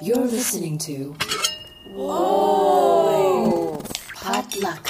You're 0.00 0.16
listening 0.16 0.78
to. 0.78 1.12
Whoa! 1.92 3.82
Potluck. 4.14 4.86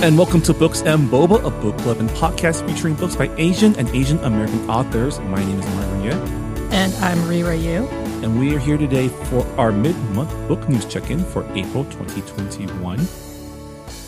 And 0.00 0.18
welcome 0.18 0.42
to 0.42 0.52
Books 0.52 0.82
and 0.82 1.08
Boba, 1.08 1.42
a 1.42 1.50
book 1.50 1.78
club 1.78 2.00
and 2.00 2.10
podcast 2.10 2.68
featuring 2.68 2.96
books 2.96 3.16
by 3.16 3.34
Asian 3.38 3.74
and 3.76 3.88
Asian 3.94 4.18
American 4.18 4.68
authors. 4.68 5.18
My 5.20 5.42
name 5.42 5.58
is 5.58 5.66
Yeh, 6.04 6.47
And 6.88 7.04
I'm 7.04 7.28
Reera 7.28 7.54
Yoo. 7.54 7.86
and 8.24 8.38
we 8.40 8.54
are 8.54 8.58
here 8.58 8.78
today 8.78 9.08
for 9.08 9.44
our 9.60 9.70
mid-month 9.70 10.30
book 10.48 10.66
news 10.70 10.86
check-in 10.86 11.22
for 11.22 11.42
April 11.54 11.84
2021. 11.84 12.98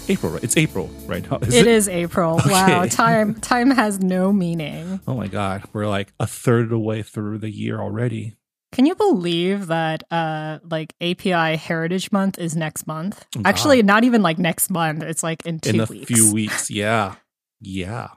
April, 0.08 0.32
right? 0.32 0.42
It's 0.42 0.56
April, 0.56 0.86
right? 1.06 1.24
How- 1.26 1.36
It 1.42 1.66
is 1.66 1.88
April. 1.90 2.40
Wow, 2.46 2.86
time 2.86 3.34
time 3.34 3.70
has 3.70 4.00
no 4.00 4.32
meaning. 4.32 5.00
Oh 5.06 5.14
my 5.14 5.26
God, 5.28 5.64
we're 5.74 5.88
like 5.88 6.14
a 6.18 6.26
third 6.26 6.64
of 6.64 6.70
the 6.70 6.78
way 6.78 7.02
through 7.02 7.38
the 7.38 7.50
year 7.50 7.78
already. 7.78 8.36
Can 8.72 8.86
you 8.86 8.94
believe 8.94 9.66
that 9.66 10.04
uh 10.10 10.60
like 10.70 10.94
API 11.02 11.56
Heritage 11.58 12.10
Month 12.12 12.38
is 12.38 12.56
next 12.56 12.86
month? 12.86 13.26
Wow. 13.36 13.42
Actually, 13.44 13.82
not 13.82 14.04
even 14.04 14.22
like 14.22 14.38
next 14.38 14.70
month. 14.70 15.02
It's 15.02 15.22
like 15.22 15.44
in 15.44 15.60
two 15.60 15.70
In 15.70 15.80
a 15.80 15.84
weeks. 15.84 16.06
few 16.06 16.32
weeks, 16.32 16.70
yeah, 16.82 17.16
yeah, 17.60 18.08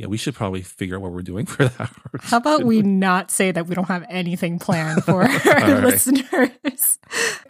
yeah. 0.00 0.06
We 0.06 0.16
should 0.16 0.34
probably 0.34 0.62
figure 0.62 0.96
out 0.96 1.02
what 1.02 1.12
we're 1.12 1.20
doing 1.20 1.44
for 1.54 1.68
that. 1.68 1.90
How 2.22 2.38
about 2.38 2.64
we 2.64 2.80
not 2.82 3.30
say 3.30 3.52
that 3.52 3.66
we 3.66 3.74
don't 3.74 3.88
have 3.88 4.06
anything 4.08 4.58
planned 4.58 5.04
for 5.04 5.22
our 5.46 5.80
listeners? 5.82 6.98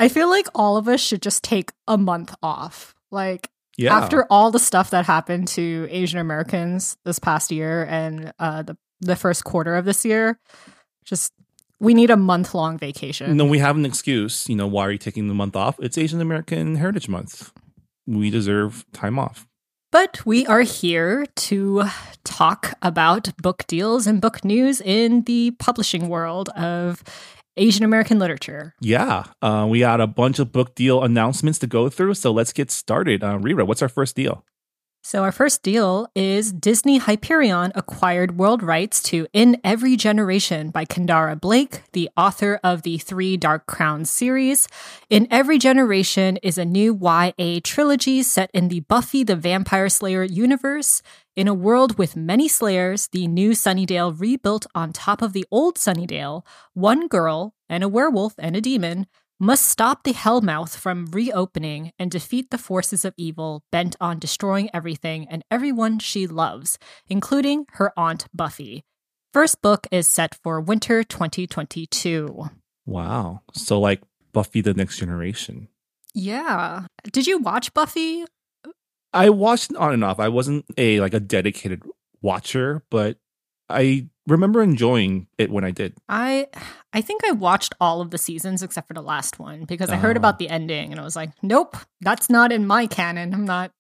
I 0.01 0.09
feel 0.09 0.29
like 0.29 0.49
all 0.53 0.77
of 0.77 0.89
us 0.89 1.01
should 1.01 1.23
just 1.23 1.45
take 1.45 1.71
a 1.87 1.97
month 1.97 2.35
off. 2.43 2.93
Like 3.13 3.49
Yeah, 3.77 3.97
after 3.97 4.25
all 4.31 4.51
the 4.51 4.59
stuff 4.59 4.91
that 4.91 5.07
happened 5.07 5.47
to 5.49 5.87
Asian 5.91 6.19
Americans 6.19 6.97
this 7.05 7.21
past 7.21 7.53
year 7.53 7.87
and 7.89 8.33
uh, 8.41 8.63
the 8.63 8.77
the 9.01 9.17
first 9.17 9.45
quarter 9.45 9.77
of 9.77 9.85
this 9.85 10.05
year, 10.05 10.39
just 11.05 11.33
we 11.79 11.95
need 11.95 12.11
a 12.11 12.17
month 12.17 12.53
long 12.53 12.79
vacation. 12.79 13.37
No, 13.37 13.45
we 13.45 13.59
have 13.59 13.77
an 13.77 13.87
excuse. 13.87 14.49
You 14.49 14.57
know, 14.57 14.67
why 14.67 14.87
are 14.87 14.91
you 14.91 14.99
taking 14.99 15.29
the 15.29 15.35
month 15.35 15.55
off? 15.55 15.79
It's 15.79 15.97
Asian 15.97 16.21
American 16.21 16.75
Heritage 16.75 17.09
Month. 17.09 17.53
We 18.07 18.29
deserve 18.29 18.85
time 18.93 19.21
off. 19.21 19.47
But 19.93 20.25
we 20.25 20.47
are 20.47 20.61
here 20.61 21.27
to 21.27 21.83
talk 22.23 22.75
about 22.81 23.37
book 23.39 23.65
deals 23.67 24.07
and 24.07 24.21
book 24.21 24.45
news 24.45 24.81
in 24.81 25.23
the 25.23 25.51
publishing 25.59 26.09
world 26.09 26.49
of 26.51 27.03
Asian 27.57 27.85
American 27.85 28.21
literature. 28.21 28.75
Yeah, 28.81 29.25
uh, 29.43 29.67
we 29.69 29.81
got 29.81 30.01
a 30.01 30.07
bunch 30.07 30.39
of 30.39 30.53
book 30.53 30.77
deal 30.77 31.03
announcements 31.03 31.59
to 31.59 31.67
go 31.67 31.89
through. 31.89 32.15
So 32.15 32.31
let's 32.31 32.53
get 32.53 32.71
started. 32.71 33.25
Uh, 33.25 33.39
Reera, 33.39 33.65
what's 33.65 33.83
our 33.83 33.89
first 33.89 34.15
deal? 34.15 34.45
So, 35.03 35.23
our 35.23 35.33
first 35.33 35.63
deal 35.63 36.09
is 36.15 36.53
Disney 36.53 36.99
Hyperion 36.99 37.73
acquired 37.75 38.37
world 38.37 38.63
rights 38.63 39.03
to 39.05 39.27
In 39.33 39.59
Every 39.65 39.97
Generation 39.97 40.69
by 40.69 40.85
Kendare 40.85 41.41
Blake, 41.41 41.85
the 41.93 42.11
author 42.19 42.61
of 42.63 42.83
the 42.83 42.99
Three 42.99 43.39
Dark 43.39 43.65
Crowns 43.65 44.11
series. 44.11 44.69
In 45.09 45.27
Every 45.31 45.59
Generation 45.59 46.37
is 46.43 46.59
a 46.59 46.67
new 46.67 46.95
YA 47.01 47.61
trilogy 47.65 48.23
set 48.23 48.51
in 48.53 48.69
the 48.69 48.81
Buffy 48.81 49.25
the 49.25 49.37
Vampire 49.37 49.89
Slayer 49.89 50.23
universe. 50.23 51.01
In 51.35 51.49
a 51.49 51.55
world 51.55 51.97
with 51.97 52.15
many 52.15 52.47
Slayers, 52.47 53.09
the 53.09 53.27
new 53.27 53.53
Sunnydale 53.53 54.21
rebuilt 54.21 54.67
on 54.75 54.93
top 54.93 55.23
of 55.23 55.33
the 55.33 55.47
old 55.51 55.77
Sunnydale, 55.77 56.45
one 56.75 57.09
girl, 57.09 57.55
and 57.71 57.83
a 57.83 57.89
werewolf 57.89 58.35
and 58.39 58.55
a 58.55 58.61
demon 58.61 59.07
must 59.41 59.65
stop 59.65 60.05
the 60.05 60.13
Hellmouth 60.13 60.77
from 60.77 61.07
reopening 61.07 61.93
and 61.99 62.11
defeat 62.11 62.51
the 62.51 62.59
forces 62.59 63.07
of 63.07 63.15
evil 63.17 63.65
bent 63.73 63.97
on 63.99 64.19
destroying 64.19 64.69
everything 64.75 65.27
and 65.29 65.43
everyone 65.51 65.99
she 65.99 66.27
loves, 66.27 66.79
including 67.09 67.65
her 67.73 67.91
aunt 67.97 68.27
Buffy. 68.35 68.85
First 69.33 69.63
book 69.63 69.87
is 69.91 70.07
set 70.07 70.35
for 70.35 70.61
winter 70.61 71.03
2022. 71.03 72.51
Wow. 72.85 73.41
So 73.55 73.81
like 73.81 74.03
Buffy 74.33 74.61
the 74.61 74.75
Next 74.75 74.99
Generation. 74.99 75.69
Yeah. 76.15 76.87
Did 77.11 77.27
you 77.27 77.39
watch 77.39 77.73
Buffy? 77.73 78.25
I 79.15 79.31
watched 79.31 79.75
on 79.75 79.95
and 79.95 80.05
off. 80.05 80.21
I 80.21 80.29
wasn't 80.29 80.67
a 80.77 81.01
like 81.01 81.15
a 81.15 81.21
dedicated 81.21 81.83
watcher, 82.21 82.83
but 82.91 83.17
I 83.71 84.07
remember 84.27 84.63
enjoying 84.63 85.27
it 85.39 85.51
when 85.51 85.65
I 85.65 85.71
did. 85.71 85.95
I 86.09 86.47
I 86.93 87.01
think 87.01 87.23
I 87.25 87.33
watched 87.33 87.75
all 87.81 88.01
of 88.01 88.11
the 88.11 88.19
seasons 88.19 88.63
except 88.63 88.89
for 88.89 88.95
the 88.95 89.03
last 89.03 89.39
one 89.39 89.65
because 89.65 89.91
I 89.91 89.97
heard 89.97 90.17
Oh. 90.17 90.21
about 90.21 90.39
the 90.39 90.49
ending 90.49 90.91
and 90.93 91.01
I 91.01 91.05
was 91.05 91.17
like, 91.17 91.31
"Nope, 91.43 91.77
that's 92.01 92.29
not 92.31 92.53
in 92.53 92.67
my 92.67 92.87
canon. 92.87 93.33
I'm 93.35 93.45
not 93.45 93.73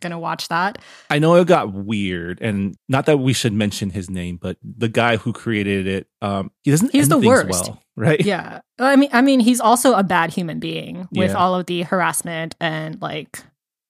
going 0.00 0.10
to 0.12 0.18
watch 0.18 0.48
that." 0.48 0.78
I 1.10 1.18
know 1.18 1.34
it 1.36 1.46
got 1.46 1.72
weird, 1.72 2.40
and 2.40 2.76
not 2.88 3.06
that 3.06 3.18
we 3.18 3.32
should 3.32 3.52
mention 3.52 3.90
his 3.90 4.08
name, 4.10 4.36
but 4.40 4.56
the 4.62 4.88
guy 4.88 5.16
who 5.16 5.32
created 5.32 5.86
it, 5.86 6.06
um, 6.22 6.50
he 6.62 6.70
doesn't. 6.70 6.92
He's 6.92 7.08
the 7.08 7.18
worst. 7.18 7.50
well, 7.68 7.82
right? 7.96 8.20
Yeah. 8.20 8.60
I 8.78 8.96
mean 8.96 9.10
I 9.12 9.22
mean 9.22 9.40
he's 9.40 9.60
also 9.60 9.94
a 9.94 10.02
bad 10.04 10.30
human 10.32 10.58
being 10.60 11.08
with 11.12 11.30
Yeah. 11.30 11.36
all 11.36 11.54
of 11.54 11.66
the 11.66 11.82
harassment 11.82 12.54
and 12.60 13.00
like 13.02 13.42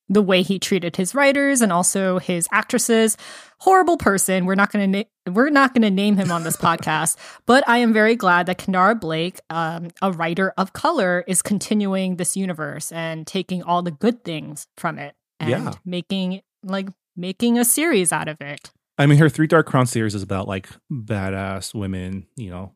the 0.08 0.22
way 0.22 0.42
he 0.42 0.58
treated 0.58 0.96
his 0.96 1.14
writers 1.14 1.60
and 1.60 1.72
also 1.72 2.18
his 2.18 2.48
actresses. 2.52 3.16
Horrible 3.60 3.96
person. 3.96 4.46
We're 4.46 4.54
not 4.54 4.70
going 4.72 4.92
to 4.92 4.98
na- 4.98 5.32
we're 5.34 5.50
not 5.50 5.74
going 5.74 5.82
to 5.82 5.90
name 5.90 6.16
him 6.16 6.30
on 6.30 6.44
this 6.44 6.56
podcast, 6.68 7.16
but 7.46 7.62
I 7.68 7.78
am 7.78 7.92
very 7.92 8.16
glad 8.16 8.46
that 8.46 8.58
Kendare 8.58 8.98
Blake, 8.98 9.40
um, 9.50 9.88
a 10.00 10.12
writer 10.12 10.54
of 10.56 10.72
color, 10.72 11.24
is 11.26 11.42
continuing 11.42 12.16
this 12.16 12.36
universe 12.36 12.90
and 12.92 13.26
taking 13.26 13.62
all 13.62 13.82
the 13.82 13.90
good 13.90 14.24
things 14.24 14.66
from 14.76 14.98
it 14.98 15.14
and 15.40 15.50
Yeah. 15.50 15.72
making 15.84 16.40
like 16.62 16.88
making 17.16 17.58
a 17.58 17.64
series 17.64 18.12
out 18.12 18.28
of 18.28 18.40
it. 18.40 18.70
I 18.96 19.06
mean, 19.06 19.18
her 19.18 19.28
Three 19.28 19.46
Dark 19.46 19.66
Crown 19.66 19.86
series 19.86 20.14
is 20.14 20.22
about 20.22 20.48
like 20.48 20.68
badass 20.90 21.74
women, 21.74 22.26
you 22.36 22.50
know, 22.50 22.72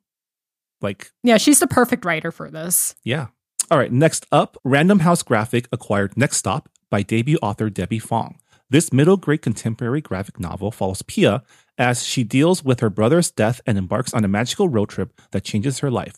like 0.81 1.11
Yeah, 1.23 1.37
she's 1.37 1.61
the 1.61 1.67
perfect 1.67 2.05
writer 2.05 2.31
for 2.33 2.51
this. 2.51 2.95
Yeah. 3.05 3.29
All 3.71 3.79
right. 3.79 3.91
Next 3.93 4.27
up, 4.33 4.57
Random 4.65 4.99
House 4.99 5.23
Graphic 5.23 5.67
acquired 5.73 6.17
Next 6.17 6.37
Stop 6.37 6.69
by 6.93 7.03
debut 7.03 7.39
author 7.41 7.71
Debbie 7.71 7.99
Fong. 7.99 8.39
This 8.69 8.93
middle 8.93 9.17
grade 9.17 9.41
contemporary 9.41 10.03
graphic 10.03 10.39
novel 10.39 10.71
follows 10.71 11.01
Pia 11.01 11.43
as 11.79 12.07
she 12.07 12.23
deals 12.23 12.63
with 12.63 12.81
her 12.81 12.91
brother's 12.91 13.31
death 13.31 13.63
and 13.67 13.79
embarks 13.79 14.13
on 14.13 14.25
a 14.25 14.29
magical 14.29 14.69
road 14.69 14.91
trip 14.91 15.19
that 15.31 15.43
changes 15.43 15.79
her 15.79 15.91
life. 15.91 16.17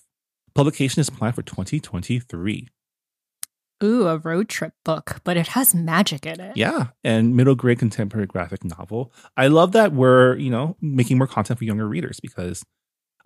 Publication 0.53 1.01
is 1.01 1.11
planned 1.11 1.37
for 1.37 1.43
2023. 1.43 2.69
Ooh, 3.85 4.09
a 4.09 4.19
road 4.19 4.49
trip 4.49 4.73
book, 4.85 5.21
but 5.23 5.37
it 5.37 5.49
has 5.49 5.75
magic 5.75 6.27
in 6.27 6.41
it. 6.41 6.57
Yeah. 6.57 6.89
And 7.05 7.37
middle 7.37 7.55
grade 7.55 7.79
contemporary 7.79 8.27
graphic 8.27 8.65
novel. 8.65 9.13
I 9.37 9.47
love 9.47 9.73
that 9.73 9.93
we're, 9.93 10.37
you 10.37 10.51
know, 10.51 10.77
making 10.81 11.19
more 11.19 11.27
content 11.29 11.59
for 11.59 11.65
younger 11.65 11.89
readers 11.89 12.19
because 12.19 12.65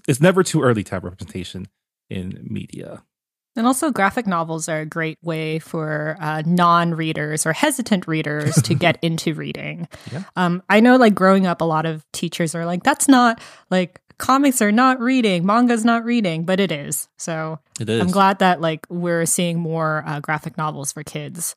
it's 0.07 0.21
never 0.21 0.43
too 0.43 0.63
early 0.63 0.85
to 0.85 0.91
have 0.91 1.05
representation 1.05 1.69
in 2.11 2.47
media. 2.49 3.05
And 3.59 3.67
also, 3.67 3.91
graphic 3.91 4.27
novels 4.27 4.69
are 4.69 4.81
a 4.81 4.87
great 4.87 5.19
way 5.21 5.59
for 5.59 6.17
uh, 6.21 6.43
non 6.47 6.95
readers 6.95 7.45
or 7.45 7.53
hesitant 7.53 8.07
readers 8.07 8.55
to 8.63 8.75
get 8.75 8.99
into 9.03 9.35
reading. 9.35 9.89
Yeah. 10.13 10.23
Um, 10.37 10.63
I 10.71 10.79
know, 10.79 10.97
like, 10.97 11.15
growing 11.15 11.47
up, 11.47 11.61
a 11.61 11.65
lot 11.65 11.85
of 11.85 12.07
teachers 12.13 12.55
are 12.55 12.65
like, 12.65 12.85
that's 12.85 13.09
not 13.09 13.41
like 13.69 14.01
comics 14.19 14.63
are 14.63 14.73
not 14.73 15.01
reading, 15.01 15.45
manga's 15.45 15.85
not 15.85 16.05
reading, 16.05 16.45
but 16.45 16.61
it 16.61 16.71
is. 16.71 17.09
So 17.17 17.59
It 17.81 17.89
is. 17.89 18.01
I'm 18.01 18.11
glad 18.11 18.39
that, 18.39 18.61
like, 18.61 18.87
we're 18.91 19.27
seeing 19.27 19.59
more 19.59 20.05
uh, 20.07 20.21
graphic 20.21 20.57
novels 20.57 20.93
for 20.93 21.03
kids. 21.03 21.57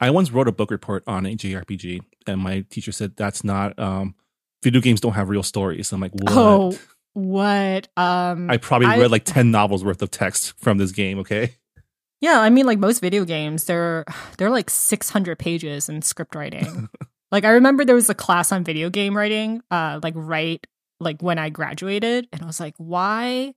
I 0.00 0.10
once 0.10 0.30
wrote 0.30 0.48
a 0.48 0.52
book 0.52 0.70
report 0.70 1.02
on 1.06 1.26
a 1.26 1.36
JRPG, 1.36 2.00
and 2.26 2.40
my 2.40 2.64
teacher 2.70 2.92
said 2.92 3.16
that's 3.16 3.44
not 3.44 3.78
um, 3.78 4.14
video 4.62 4.80
games 4.80 5.00
don't 5.00 5.12
have 5.12 5.28
real 5.28 5.42
stories. 5.42 5.92
I'm 5.92 6.00
like, 6.00 6.12
what? 6.12 6.32
Oh, 6.32 6.78
what? 7.14 7.88
Um, 7.96 8.50
I 8.50 8.56
probably 8.56 8.88
I- 8.88 8.98
read 8.98 9.10
like 9.10 9.24
ten 9.24 9.50
novels 9.50 9.84
worth 9.84 10.02
of 10.02 10.10
text 10.10 10.54
from 10.58 10.78
this 10.78 10.92
game. 10.92 11.18
Okay, 11.20 11.56
Yeah, 12.20 12.40
I 12.40 12.50
mean, 12.50 12.66
like 12.66 12.78
most 12.78 13.00
video 13.00 13.24
games, 13.24 13.64
they're 13.64 14.04
they're 14.38 14.50
like 14.50 14.70
600 14.70 15.38
pages 15.38 15.88
in 15.88 16.02
script 16.02 16.34
writing. 16.34 16.88
like 17.32 17.44
I 17.44 17.50
remember 17.50 17.84
there 17.84 17.94
was 17.94 18.10
a 18.10 18.14
class 18.14 18.52
on 18.52 18.64
video 18.64 18.90
game 18.90 19.16
writing, 19.16 19.62
uh, 19.70 20.00
like 20.02 20.14
right 20.16 20.64
like 21.00 21.20
when 21.22 21.38
I 21.38 21.50
graduated, 21.50 22.28
and 22.32 22.42
I 22.42 22.46
was 22.46 22.60
like, 22.60 22.74
why 22.78 23.54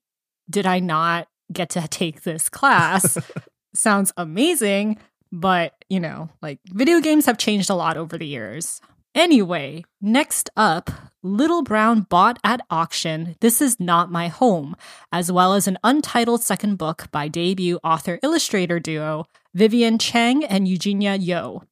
did 0.49 0.65
I 0.65 0.79
not 0.79 1.27
get 1.53 1.69
to 1.71 1.87
take 1.87 2.23
this 2.23 2.49
class? 2.49 3.17
Sounds 3.75 4.11
amazing, 4.17 4.97
but 5.31 5.73
you 5.89 5.99
know, 5.99 6.29
like 6.41 6.59
video 6.67 6.99
games 7.01 7.25
have 7.27 7.37
changed 7.37 7.69
a 7.69 7.75
lot 7.75 7.97
over 7.97 8.17
the 8.17 8.25
years. 8.27 8.81
Anyway, 9.15 9.85
next 10.01 10.49
up, 10.57 10.91
Little 11.23 11.63
Brown 11.63 12.01
bought 12.01 12.37
at 12.43 12.59
auction 12.69 13.37
This 13.39 13.61
Is 13.61 13.79
Not 13.79 14.11
My 14.11 14.27
Home, 14.27 14.75
as 15.09 15.31
well 15.31 15.53
as 15.53 15.69
an 15.69 15.77
untitled 15.85 16.43
second 16.43 16.75
book 16.75 17.09
by 17.13 17.29
debut 17.29 17.79
author 17.81 18.19
illustrator 18.21 18.77
duo 18.77 19.25
Vivian 19.53 19.97
Chang 19.97 20.43
and 20.43 20.67
Eugenia 20.67 21.15
Yoh. 21.15 21.63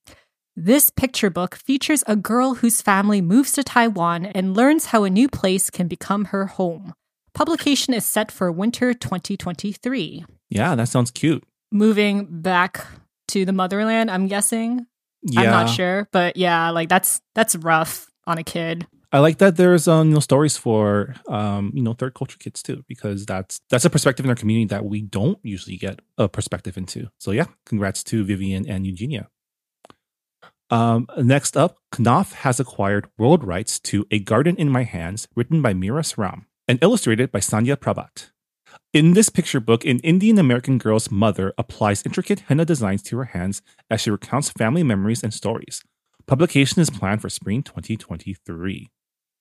This 0.56 0.90
picture 0.90 1.30
book 1.30 1.56
features 1.56 2.02
a 2.08 2.16
girl 2.16 2.56
whose 2.56 2.82
family 2.82 3.20
moves 3.20 3.52
to 3.54 3.64
Taiwan 3.64 4.28
and 4.28 4.56
learns 4.56 4.86
how 4.86 5.04
a 5.04 5.10
new 5.10 5.28
place 5.28 5.70
can 5.70 5.90
become 5.90 6.26
her 6.26 6.46
home. 6.46 6.94
Publication 7.34 7.94
is 7.94 8.06
set 8.06 8.32
for 8.32 8.54
winter 8.54 8.94
2023. 8.94 10.24
Yeah, 10.50 10.76
that 10.76 10.88
sounds 10.88 11.12
cute. 11.12 11.44
Moving 11.74 12.42
back 12.42 12.86
to 13.30 13.44
the 13.44 13.52
motherland, 13.52 14.10
I'm 14.10 14.28
guessing. 14.28 14.86
Yeah. 15.24 15.42
I'm 15.42 15.52
not 15.52 15.70
sure, 15.70 16.08
but 16.12 16.38
yeah, 16.38 16.70
like 16.70 16.90
that's 16.90 17.22
that's 17.36 17.56
rough 17.56 18.08
on 18.26 18.38
a 18.38 18.44
kid. 18.44 18.88
I 19.12 19.20
like 19.20 19.38
that 19.38 19.58
there's 19.58 19.88
um 19.88 20.10
you 20.10 20.14
know 20.16 20.20
stories 20.20 20.58
for 20.58 21.16
um 21.28 21.72
you 21.76 21.84
know 21.84 21.94
third 21.94 22.16
culture 22.16 22.38
kids 22.38 22.64
too 22.64 22.84
because 22.88 23.26
that's 23.26 23.62
that's 23.70 23.86
a 23.86 23.90
perspective 23.90 24.26
in 24.26 24.30
our 24.30 24.36
community 24.36 24.66
that 24.66 24.86
we 24.86 25.02
don't 25.02 25.38
usually 25.44 25.78
get 25.78 26.02
a 26.18 26.28
perspective 26.28 26.78
into. 26.78 27.10
So 27.20 27.32
yeah, 27.32 27.46
congrats 27.66 28.04
to 28.06 28.24
Vivian 28.24 28.68
and 28.68 28.86
Eugenia. 28.86 29.30
Um, 30.70 31.08
next 31.18 31.56
up, 31.56 31.78
Knopf 32.00 32.34
has 32.34 32.60
acquired 32.60 33.08
world 33.18 33.44
rights 33.44 33.80
to 33.82 34.08
A 34.10 34.18
Garden 34.18 34.56
in 34.56 34.70
My 34.70 34.84
Hands, 34.84 35.28
written 35.36 35.62
by 35.62 35.74
Meera 35.74 36.02
Sriram 36.02 36.46
and 36.68 36.80
illustrated 36.82 37.32
by 37.32 37.40
Sandhya 37.40 37.76
Prabhat. 37.76 38.32
In 38.94 39.14
this 39.14 39.30
picture 39.30 39.60
book, 39.60 39.86
an 39.86 40.00
Indian 40.00 40.38
American 40.38 40.78
girl's 40.78 41.10
mother 41.10 41.54
applies 41.58 42.04
intricate 42.06 42.42
henna 42.42 42.66
designs 42.66 43.02
to 43.04 43.18
her 43.18 43.26
hands 43.26 43.62
as 43.90 44.02
she 44.02 44.12
recounts 44.12 44.50
family 44.50 44.84
memories 44.84 45.24
and 45.24 45.34
stories. 45.34 45.82
Publication 46.28 46.82
is 46.82 46.90
planned 46.90 47.22
for 47.22 47.30
spring 47.30 47.64
2023. 47.64 48.90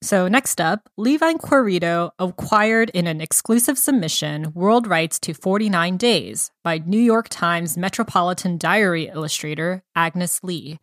So, 0.01 0.27
next 0.27 0.59
up, 0.59 0.89
Levine 0.97 1.37
Querido 1.37 2.11
acquired 2.19 2.89
in 2.89 3.07
an 3.07 3.21
exclusive 3.21 3.77
submission 3.77 4.51
world 4.53 4.85
rights 4.85 5.17
to 5.19 5.33
49 5.33 5.95
Days 5.95 6.51
by 6.61 6.79
New 6.79 6.99
York 6.99 7.29
Times 7.29 7.77
Metropolitan 7.77 8.57
Diary 8.57 9.05
illustrator 9.05 9.81
Agnes 9.95 10.41
Lee. 10.43 10.79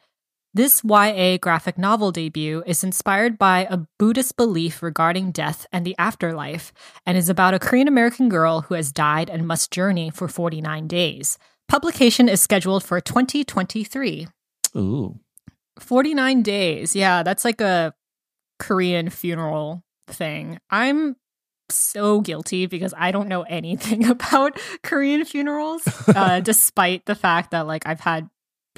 This 0.52 0.82
YA 0.82 1.38
graphic 1.38 1.78
novel 1.78 2.10
debut 2.10 2.64
is 2.66 2.82
inspired 2.82 3.38
by 3.38 3.68
a 3.70 3.78
Buddhist 4.00 4.36
belief 4.36 4.82
regarding 4.82 5.30
death 5.30 5.64
and 5.72 5.86
the 5.86 5.94
afterlife 5.96 6.72
and 7.06 7.16
is 7.16 7.28
about 7.28 7.54
a 7.54 7.60
Korean 7.60 7.86
American 7.86 8.28
girl 8.28 8.62
who 8.62 8.74
has 8.74 8.90
died 8.90 9.30
and 9.30 9.46
must 9.46 9.70
journey 9.70 10.10
for 10.10 10.26
49 10.26 10.88
days. 10.88 11.38
Publication 11.68 12.28
is 12.28 12.40
scheduled 12.40 12.82
for 12.82 13.00
2023. 13.00 14.26
Ooh. 14.76 15.20
49 15.78 16.42
days. 16.42 16.96
Yeah, 16.96 17.22
that's 17.22 17.44
like 17.44 17.60
a 17.60 17.94
Korean 18.58 19.08
funeral 19.08 19.84
thing. 20.08 20.58
I'm 20.68 21.14
so 21.68 22.20
guilty 22.22 22.66
because 22.66 22.92
I 22.98 23.12
don't 23.12 23.28
know 23.28 23.42
anything 23.42 24.04
about 24.10 24.58
Korean 24.82 25.24
funerals, 25.24 25.82
uh, 26.08 26.40
despite 26.40 27.06
the 27.06 27.14
fact 27.14 27.52
that 27.52 27.68
like 27.68 27.86
I've 27.86 28.00
had 28.00 28.28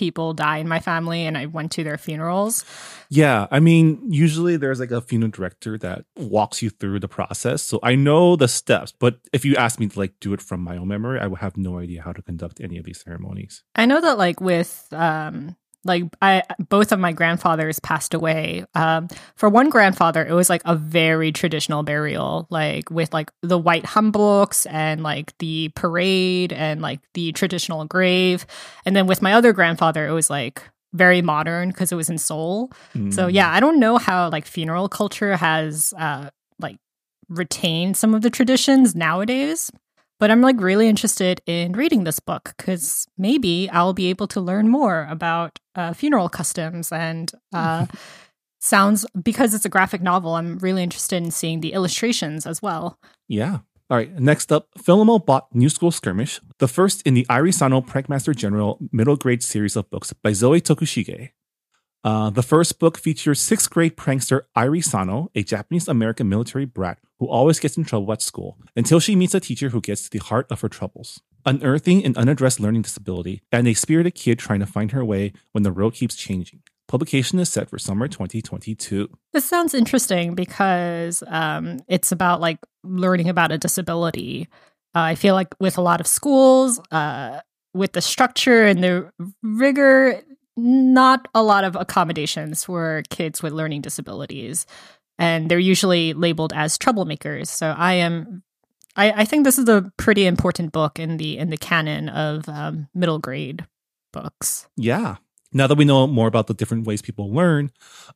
people 0.02 0.34
die 0.34 0.58
in 0.58 0.66
my 0.66 0.81
family 0.81 1.25
and 1.26 1.38
I 1.38 1.46
went 1.46 1.70
to 1.72 1.84
their 1.84 1.96
funerals. 1.96 2.64
Yeah, 3.08 3.46
I 3.52 3.60
mean, 3.60 4.00
usually 4.10 4.56
there's 4.56 4.81
like 4.81 4.90
a 4.90 5.00
funeral 5.00 5.31
director 5.31 5.78
that 5.78 6.06
walks 6.16 6.60
you 6.60 6.70
through 6.70 6.99
the 6.99 7.06
process. 7.06 7.62
So 7.62 7.78
I 7.84 7.94
know 7.94 8.34
the 8.34 8.49
steps, 8.49 8.90
but 8.90 9.20
if 9.32 9.44
you 9.44 9.54
ask 9.54 9.78
me 9.78 9.87
to 9.87 9.96
like 9.96 10.14
do 10.19 10.32
it 10.32 10.43
from 10.43 10.60
my 10.60 10.76
own 10.76 10.88
memory, 10.88 11.20
I 11.20 11.28
would 11.28 11.38
have 11.38 11.56
no 11.56 11.78
idea 11.78 12.02
how 12.02 12.12
to 12.12 12.20
conduct 12.20 12.60
any 12.60 12.78
of 12.78 12.84
these 12.84 13.00
ceremonies. 13.00 13.62
I 13.76 13.87
know 13.87 14.00
that 14.00 14.19
like 14.19 14.40
with 14.40 14.88
um 14.90 15.54
like 15.84 16.05
I 16.20 16.43
both 16.69 16.93
of 16.93 17.00
my 17.00 17.12
grandfathers 17.12 17.81
passed 17.81 18.14
away. 18.14 18.64
Um, 18.75 19.08
for 19.34 19.49
one 19.49 19.69
grandfather, 19.69 20.25
it 20.25 20.32
was 20.32 20.49
like 20.49 20.62
a 20.64 20.76
very 20.76 21.32
traditional 21.32 21.82
burial, 21.82 22.46
like 22.50 22.90
with 22.90 23.12
like 23.12 23.31
the 23.43 23.58
white 23.58 23.84
hanboks 23.84 24.67
and 24.70 25.02
like 25.02 25.37
the 25.38 25.70
parade 25.75 26.52
and 26.52 26.81
like 26.81 27.00
the 27.14 27.32
traditional 27.32 27.84
grave. 27.84 28.46
And 28.84 28.94
then 28.94 29.06
with 29.06 29.23
my 29.23 29.32
other 29.32 29.52
grandfather, 29.52 30.06
it 30.06 30.12
was 30.12 30.31
like 30.31 30.62
very 30.93 31.23
modern 31.23 31.70
because 31.70 31.90
it 31.90 31.96
was 31.96 32.11
in 32.11 32.19
Seoul. 32.19 32.70
Mm. 32.94 33.12
So 33.12 33.26
yeah, 33.26 33.50
I 33.50 33.61
don't 33.61 33.81
know 33.81 33.99
how 33.99 34.31
like 34.31 34.46
funeral 34.46 34.88
culture 34.88 35.37
has 35.37 35.93
uh 35.99 36.31
like 36.61 36.78
retained 37.28 37.96
some 37.96 38.14
of 38.14 38.23
the 38.23 38.31
traditions 38.31 38.94
nowadays. 38.94 39.70
But 40.23 40.31
I'm 40.31 40.41
like 40.41 40.61
really 40.61 40.87
interested 40.87 41.41
in 41.47 41.73
reading 41.73 42.05
this 42.05 42.21
book 42.21 42.55
because 42.57 43.09
maybe 43.19 43.69
I'll 43.71 43.93
be 43.93 44.07
able 44.07 44.29
to 44.29 44.41
learn 44.41 44.69
more 44.69 45.09
about 45.11 45.59
uh, 45.75 45.95
funeral 45.95 46.29
customs 46.29 46.93
and 46.93 47.33
uh, 47.53 47.87
sounds 48.61 49.05
because 49.21 49.53
it's 49.53 49.65
a 49.65 49.69
graphic 49.69 50.01
novel. 50.01 50.37
I'm 50.37 50.59
really 50.59 50.85
interested 50.85 51.17
in 51.17 51.33
seeing 51.33 51.61
the 51.61 51.73
illustrations 51.73 52.47
as 52.47 52.63
well. 52.63 53.01
Yeah. 53.27 53.59
All 53.91 53.97
right. 53.97 54.17
Next 54.17 54.53
up, 54.53 54.69
Philomel 54.79 55.27
bought 55.27 55.53
New 55.53 55.69
School 55.69 55.91
Skirmish, 55.91 56.41
the 56.61 56.69
first 56.69 57.03
in 57.03 57.15
the 57.15 57.27
Airi 57.29 57.53
Sano 57.53 57.81
Prankmaster 57.81 58.37
General 58.37 58.79
middle 58.93 59.17
grade 59.17 59.43
series 59.43 59.75
of 59.75 59.91
books 59.91 60.13
by 60.13 60.31
Zoe 60.31 60.61
Tokushige. 60.61 61.31
Uh, 62.04 62.31
the 62.31 62.43
first 62.43 62.78
book 62.81 62.99
features 62.99 63.40
sixth 63.40 63.70
grade 63.70 63.96
prankster 63.96 64.43
Airi 64.56 64.82
Sano, 64.82 65.31
a 65.34 65.43
Japanese 65.43 65.87
American 65.87 66.28
military 66.28 66.64
brat 66.64 66.99
who 67.19 67.28
always 67.28 67.60
gets 67.60 67.76
in 67.76 67.84
trouble 67.84 68.12
at 68.12 68.20
school, 68.20 68.58
until 68.75 68.99
she 68.99 69.14
meets 69.14 69.34
a 69.34 69.40
teacher 69.40 69.69
who 69.69 69.81
gets 69.81 70.02
to 70.04 70.10
the 70.10 70.25
heart 70.25 70.46
of 70.50 70.60
her 70.60 70.69
troubles. 70.69 71.22
Unearthing 71.46 72.04
an 72.04 72.16
unaddressed 72.16 72.58
learning 72.58 72.82
disability 72.82 73.43
and 73.52 73.69
a 73.69 73.75
spirited 73.75 74.14
kid 74.14 74.38
trying 74.38 74.60
to 74.60 74.66
find 74.66 74.90
her 74.90 75.04
way 75.04 75.32
when 75.52 75.62
the 75.62 75.72
road 75.72 75.94
keeps 75.94 76.16
changing. 76.16 76.62
Publication 76.88 77.38
is 77.38 77.49
set 77.49 77.70
for 77.70 77.78
summer 77.78 78.08
2022. 78.08 79.08
This 79.32 79.44
sounds 79.44 79.72
interesting 79.72 80.34
because 80.34 81.22
um, 81.28 81.78
it's 81.88 82.12
about 82.12 82.40
like 82.40 82.58
learning 82.84 83.28
about 83.28 83.52
a 83.52 83.58
disability. 83.58 84.49
Uh, 84.94 85.00
I 85.00 85.14
feel 85.14 85.34
like 85.34 85.54
with 85.58 85.78
a 85.78 85.82
lot 85.82 86.00
of 86.00 86.06
schools, 86.06 86.81
uh, 86.90 87.40
with 87.75 87.93
the 87.93 88.02
structure 88.02 88.64
and 88.64 88.82
the 88.82 89.10
rigor, 89.43 90.20
not 90.56 91.28
a 91.34 91.43
lot 91.43 91.64
of 91.64 91.76
accommodations 91.76 92.64
for 92.64 93.02
kids 93.10 93.43
with 93.43 93.52
learning 93.52 93.82
disabilities. 93.82 94.66
And 95.19 95.50
they're 95.50 95.58
usually 95.58 96.14
labeled 96.14 96.52
as 96.54 96.78
troublemakers. 96.78 97.49
So 97.49 97.75
I 97.76 97.94
am 97.94 98.43
I, 98.96 99.22
I 99.22 99.25
think 99.25 99.44
this 99.44 99.58
is 99.58 99.69
a 99.69 99.90
pretty 99.96 100.26
important 100.26 100.72
book 100.72 100.99
in 100.99 101.16
the 101.16 101.38
in 101.38 101.50
the 101.50 101.56
canon 101.56 102.08
of 102.08 102.49
um, 102.49 102.88
middle 102.94 103.19
grade 103.19 103.66
books. 104.12 104.69
Yeah. 104.76 105.16
Now 105.54 105.66
that 105.66 105.76
we 105.76 105.84
know 105.84 106.06
more 106.06 106.28
about 106.28 106.46
the 106.46 106.54
different 106.54 106.87
ways 106.87 107.02
people 107.02 107.31
learn, 107.31 107.72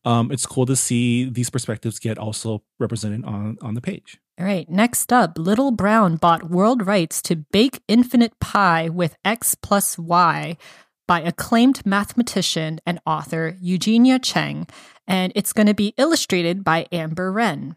um, 0.06 0.32
it's 0.32 0.46
cool 0.46 0.64
to 0.66 0.76
see 0.76 1.28
these 1.28 1.50
perspectives 1.50 1.98
get 1.98 2.18
also 2.18 2.62
represented 2.78 3.24
on 3.24 3.58
on 3.62 3.74
the 3.74 3.80
page. 3.80 4.18
All 4.38 4.44
right. 4.44 4.68
Next 4.68 5.12
up, 5.12 5.38
Little 5.38 5.70
Brown 5.70 6.16
bought 6.16 6.50
world 6.50 6.86
rights 6.86 7.22
to 7.22 7.36
bake 7.36 7.80
infinite 7.88 8.38
pie 8.38 8.88
with 8.90 9.16
X 9.24 9.54
plus 9.54 9.98
Y 9.98 10.58
by 11.06 11.20
acclaimed 11.20 11.84
mathematician 11.86 12.80
and 12.84 13.00
author 13.06 13.56
Eugenia 13.60 14.18
Cheng, 14.18 14.66
and 15.06 15.32
it's 15.34 15.52
going 15.52 15.66
to 15.66 15.74
be 15.74 15.94
illustrated 15.96 16.64
by 16.64 16.86
Amber 16.90 17.30
Ren. 17.30 17.76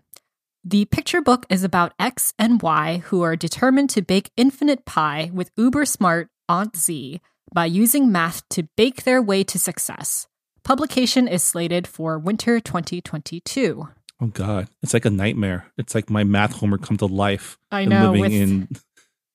The 0.63 0.85
picture 0.85 1.21
book 1.21 1.45
is 1.49 1.63
about 1.63 1.93
X 1.99 2.33
and 2.37 2.61
Y 2.61 3.03
who 3.05 3.21
are 3.21 3.35
determined 3.35 3.89
to 3.91 4.01
bake 4.01 4.31
infinite 4.35 4.85
pie 4.85 5.31
with 5.33 5.51
uber 5.55 5.85
smart 5.85 6.29
Aunt 6.49 6.75
Z 6.75 7.21
by 7.53 7.65
using 7.65 8.11
math 8.11 8.47
to 8.49 8.63
bake 8.75 9.03
their 9.03 9.21
way 9.21 9.43
to 9.43 9.57
success. 9.57 10.27
Publication 10.63 11.27
is 11.27 11.43
slated 11.43 11.87
for 11.87 12.19
winter 12.19 12.59
2022. 12.59 13.87
Oh 14.21 14.27
God, 14.27 14.67
it's 14.81 14.93
like 14.93 15.05
a 15.05 15.09
nightmare. 15.09 15.67
It's 15.77 15.95
like 15.95 16.09
my 16.09 16.23
math 16.23 16.53
homework 16.53 16.81
come 16.81 16.97
to 16.97 17.05
life. 17.05 17.57
I 17.71 17.85
know, 17.85 18.11
living 18.11 18.21
with... 18.21 18.31
in, 18.33 18.67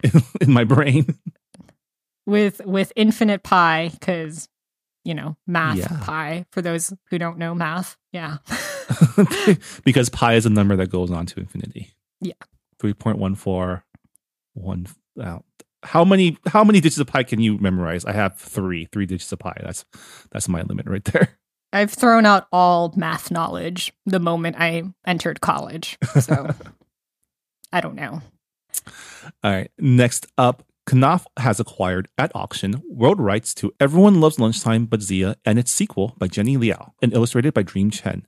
in 0.03 0.23
in 0.43 0.53
my 0.53 0.65
brain 0.65 1.19
with 2.27 2.65
with 2.65 2.93
infinite 2.97 3.43
pi 3.43 3.91
because 3.93 4.49
you 5.05 5.15
know 5.15 5.37
math 5.47 5.79
yeah. 5.79 6.01
pi 6.03 6.47
for 6.51 6.63
those 6.63 6.93
who 7.11 7.19
don't 7.19 7.39
know 7.39 7.55
math 7.55 7.97
yeah. 8.15 8.39
Because 9.85 10.09
pi 10.09 10.35
is 10.35 10.47
a 10.47 10.51
number 10.51 10.77
that 10.77 10.87
goes 10.87 11.11
on 11.11 11.27
to 11.27 11.41
infinity. 11.41 11.93
Yeah. 12.21 12.35
3.14 12.79 13.83
one 14.55 14.87
uh, 15.21 15.39
how 15.83 16.05
many 16.05 16.39
how 16.47 16.63
many 16.63 16.81
digits 16.81 16.99
of 16.99 17.09
pi 17.09 17.25
can 17.25 17.41
you 17.41 17.59
memorize? 17.59 18.05
I 18.05 18.13
have 18.13 18.39
three 18.39 18.87
three 18.93 19.05
digits 19.05 19.33
of 19.33 19.41
pi. 19.41 19.57
That's 19.61 19.85
that's 20.31 20.49
my 20.49 20.63
limit 20.63 20.87
right 20.87 21.05
there. 21.05 21.37
I've 21.73 21.93
thrown 21.93 22.25
out 22.25 22.47
all 22.53 22.93
math 22.97 23.33
knowledge 23.33 23.93
the 24.07 24.21
moment 24.21 24.55
i 24.61 24.85
entered 25.05 25.41
college 25.41 25.99
so 26.21 26.55
i 27.73 27.81
don't 27.81 27.97
know. 27.97 28.23
All 29.43 29.51
right 29.51 29.73
next 29.79 30.29
up 30.39 30.63
Knopf 30.93 31.27
has 31.39 31.59
acquired 31.59 32.09
at 32.19 32.31
auction 32.35 32.81
world 32.89 33.19
rights 33.19 33.55
to 33.55 33.73
Everyone 33.81 34.21
Loves 34.21 34.39
Lunchtime 34.39 34.87
But 34.87 35.03
Zia 35.03 35.37
and 35.45 35.59
its 35.59 35.73
sequel 35.73 36.15
by 36.19 36.29
Jenny 36.29 36.57
Liao 36.57 36.93
and 37.03 37.13
illustrated 37.13 37.55
by 37.55 37.63
Dream 37.63 37.91
Chen. 37.91 38.27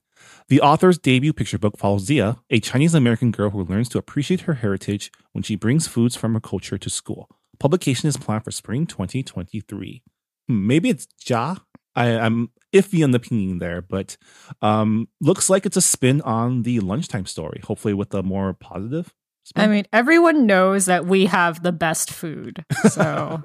The 0.48 0.60
author's 0.60 0.98
debut 0.98 1.32
picture 1.32 1.58
book 1.58 1.76
follows 1.78 2.06
Zia, 2.06 2.38
a 2.50 2.58
Chinese 2.58 2.94
American 2.94 3.30
girl 3.30 3.50
who 3.50 3.62
learns 3.62 3.88
to 3.90 3.98
appreciate 3.98 4.42
her 4.42 4.54
heritage 4.54 5.12
when 5.32 5.42
she 5.42 5.54
brings 5.54 5.86
foods 5.86 6.16
from 6.16 6.34
her 6.34 6.40
culture 6.40 6.78
to 6.78 6.90
school. 6.90 7.28
Publication 7.60 8.08
is 8.08 8.16
planned 8.16 8.44
for 8.44 8.50
spring 8.50 8.86
2023. 8.86 10.02
Hmm, 10.48 10.66
maybe 10.66 10.88
it's 10.88 11.06
Ja. 11.26 11.56
I, 11.94 12.08
am 12.08 12.50
iffy 12.72 13.04
on 13.04 13.12
the 13.12 13.20
pinyin 13.20 13.58
there, 13.58 13.80
but 13.80 14.16
um, 14.60 15.08
looks 15.20 15.48
like 15.48 15.64
it's 15.66 15.78
a 15.78 15.82
spin 15.82 16.20
on 16.22 16.62
the 16.62 16.80
lunchtime 16.80 17.26
story, 17.26 17.60
hopefully 17.64 17.94
with 17.94 18.12
a 18.14 18.22
more 18.22 18.52
positive 18.52 19.14
I 19.54 19.66
mean, 19.68 19.84
everyone 19.92 20.46
knows 20.46 20.86
that 20.86 21.06
we 21.06 21.26
have 21.26 21.62
the 21.62 21.72
best 21.72 22.10
food. 22.10 22.64
So 22.90 23.42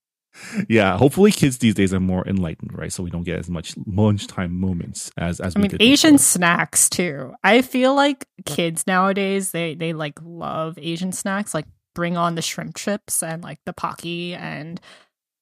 yeah, 0.68 0.96
hopefully 0.96 1.30
kids 1.32 1.58
these 1.58 1.74
days 1.74 1.92
are 1.94 2.00
more 2.00 2.26
enlightened, 2.26 2.76
right? 2.76 2.92
So 2.92 3.02
we 3.02 3.10
don't 3.10 3.24
get 3.24 3.38
as 3.38 3.48
much 3.50 3.74
lunchtime 3.86 4.58
moments 4.58 5.10
as 5.16 5.40
as 5.40 5.54
I 5.54 5.58
we 5.58 5.62
mean, 5.62 5.70
did 5.72 5.82
Asian 5.82 6.12
before. 6.12 6.24
snacks 6.24 6.88
too. 6.88 7.34
I 7.44 7.62
feel 7.62 7.94
like 7.94 8.26
kids 8.44 8.86
nowadays 8.86 9.50
they 9.52 9.74
they 9.74 9.92
like 9.92 10.18
love 10.22 10.78
Asian 10.80 11.12
snacks. 11.12 11.54
Like 11.54 11.66
bring 11.94 12.16
on 12.16 12.34
the 12.34 12.42
shrimp 12.42 12.76
chips 12.76 13.22
and 13.22 13.42
like 13.42 13.58
the 13.66 13.72
pocky 13.72 14.34
and 14.34 14.80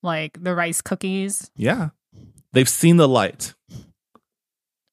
like 0.02 0.42
the 0.42 0.54
rice 0.54 0.80
cookies, 0.80 1.50
Yeah, 1.56 1.90
they've 2.52 2.68
seen 2.68 2.96
the 2.96 3.08
light. 3.08 3.54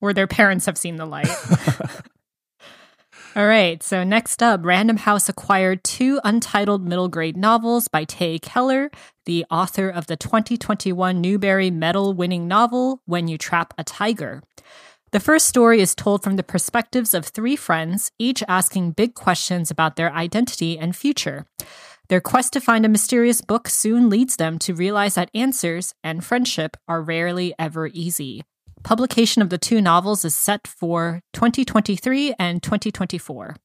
Or 0.01 0.12
their 0.13 0.27
parents 0.27 0.65
have 0.65 0.77
seen 0.77 0.98
the 0.98 1.05
light. 1.05 1.29
All 3.36 3.48
right, 3.48 3.82
so 3.82 4.04
next 4.04 4.44
up, 4.44 4.63
Random 4.63 4.98
House 4.98 5.28
acquired 5.28 5.84
two 5.84 6.20
untitled 6.24 6.86
middle 6.86 7.08
grade 7.08 7.36
novels 7.36 7.88
by 7.88 8.04
Tae 8.04 8.38
Keller, 8.38 8.92
the 9.25 9.44
author 9.50 9.90
of 9.90 10.06
the 10.06 10.16
2021 10.16 11.20
Newbery 11.20 11.72
Medal 11.72 12.13
winning 12.13 12.48
novel, 12.48 13.02
When 13.08 13.28
You 13.28 13.40
Trap 13.40 13.74
a 13.75 13.84
Tiger. 13.84 14.44
The 15.13 15.20
first 15.20 15.48
story 15.48 15.82
is 15.82 15.96
told 15.96 16.24
from 16.24 16.36
the 16.36 16.44
perspectives 16.44 17.16
of 17.16 17.25
three 17.25 17.56
friends, 17.56 18.12
each 18.20 18.44
asking 18.48 18.92
big 18.92 19.16
questions 19.16 19.72
about 19.72 19.96
their 19.96 20.13
identity 20.13 20.78
and 20.78 20.96
future. 20.96 21.48
Their 22.10 22.22
quest 22.22 22.54
to 22.54 22.62
find 22.62 22.86
a 22.86 22.90
mysterious 22.90 23.42
book 23.42 23.68
soon 23.68 24.12
leads 24.12 24.36
them 24.36 24.60
to 24.60 24.75
realize 24.75 25.16
that 25.16 25.32
answers 25.34 25.96
and 26.04 26.24
friendship 26.24 26.78
are 26.88 27.02
rarely 27.02 27.56
ever 27.58 27.88
easy. 27.88 28.44
Publication 28.84 29.42
of 29.42 29.50
the 29.50 29.58
two 29.58 29.82
novels 29.82 30.25
is 30.25 30.36
set 30.36 30.68
for 30.68 31.22
2023 31.34 32.36
and 32.38 32.62
2024. 32.62 33.56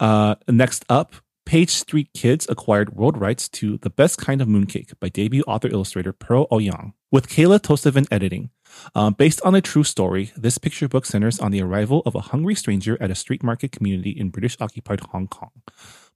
Uh, 0.00 0.34
next 0.48 0.84
up, 0.88 1.14
Page 1.44 1.70
Street 1.70 2.08
Kids 2.14 2.46
acquired 2.48 2.96
world 2.96 3.18
rights 3.18 3.48
to 3.50 3.78
The 3.78 3.90
Best 3.90 4.18
Kind 4.18 4.40
of 4.40 4.48
Mooncake 4.48 4.98
by 4.98 5.08
debut 5.08 5.42
author 5.46 5.68
illustrator 5.68 6.12
Pearl 6.12 6.46
Ouyang, 6.48 6.92
with 7.12 7.28
Kayla 7.28 7.58
Tostevin 7.58 8.06
editing. 8.10 8.50
Um, 8.94 9.12
based 9.12 9.40
on 9.44 9.54
a 9.54 9.60
true 9.60 9.84
story, 9.84 10.32
this 10.36 10.58
picture 10.58 10.88
book 10.88 11.04
centers 11.04 11.38
on 11.38 11.50
the 11.50 11.60
arrival 11.60 12.02
of 12.06 12.14
a 12.14 12.20
hungry 12.20 12.54
stranger 12.54 12.96
at 13.00 13.10
a 13.10 13.14
street 13.14 13.42
market 13.42 13.72
community 13.72 14.10
in 14.10 14.30
British 14.30 14.56
occupied 14.60 15.00
Hong 15.12 15.28
Kong. 15.28 15.50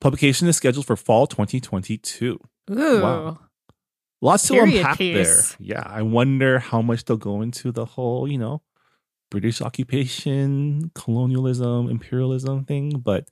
Publication 0.01 0.49
is 0.49 0.57
scheduled 0.57 0.87
for 0.87 0.97
fall 0.97 1.27
2022. 1.27 2.41
Ooh. 2.71 3.03
Wow. 3.03 3.39
Lots 4.21 4.49
to 4.49 4.61
unpack 4.61 4.99
piece. 4.99 5.55
there. 5.55 5.57
Yeah, 5.61 5.83
I 5.87 6.03
wonder 6.03 6.59
how 6.59 6.83
much 6.83 7.05
they'll 7.05 7.17
go 7.17 7.41
into 7.41 7.71
the 7.71 7.85
whole, 7.85 8.31
you 8.31 8.39
know, 8.39 8.63
British 9.31 9.61
occupation, 9.61 10.91
colonialism, 10.95 11.89
imperialism 11.89 12.65
thing. 12.65 12.99
But 12.99 13.29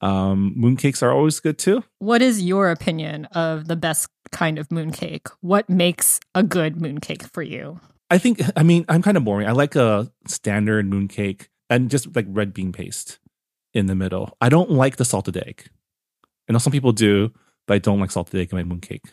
um, 0.00 0.54
mooncakes 0.58 1.02
are 1.02 1.12
always 1.12 1.40
good 1.40 1.58
too. 1.58 1.82
What 1.98 2.22
is 2.22 2.42
your 2.42 2.70
opinion 2.70 3.24
of 3.26 3.68
the 3.68 3.76
best 3.76 4.08
kind 4.30 4.58
of 4.58 4.68
mooncake? 4.68 5.30
What 5.40 5.68
makes 5.70 6.20
a 6.34 6.42
good 6.42 6.76
mooncake 6.76 7.30
for 7.32 7.42
you? 7.42 7.80
I 8.10 8.18
think, 8.18 8.40
I 8.56 8.62
mean, 8.62 8.84
I'm 8.88 9.02
kind 9.02 9.16
of 9.16 9.24
boring. 9.24 9.46
I 9.46 9.52
like 9.52 9.76
a 9.76 10.10
standard 10.26 10.86
mooncake 10.86 11.48
and 11.68 11.90
just 11.90 12.14
like 12.16 12.26
red 12.28 12.54
bean 12.54 12.72
paste 12.72 13.18
in 13.74 13.86
the 13.86 13.94
middle. 13.94 14.36
I 14.40 14.48
don't 14.48 14.70
like 14.70 14.96
the 14.96 15.04
salted 15.04 15.36
egg. 15.36 15.68
I 16.48 16.52
know 16.52 16.58
some 16.58 16.72
people 16.72 16.92
do, 16.92 17.32
but 17.66 17.74
I 17.74 17.78
don't 17.78 18.00
like 18.00 18.10
salted 18.10 18.40
egg 18.40 18.52
in 18.52 18.56
my 18.56 18.74
mooncake. 18.74 19.12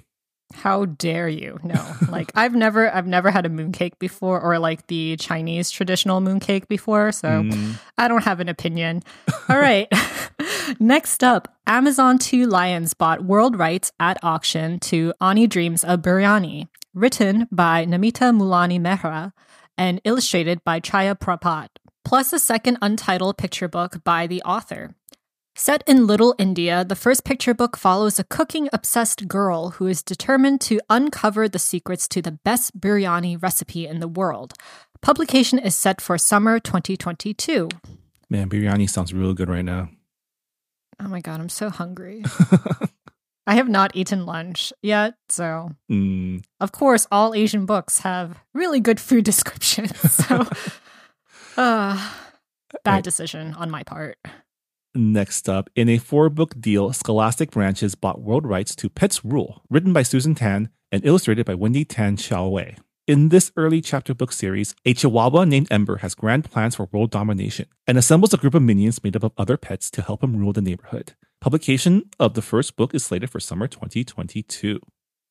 How 0.56 0.86
dare 0.86 1.28
you? 1.28 1.60
No. 1.64 1.82
like 2.10 2.32
I've 2.36 2.56
never 2.56 2.94
I've 2.94 3.08
never 3.08 3.30
had 3.32 3.46
a 3.46 3.50
mooncake 3.50 4.00
before 4.00 4.40
or 4.42 4.58
like 4.60 4.88
the 4.88 5.16
Chinese 5.18 5.70
traditional 5.70 6.22
mooncake 6.22 6.68
before, 6.68 7.12
so 7.12 7.28
Mm, 7.44 7.76
I 7.98 8.08
don't 8.08 8.24
have 8.24 8.40
an 8.40 8.50
opinion. 8.50 9.04
All 9.50 9.60
right. 9.60 9.88
Next 10.80 11.24
up, 11.24 11.54
Amazon 11.68 12.18
Two 12.18 12.48
Lions 12.48 12.94
bought 12.94 13.24
world 13.24 13.58
rights 13.58 13.92
at 14.00 14.18
auction 14.24 14.80
to 14.82 15.14
Ani 15.22 15.48
Dreams 15.48 15.84
of 15.84 16.02
Biryani, 16.02 16.68
written 16.94 17.48
by 17.52 17.86
Namita 17.86 18.36
Moolani 18.36 18.80
Mehra 18.80 19.34
and 19.78 20.02
illustrated 20.06 20.64
by 20.64 20.80
Chaya 20.80 21.18
Prapat, 21.20 21.68
plus 22.04 22.32
a 22.34 22.40
second 22.40 22.78
untitled 22.82 23.38
picture 23.38 23.68
book 23.68 24.04
by 24.04 24.26
the 24.28 24.42
author. 24.44 24.96
Set 25.58 25.84
in 25.88 26.06
Little 26.06 26.36
India, 26.38 26.84
the 26.84 26.96
first 26.98 27.24
picture 27.24 27.54
book 27.54 27.78
follows 27.78 28.20
a 28.20 28.26
cooking 28.26 28.68
obsessed 28.74 29.28
girl 29.28 29.70
who 29.72 29.88
is 29.88 30.04
determined 30.04 30.60
to 30.62 30.82
uncover 30.90 31.48
the 31.48 31.60
secrets 31.60 32.10
to 32.10 32.22
the 32.22 32.34
best 32.34 32.78
biryani 32.80 33.42
recipe 33.42 33.88
in 33.88 34.00
the 34.02 34.08
world. 34.08 34.54
Publication 35.02 35.58
is 35.58 35.74
set 35.74 36.02
for 36.02 36.18
summer 36.18 36.60
2022. 36.60 37.70
man, 38.30 38.50
biryani 38.50 38.90
sounds 38.90 39.14
real 39.14 39.34
good 39.34 39.48
right 39.50 39.64
now. 39.64 39.90
Oh 41.00 41.08
my 41.08 41.22
god, 41.22 41.40
I'm 41.40 41.50
so 41.50 41.70
hungry. 41.70 42.24
I 43.48 43.56
have 43.56 43.70
not 43.70 43.96
eaten 43.96 44.26
lunch 44.26 44.74
yet, 44.82 45.14
so 45.30 45.72
Mm, 45.90 46.44
of 46.60 46.72
course, 46.74 47.08
all 47.12 47.34
Asian 47.34 47.66
books 47.66 48.00
have 48.00 48.40
really 48.54 48.80
good 48.82 49.00
food 49.00 49.24
descriptions. 49.24 49.98
So, 50.12 50.42
uh, 51.58 52.12
bad 52.84 52.92
Right. 52.96 53.04
decision 53.04 53.54
on 53.54 53.70
my 53.72 53.84
part. 53.84 54.18
Next 54.98 55.50
up, 55.50 55.70
in 55.76 55.90
a 55.90 55.98
four 55.98 56.30
book 56.30 56.60
deal, 56.60 56.94
Scholastic 56.94 57.52
Branches 57.52 57.96
bought 57.96 58.22
world 58.22 58.46
rights 58.46 58.74
to 58.78 58.90
Pet's 58.90 59.26
Rule, 59.26 59.62
written 59.70 59.92
by 59.92 60.04
Susan 60.04 60.36
Tan 60.36 60.70
and 60.90 61.06
illustrated 61.06 61.46
by 61.46 61.54
Wendy 61.54 61.84
Tan 61.84 62.16
Shiau 62.16 62.50
Wei. 62.50 62.78
In 63.06 63.28
this 63.28 63.52
early 63.58 63.82
chapter 63.82 64.14
book 64.14 64.32
series, 64.32 64.74
a 64.86 64.94
chihuahua 64.94 65.44
named 65.44 65.68
Ember 65.70 65.98
has 65.98 66.16
grand 66.16 66.46
plans 66.50 66.76
for 66.76 66.88
world 66.94 67.12
domination 67.12 67.66
and 67.86 67.98
assembles 67.98 68.34
a 68.34 68.38
group 68.38 68.54
of 68.56 68.64
minions 68.64 69.04
made 69.04 69.18
up 69.18 69.24
of 69.24 69.34
other 69.38 69.58
pets 69.58 69.92
to 69.92 70.02
help 70.02 70.24
him 70.24 70.38
rule 70.38 70.54
the 70.54 70.62
neighborhood. 70.62 71.14
Publication 71.42 72.04
of 72.18 72.34
the 72.34 72.42
first 72.42 72.78
book 72.78 72.96
is 72.96 73.04
slated 73.06 73.30
for 73.30 73.42
summer 73.42 73.68
2022. 73.68 74.80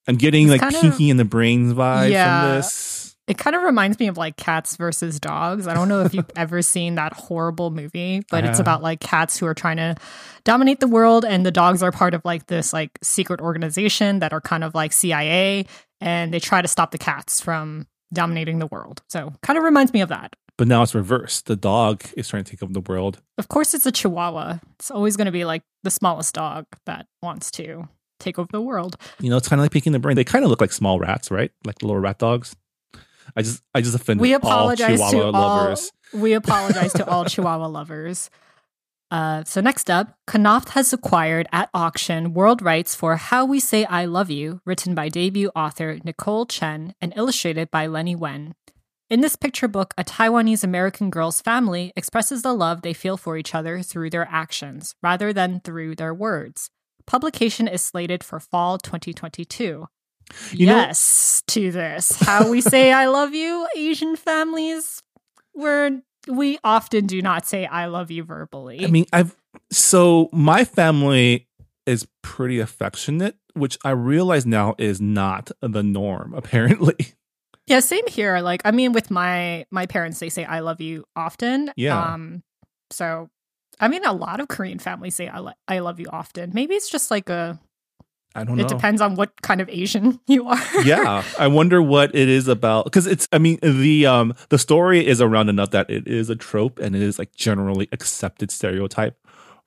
I'm 0.07 0.17
getting 0.17 0.51
It's 0.51 0.61
like 0.63 0.75
Pinky 0.79 1.09
and 1.09 1.19
the 1.19 1.25
Brains 1.25 1.73
vibe 1.73 2.11
Yeah. 2.11 2.43
from 2.51 2.57
this. 2.57 3.14
It 3.27 3.39
kind 3.39 3.57
of 3.57 3.63
reminds 3.63 3.99
me 3.99 4.09
of 4.09 4.19
like 4.19 4.37
cats 4.37 4.77
versus 4.77 5.19
dogs. 5.19 5.67
I 5.67 5.75
don't 5.75 5.89
know 5.89 6.03
if 6.03 6.13
you've 6.13 6.31
ever 6.37 6.61
seen 6.61 6.97
that 6.97 7.15
horrible 7.15 7.71
movie, 7.71 8.23
but 8.31 8.45
it's 8.45 8.55
uh-huh. 8.55 8.63
about 8.63 8.83
like 8.83 9.01
cats 9.01 9.39
who 9.39 9.47
are 9.47 9.55
trying 9.55 9.79
to 9.79 9.97
dominate 10.45 10.81
the 10.81 10.89
world, 10.89 11.25
and 11.25 11.45
the 11.45 11.51
dogs 11.51 11.83
are 11.83 11.93
part 11.93 12.15
of 12.15 12.23
like 12.25 12.47
this 12.47 12.73
like 12.73 12.91
secret 13.03 13.41
organization 13.41 14.19
that 14.19 14.33
are 14.33 14.41
kind 14.41 14.63
of 14.63 14.75
like 14.75 14.93
CIA, 14.93 15.67
and 16.01 16.35
they 16.35 16.41
try 16.41 16.61
to 16.61 16.69
stop 16.69 16.91
the 16.91 16.99
cats 16.99 17.41
from 17.41 17.87
dominating 18.13 18.59
the 18.59 18.67
world. 18.67 19.03
So 19.09 19.33
kind 19.43 19.59
of 19.59 19.65
reminds 19.65 19.93
me 19.93 20.01
of 20.01 20.11
that. 20.11 20.37
But 20.57 20.69
now 20.69 20.83
it's 20.83 20.95
reversed. 20.95 21.47
The 21.47 21.57
dog 21.57 22.05
is 22.17 22.29
trying 22.29 22.45
to 22.45 22.51
take 22.51 22.63
over 22.63 22.73
the 22.73 22.81
world. 22.81 23.21
Of 23.39 23.49
course, 23.49 23.75
it's 23.75 23.87
a 23.87 23.93
Chihuahua. 23.93 24.59
It's 24.79 24.91
always 24.91 25.17
going 25.17 25.27
to 25.27 25.33
be 25.33 25.45
like 25.45 25.63
the 25.83 25.91
smallest 25.91 26.35
dog 26.35 26.67
that 26.87 27.07
wants 27.23 27.51
to 27.53 27.89
take 28.21 28.39
over 28.39 28.49
the 28.53 28.61
world. 28.61 28.97
You 29.19 29.31
know, 29.31 29.37
it's 29.37 29.49
kind 29.49 29.59
of 29.59 29.65
like 29.65 29.73
Pinky 29.73 29.89
and 29.89 29.95
the 29.95 29.99
Brain. 29.99 30.15
They 30.15 30.25
kind 30.25 30.45
of 30.45 30.51
look 30.51 30.61
like 30.61 30.73
small 30.73 31.01
rats, 31.01 31.31
right? 31.31 31.51
Like 31.65 31.83
little 31.83 31.99
rat 31.99 32.19
dogs. 32.19 32.55
I 33.37 33.43
just, 33.43 33.63
I 33.75 33.81
just 33.81 33.95
offended 33.95 34.23
we 34.23 34.35
all 34.35 34.39
apologize 34.39 34.99
Chihuahua 34.99 35.11
to 35.11 35.31
lovers. 35.31 35.93
all 36.13 36.21
we 36.21 36.33
apologize 36.35 36.93
to 36.95 37.09
all 37.09 37.25
chihuahua 37.27 37.67
lovers. 37.67 38.31
Uh, 39.11 39.45
so 39.45 39.61
next 39.61 39.91
up 39.91 40.19
Knopf 40.29 40.71
has 40.71 40.93
acquired 40.93 41.47
at 41.53 41.71
auction 41.75 42.35
world 42.35 42.63
rights 42.63 42.95
for 42.95 43.17
how 43.17 43.45
we 43.45 43.61
say 43.61 43.85
i 43.85 44.05
love 44.05 44.31
you 44.31 44.61
written 44.65 44.95
by 44.95 45.09
debut 45.09 45.51
author 45.55 45.99
nicole 46.05 46.47
chen 46.47 46.95
and 47.01 47.13
illustrated 47.17 47.71
by 47.71 47.87
lenny 47.87 48.17
wen. 48.17 48.55
In 49.11 49.21
this 49.21 49.37
picture 49.37 49.69
book 49.69 49.95
a 49.99 50.05
taiwanese 50.05 50.65
american 50.65 51.11
girl's 51.11 51.41
family 51.41 51.93
expresses 51.95 52.43
the 52.43 52.55
love 52.55 52.83
they 52.83 52.95
feel 52.95 53.17
for 53.17 53.37
each 53.37 53.55
other 53.55 53.83
through 53.83 54.11
their 54.11 54.27
actions 54.31 54.95
rather 55.03 55.33
than 55.33 55.61
through 55.61 55.95
their 55.97 56.15
words. 56.15 56.71
Publication 57.07 57.69
is 57.69 57.83
slated 57.83 58.25
for 58.25 58.41
fall 58.41 58.79
2022 58.79 59.87
You 60.53 60.67
know- 60.67 60.77
yes 60.77 61.43
to 61.49 61.71
this. 61.71 62.13
How 62.21 62.49
we 62.51 62.61
say 62.61 62.93
I 62.93 63.07
love 63.07 63.35
you, 63.35 63.67
Asian 63.77 64.17
families, 64.17 65.03
where 65.53 66.01
we 66.29 66.59
often 66.65 67.07
do 67.07 67.21
not 67.23 67.47
say 67.47 67.67
I 67.67 67.87
love 67.87 68.11
you 68.11 68.25
verbally. 68.25 68.85
I 68.85 68.89
mean, 68.89 69.07
I've 69.13 69.37
so 69.71 70.29
my 70.33 70.65
family 70.65 71.49
is 71.87 72.07
pretty 72.23 72.61
affectionate, 72.61 73.37
which 73.53 73.79
I 73.85 73.91
realize 73.91 74.47
now 74.47 74.75
is 74.79 75.01
not 75.01 75.51
the 75.61 75.83
norm. 75.83 76.35
Apparently, 76.37 76.97
yeah, 77.67 77.81
same 77.81 78.07
here. 78.09 78.41
Like, 78.41 78.63
I 78.65 78.71
mean, 78.71 78.93
with 78.93 79.11
my 79.11 79.67
my 79.71 79.87
parents, 79.87 80.19
they 80.19 80.31
say 80.31 80.45
I 80.45 80.61
love 80.61 80.81
you 80.81 81.05
often. 81.15 81.71
Yeah. 81.77 82.15
Um, 82.15 82.43
so 82.91 83.29
I 83.81 83.89
mean, 83.89 84.05
a 84.05 84.13
lot 84.13 84.41
of 84.41 84.49
Korean 84.49 84.79
families 84.79 85.15
say 85.15 85.29
I, 85.29 85.39
lo- 85.39 85.53
I 85.69 85.81
love 85.81 86.01
you 86.01 86.07
often. 86.11 86.53
Maybe 86.55 86.75
it's 86.75 86.89
just 86.91 87.11
like 87.11 87.29
a. 87.29 87.59
I 88.35 88.45
don't 88.45 88.59
It 88.59 88.63
know. 88.65 88.69
depends 88.69 89.01
on 89.01 89.15
what 89.15 89.41
kind 89.43 89.61
of 89.61 89.69
Asian 89.69 90.19
you 90.27 90.49
are. 90.49 90.83
yeah, 90.85 91.23
I 91.39 91.47
wonder 91.47 91.81
what 91.81 92.15
it 92.15 92.29
is 92.29 92.49
about 92.49 92.85
because 92.85 93.07
it's. 93.07 93.29
I 93.33 93.39
mean, 93.39 93.59
the 93.63 94.07
um 94.07 94.35
the 94.49 94.59
story 94.59 95.07
is 95.07 95.21
around 95.21 95.49
enough 95.49 95.71
that 95.71 95.89
it 95.91 96.07
is 96.09 96.31
a 96.31 96.37
trope 96.37 96.79
and 96.79 96.97
it 96.97 97.03
is 97.03 97.19
like 97.19 97.35
generally 97.35 97.89
accepted 97.93 98.51
stereotype 98.51 99.17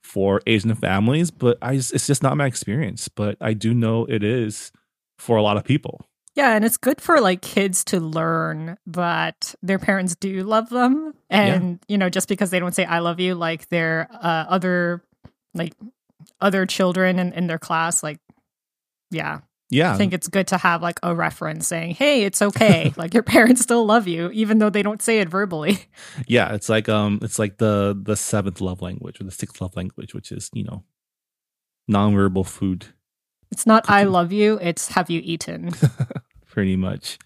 for 0.02 0.40
Asian 0.46 0.74
families, 0.74 1.30
but 1.30 1.58
I 1.62 1.74
it's 1.74 2.06
just 2.06 2.22
not 2.22 2.36
my 2.36 2.46
experience. 2.46 3.08
But 3.08 3.36
I 3.40 3.52
do 3.54 3.72
know 3.74 4.04
it 4.06 4.22
is 4.22 4.70
for 5.18 5.36
a 5.36 5.42
lot 5.42 5.56
of 5.56 5.64
people. 5.64 6.00
Yeah, 6.34 6.54
and 6.54 6.64
it's 6.64 6.76
good 6.76 7.00
for 7.00 7.20
like 7.20 7.42
kids 7.42 7.82
to 7.86 7.98
learn 7.98 8.78
that 8.86 9.54
their 9.60 9.78
parents 9.80 10.14
do 10.14 10.44
love 10.44 10.68
them, 10.68 11.14
and 11.28 11.80
you 11.88 11.98
know, 11.98 12.08
just 12.08 12.28
because 12.28 12.50
they 12.50 12.60
don't 12.60 12.74
say 12.74 12.84
"I 12.84 13.00
love 13.00 13.18
you," 13.18 13.34
like 13.34 13.68
their 13.70 14.08
uh, 14.12 14.44
other 14.48 15.02
like 15.54 15.72
other 16.40 16.64
children 16.66 17.18
in, 17.18 17.32
in 17.32 17.46
their 17.48 17.58
class, 17.58 18.02
like 18.04 18.20
yeah, 19.10 19.40
Yeah. 19.70 19.92
I 19.94 19.96
think 19.96 20.12
it's 20.12 20.28
good 20.28 20.46
to 20.48 20.58
have 20.58 20.82
like 20.82 20.98
a 21.02 21.14
reference 21.14 21.66
saying, 21.66 21.94
"Hey, 21.94 22.24
it's 22.24 22.40
okay. 22.42 22.92
like 22.96 23.14
your 23.14 23.22
parents 23.22 23.60
still 23.62 23.84
love 23.86 24.06
you 24.08 24.30
even 24.32 24.58
though 24.58 24.70
they 24.70 24.82
don't 24.82 25.02
say 25.02 25.20
it 25.20 25.28
verbally." 25.28 25.78
Yeah, 26.26 26.54
it's 26.54 26.68
like 26.68 26.88
um 26.88 27.18
it's 27.22 27.38
like 27.38 27.58
the 27.58 27.98
the 28.00 28.16
seventh 28.16 28.60
love 28.60 28.80
language 28.82 29.20
or 29.20 29.24
the 29.24 29.30
sixth 29.30 29.60
love 29.60 29.76
language, 29.76 30.14
which 30.14 30.32
is, 30.32 30.50
you 30.52 30.64
know, 30.64 30.84
nonverbal 31.90 32.46
food. 32.46 32.86
It's 33.50 33.66
not 33.66 33.88
I 33.88 34.04
love 34.04 34.32
you, 34.32 34.58
it's 34.60 34.88
have 34.88 35.08
you 35.10 35.20
eaten. 35.24 35.70
Pretty 36.46 36.76
much. 36.76 37.18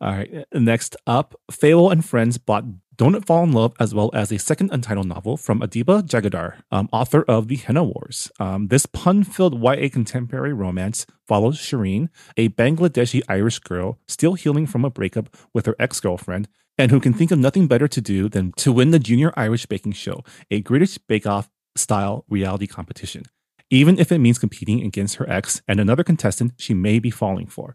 All 0.00 0.10
right. 0.12 0.44
Next 0.54 0.96
up, 1.06 1.34
Fable 1.50 1.90
and 1.90 2.04
Friends 2.04 2.38
bought 2.38 2.64
Don't 3.00 3.24
Fall 3.24 3.44
in 3.44 3.52
Love, 3.52 3.72
as 3.80 3.94
well 3.94 4.10
as 4.12 4.30
a 4.30 4.38
second 4.38 4.70
untitled 4.72 5.06
novel 5.06 5.38
from 5.38 5.62
Adiba 5.62 6.02
Jaigirdar, 6.02 6.56
um, 6.70 6.86
author 6.92 7.22
of 7.22 7.48
The 7.48 7.56
Henna 7.56 7.82
Wars. 7.82 8.30
Um, 8.38 8.68
this 8.68 8.84
pun 8.84 9.24
filled 9.24 9.58
YA 9.58 9.88
contemporary 9.90 10.52
romance 10.52 11.06
follows 11.26 11.58
Shireen, 11.58 12.10
a 12.36 12.50
Bangladeshi 12.50 13.22
Irish 13.26 13.58
girl 13.60 13.98
still 14.06 14.34
healing 14.34 14.66
from 14.66 14.84
a 14.84 14.90
breakup 14.90 15.34
with 15.54 15.64
her 15.64 15.74
ex 15.78 15.98
girlfriend, 15.98 16.46
and 16.76 16.90
who 16.90 17.00
can 17.00 17.14
think 17.14 17.30
of 17.30 17.38
nothing 17.38 17.66
better 17.66 17.88
to 17.88 18.02
do 18.02 18.28
than 18.28 18.52
to 18.58 18.70
win 18.70 18.90
the 18.90 18.98
Junior 18.98 19.32
Irish 19.34 19.64
Baking 19.64 19.92
Show, 19.92 20.22
a 20.50 20.60
British 20.60 20.98
Bake 20.98 21.26
Off 21.26 21.48
style 21.76 22.26
reality 22.28 22.66
competition, 22.66 23.22
even 23.70 23.98
if 23.98 24.12
it 24.12 24.18
means 24.18 24.38
competing 24.38 24.84
against 24.84 25.14
her 25.14 25.30
ex 25.30 25.62
and 25.66 25.80
another 25.80 26.04
contestant 26.04 26.52
she 26.58 26.74
may 26.74 26.98
be 26.98 27.10
falling 27.10 27.46
for. 27.46 27.72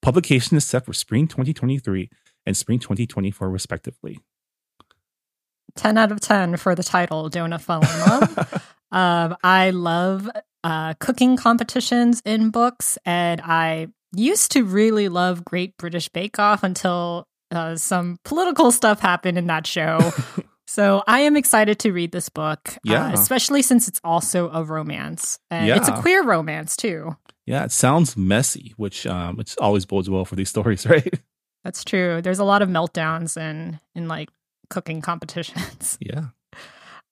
Publication 0.00 0.56
is 0.56 0.64
set 0.64 0.86
for 0.86 0.92
spring 0.92 1.26
2023 1.26 2.08
and 2.46 2.56
spring 2.56 2.78
2024, 2.78 3.50
respectively. 3.50 4.20
10 5.76 5.98
out 5.98 6.12
of 6.12 6.20
10 6.20 6.56
for 6.56 6.74
the 6.74 6.82
title, 6.82 7.28
Don't 7.28 7.56
Fall 7.60 7.82
in 7.82 8.00
Love. 8.00 8.62
um, 8.92 9.36
I 9.42 9.70
love 9.70 10.28
uh, 10.64 10.94
cooking 11.00 11.36
competitions 11.36 12.20
in 12.24 12.50
books, 12.50 12.98
and 13.04 13.40
I 13.40 13.88
used 14.14 14.52
to 14.52 14.64
really 14.64 15.08
love 15.08 15.44
Great 15.44 15.76
British 15.76 16.08
Bake 16.08 16.38
Off 16.38 16.62
until 16.62 17.26
uh, 17.50 17.76
some 17.76 18.18
political 18.24 18.70
stuff 18.72 19.00
happened 19.00 19.38
in 19.38 19.46
that 19.46 19.66
show. 19.66 20.12
so 20.66 21.02
I 21.06 21.20
am 21.20 21.36
excited 21.36 21.78
to 21.80 21.92
read 21.92 22.12
this 22.12 22.28
book, 22.28 22.76
Yeah. 22.84 23.06
uh, 23.08 23.12
especially 23.12 23.62
since 23.62 23.88
it's 23.88 24.00
also 24.04 24.50
a 24.50 24.62
romance. 24.64 25.38
And 25.50 25.68
it's 25.70 25.88
a 25.88 25.92
queer 26.00 26.22
romance, 26.24 26.76
too. 26.76 27.16
Yeah, 27.46 27.64
it 27.64 27.72
sounds 27.72 28.16
messy, 28.16 28.74
which 28.76 29.06
um, 29.06 29.36
which 29.36 29.56
always 29.58 29.84
bodes 29.84 30.08
well 30.08 30.24
for 30.24 30.36
these 30.36 30.48
stories, 30.50 30.86
right? 30.90 31.12
That's 31.64 31.84
true. 31.84 32.22
There's 32.22 32.38
a 32.38 32.44
lot 32.44 32.62
of 32.62 32.68
meltdowns 32.68 33.36
in, 33.36 33.80
in 33.94 34.06
like 34.08 34.28
cooking 34.70 35.02
competitions. 35.02 35.98
yeah. 36.00 36.26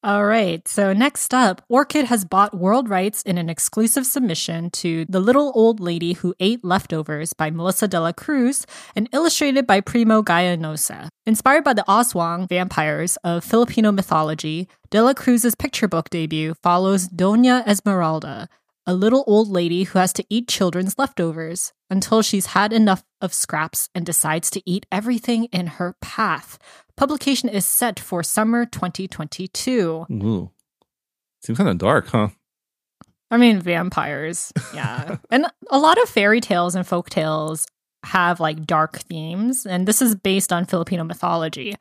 All 0.05 0.25
right. 0.25 0.67
So 0.69 0.93
next 0.93 1.35
up, 1.35 1.61
Orchid 1.69 2.05
has 2.05 2.25
bought 2.25 2.57
world 2.57 2.88
rights 2.88 3.21
in 3.23 3.37
an 3.37 3.50
exclusive 3.50 4.07
submission 4.07 4.71
to 4.71 5.05
The 5.07 5.19
Little 5.19 5.50
Old 5.57 5.81
Lady 5.81 6.12
Who 6.12 6.37
Ate 6.38 6.65
Leftovers 6.65 7.33
by 7.33 7.50
Melissa 7.50 7.88
de 7.88 8.00
la 8.00 8.12
Cruz 8.12 8.65
and 8.95 9.09
illustrated 9.12 9.67
by 9.67 9.81
Primo 9.81 10.23
Gallanosa. 10.23 11.09
Inspired 11.27 11.65
by 11.65 11.73
the 11.73 11.85
Aswang 11.88 12.49
vampires 12.49 13.17
of 13.25 13.43
Filipino 13.43 13.91
mythology, 13.91 14.69
de 14.91 15.03
la 15.03 15.15
Cruz's 15.15 15.57
picture 15.57 15.88
book 15.88 16.11
debut 16.11 16.55
follows 16.62 17.09
Doña 17.09 17.67
Esmeralda, 17.67 18.49
a 18.88 18.95
little 18.95 19.23
old 19.26 19.49
lady 19.49 19.85
who 19.85 19.99
has 19.99 20.14
to 20.14 20.25
eat 20.30 20.49
children's 20.49 20.99
leftovers 20.99 21.75
until 21.90 22.23
she's 22.23 22.47
had 22.47 22.73
enough 22.73 23.04
of 23.21 23.35
scraps 23.35 23.90
and 23.95 24.07
decides 24.07 24.49
to 24.50 24.62
eat 24.64 24.87
everything 24.90 25.45
in 25.47 25.66
her 25.66 25.95
path. 26.00 26.59
Publication 26.97 27.50
is 27.50 27.66
set 27.66 28.00
for 28.00 28.23
summer 28.23 28.64
2022. 28.64 30.07
Ooh. 30.11 30.50
Seems 31.42 31.59
kind 31.59 31.68
of 31.68 31.76
dark, 31.76 32.07
huh? 32.07 32.28
I 33.30 33.37
mean, 33.37 33.61
vampires. 33.61 34.54
Yeah. 34.75 35.18
and 35.30 35.45
a 35.71 35.78
lot 35.78 36.00
of 36.02 36.09
fairy 36.09 36.40
tales 36.40 36.75
and 36.75 36.87
folk 36.87 37.11
tales 37.11 37.66
have 38.04 38.40
like 38.40 38.64
dark 38.64 39.00
themes, 39.00 39.66
and 39.66 39.87
this 39.87 40.00
is 40.00 40.14
based 40.14 40.50
on 40.50 40.64
Filipino 40.64 41.04
mythology. 41.04 41.75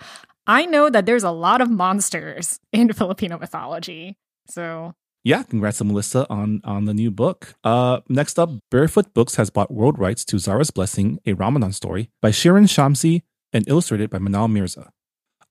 I 0.45 0.65
know 0.65 0.89
that 0.89 1.05
there's 1.05 1.23
a 1.23 1.31
lot 1.31 1.61
of 1.61 1.69
monsters 1.69 2.59
in 2.73 2.91
Filipino 2.91 3.37
mythology. 3.37 4.17
So, 4.49 4.93
Yeah, 5.27 5.43
congrats 5.43 5.79
to 5.79 5.84
Melissa 5.84 6.25
on 6.29 6.62
on 6.63 6.86
the 6.86 6.93
new 6.93 7.12
book. 7.12 7.55
Uh, 7.62 8.00
next 8.07 8.39
up, 8.39 8.50
Barefoot 8.72 9.13
Books 9.13 9.36
has 9.36 9.50
bought 9.50 9.69
world 9.69 10.00
rights 10.00 10.24
to 10.24 10.40
Zara's 10.40 10.72
Blessing, 10.72 11.20
a 11.25 11.33
Ramadan 11.33 11.74
story 11.74 12.09
by 12.22 12.29
Shirin 12.31 12.63
Shamsi 12.63 13.24
and 13.51 13.68
illustrated 13.68 14.09
by 14.09 14.20
Manal 14.20 14.50
Mirza. 14.50 14.94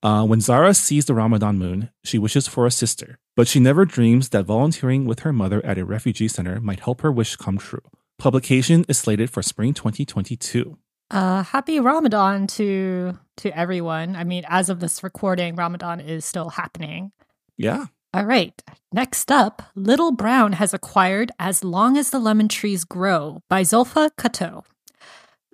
Uh, 0.02 0.24
when 0.24 0.40
Zara 0.40 0.72
sees 0.72 1.04
the 1.04 1.12
Ramadan 1.12 1.58
moon, 1.58 1.90
she 2.02 2.16
wishes 2.16 2.48
for 2.48 2.64
a 2.64 2.70
sister, 2.70 3.18
but 3.36 3.48
she 3.48 3.60
never 3.60 3.84
dreams 3.84 4.30
that 4.30 4.46
volunteering 4.46 5.04
with 5.04 5.20
her 5.20 5.32
mother 5.32 5.60
at 5.62 5.76
a 5.76 5.84
refugee 5.84 6.28
center 6.28 6.58
might 6.58 6.80
help 6.80 7.02
her 7.02 7.12
wish 7.12 7.36
come 7.36 7.58
true. 7.58 7.84
Publication 8.18 8.86
is 8.88 8.96
slated 8.96 9.28
for 9.28 9.42
spring 9.42 9.74
2022. 9.74 10.78
uh, 11.10 11.42
happy 11.42 11.80
Ramadan 11.80 12.46
to 12.46 13.18
to 13.36 13.54
everyone. 13.54 14.16
I 14.16 14.24
mean, 14.24 14.44
as 14.48 14.70
of 14.70 14.80
this 14.80 15.02
recording, 15.02 15.54
Ramadan 15.54 16.00
is 16.00 16.24
still 16.24 16.48
happening. 16.48 17.12
Yeah. 17.58 17.86
All 18.16 18.24
right. 18.24 18.62
Next 18.94 19.30
up, 19.30 19.60
Little 19.74 20.10
Brown 20.10 20.54
has 20.54 20.72
acquired 20.72 21.30
As 21.38 21.62
Long 21.62 21.98
as 21.98 22.08
the 22.08 22.18
Lemon 22.18 22.48
Trees 22.48 22.82
Grow 22.82 23.42
by 23.50 23.60
Zoulfa 23.60 24.08
Katouh. 24.16 24.64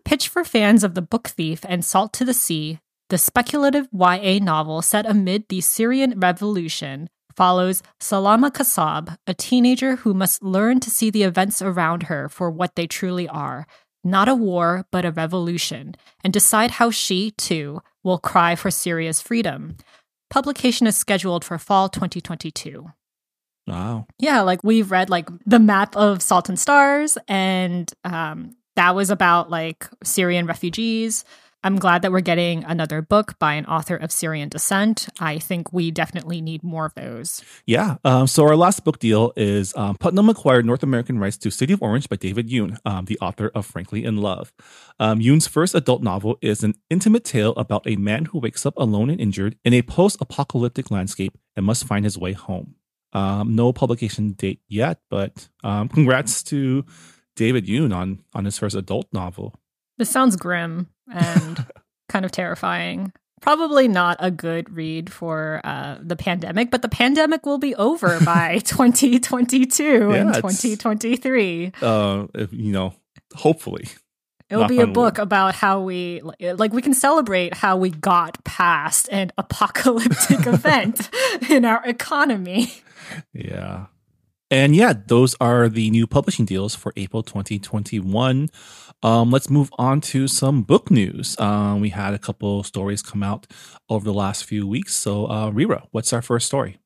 Pitch 0.05 0.29
for 0.29 0.44
fans 0.44 0.85
of 0.85 0.94
The 0.94 1.03
Book 1.03 1.27
Thief 1.27 1.64
and 1.68 1.85
Salt 1.85 2.12
to 2.12 2.25
the 2.25 2.33
Sea, 2.33 2.79
the 3.09 3.18
speculative 3.18 3.88
YA 3.92 4.38
novel 4.38 4.81
set 4.81 5.07
amid 5.07 5.48
the 5.48 5.61
Syrian 5.61 6.20
Revolution 6.20 7.11
follows 7.35 7.83
Salama 7.98 8.53
Kassab, 8.53 9.16
a 9.27 9.35
teenager 9.35 9.96
who 9.96 10.14
must 10.14 10.44
learn 10.44 10.79
to 10.79 10.90
see 10.90 11.11
the 11.11 11.25
events 11.25 11.62
around 11.62 12.05
her 12.05 12.29
for 12.29 12.48
what 12.48 12.77
they 12.77 12.87
truly 12.87 13.27
are 13.27 13.66
not 14.05 14.29
a 14.29 14.35
war, 14.35 14.87
but 14.90 15.05
a 15.05 15.12
revolution, 15.12 15.94
and 16.25 16.33
decide 16.33 16.72
how 16.72 16.90
she, 16.90 17.31
too, 17.33 17.81
will 18.03 18.18
cry 18.18 18.57
for 18.57 18.70
Syria's 18.70 19.20
freedom. 19.20 19.77
Publication 20.32 20.86
is 20.86 20.96
scheduled 20.96 21.44
for 21.44 21.58
fall 21.58 21.90
2022. 21.90 22.90
Wow. 23.66 24.06
Yeah, 24.18 24.40
like 24.40 24.64
we've 24.64 24.90
read 24.90 25.10
like 25.10 25.28
the 25.44 25.58
map 25.58 25.94
of 25.94 26.22
Salt 26.22 26.48
and 26.48 26.58
Stars, 26.58 27.18
and 27.28 27.92
um, 28.02 28.56
that 28.76 28.94
was 28.94 29.10
about 29.10 29.50
like 29.50 29.86
Syrian 30.02 30.46
refugees. 30.46 31.26
I'm 31.64 31.77
glad 31.77 32.03
that 32.03 32.11
we're 32.11 32.20
getting 32.20 32.64
another 32.64 33.03
book 33.03 33.38
by 33.38 33.55
an 33.55 33.66
author 33.66 33.94
of 33.94 34.11
Syrian 34.11 34.48
descent. 34.48 35.09
I 35.20 35.38
think 35.38 35.72
we 35.72 35.92
definitely 35.92 36.40
need 36.40 36.64
more 36.64 36.87
of 36.87 36.94
those. 36.94 37.42
Yeah. 37.66 37.96
Um, 38.05 38.27
so 38.27 38.44
our 38.44 38.57
last 38.57 38.85
book 38.85 38.98
deal 38.98 39.33
is 39.37 39.72
um, 39.77 39.96
Putnam 39.96 40.29
acquired 40.29 40.66
North 40.66 40.83
American 40.83 41.20
rights 41.20 41.37
to 41.38 41.51
City 41.51 41.72
of 41.72 41.83
Orange 41.83 42.09
by 42.09 42.16
David 42.16 42.48
Yoon, 42.48 42.79
um, 42.85 43.05
the 43.05 43.18
author 43.20 43.53
of 43.55 43.64
Frankly 43.64 44.05
in 44.05 44.16
Love. 44.16 44.53
Um, 44.98 45.20
Yoon's 45.20 45.46
first 45.46 45.75
adult 45.75 46.03
novel 46.03 46.37
is 46.42 46.64
an 46.64 46.75
intimate 46.90 47.25
tale 47.25 47.53
about 47.53 47.87
a 47.87 47.94
man 47.96 48.25
who 48.27 48.40
wakes 48.40 48.66
up 48.66 48.75
alone 48.77 49.09
and 49.09 49.20
injured 49.20 49.57
in 49.64 49.72
a 49.72 49.83
post-apocalyptic 49.83 50.90
landscape 50.90 51.38
and 51.55 51.64
must 51.64 51.87
find 51.87 52.05
his 52.05 52.18
way 52.18 52.33
home. 52.33 52.75
Um, 53.12 53.55
no 53.55 53.72
publication 53.72 54.33
date 54.33 54.61
yet, 54.66 54.98
but 55.11 55.48
um, 55.62 55.88
congrats 55.88 56.42
to 56.44 56.85
David 57.37 57.66
Yoon 57.66 57.94
on 57.94 58.25
on 58.35 58.46
his 58.46 58.59
first 58.59 58.75
adult 58.75 59.07
novel. 59.12 59.55
This 59.98 60.11
sounds 60.11 60.37
grim 60.37 60.88
and 61.12 61.64
kind 62.08 62.24
of 62.24 62.32
terrifying. 62.32 63.12
Probably 63.40 63.88
not 63.88 64.18
a 64.20 64.30
good 64.30 64.70
read 64.70 65.12
for 65.12 65.60
uh, 65.64 65.98
the 66.00 66.14
pandemic, 66.14 66.70
but 66.70 66.82
the 66.82 66.88
pandemic 66.88 67.44
will 67.44 67.58
be 67.58 67.74
over 67.74 68.20
by 68.24 68.58
2022 68.58 69.82
Yeah, 69.82 70.14
and 70.14 70.34
2023. 70.34 71.72
Uh, 71.82 72.26
if, 72.34 72.52
you 72.52 72.72
know, 72.72 72.94
hopefully. 73.34 73.88
It'll 74.48 74.62
Knock 74.62 74.68
be 74.68 74.80
a 74.80 74.86
book 74.86 75.16
wood. 75.16 75.22
about 75.22 75.54
how 75.54 75.80
we 75.80 76.20
like 76.20 76.74
we 76.74 76.82
can 76.82 76.92
celebrate 76.92 77.54
how 77.54 77.78
we 77.78 77.88
got 77.88 78.44
past 78.44 79.08
an 79.10 79.32
apocalyptic 79.38 80.46
event 80.46 81.08
in 81.48 81.64
our 81.64 81.82
economy. 81.86 82.70
Yeah. 83.32 83.86
And 84.50 84.76
yeah, 84.76 84.92
those 85.06 85.34
are 85.40 85.70
the 85.70 85.88
new 85.90 86.06
publishing 86.06 86.44
deals 86.44 86.74
for 86.74 86.92
April 86.96 87.22
2021. 87.22 88.50
Um, 89.02 89.30
let's 89.30 89.50
move 89.50 89.70
on 89.78 90.00
to 90.02 90.28
some 90.28 90.62
book 90.62 90.90
news. 90.90 91.38
Um, 91.38 91.80
we 91.80 91.90
had 91.90 92.14
a 92.14 92.18
couple 92.18 92.62
stories 92.62 93.02
come 93.02 93.22
out 93.22 93.46
over 93.88 94.04
the 94.04 94.14
last 94.14 94.44
few 94.44 94.66
weeks. 94.66 94.94
So, 94.94 95.28
uh, 95.28 95.50
Reera, 95.50 95.86
what's 95.90 96.12
our 96.12 96.22
first 96.22 96.46
story? 96.46 96.78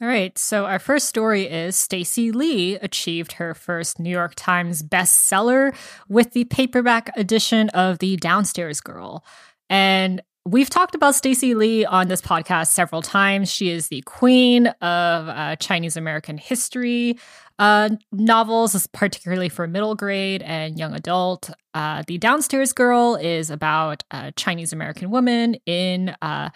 All 0.00 0.06
right, 0.06 0.38
so 0.38 0.66
our 0.66 0.78
first 0.78 1.08
story 1.08 1.42
is 1.48 1.74
Stacey 1.74 2.30
Lee 2.30 2.76
achieved 2.76 3.32
her 3.32 3.52
first 3.52 3.98
New 3.98 4.10
York 4.10 4.34
Times 4.36 4.80
bestseller 4.80 5.74
with 6.08 6.34
the 6.34 6.44
paperback 6.44 7.10
edition 7.16 7.68
of 7.70 7.98
The 7.98 8.16
Downstairs 8.16 8.80
Girl. 8.80 9.24
And 9.68 10.22
we've 10.48 10.70
talked 10.70 10.94
about 10.94 11.14
Stacey 11.14 11.54
Lee 11.54 11.84
on 11.84 12.08
this 12.08 12.22
podcast 12.22 12.68
several 12.68 13.02
times. 13.02 13.50
She 13.52 13.70
is 13.70 13.88
the 13.88 14.00
queen 14.02 14.66
of 14.66 15.28
uh, 15.28 15.56
Chinese 15.56 15.96
American 15.96 16.38
history 16.38 17.18
uh, 17.58 17.90
novels, 18.12 18.86
particularly 18.88 19.48
for 19.48 19.66
middle 19.66 19.94
grade 19.94 20.42
and 20.42 20.78
young 20.78 20.94
adult. 20.94 21.50
Uh, 21.74 22.02
the 22.06 22.18
Downstairs 22.18 22.72
Girl 22.72 23.16
is 23.16 23.50
about 23.50 24.04
a 24.10 24.32
Chinese 24.32 24.72
American 24.72 25.10
woman 25.10 25.56
in 25.66 26.14
uh, 26.22 26.50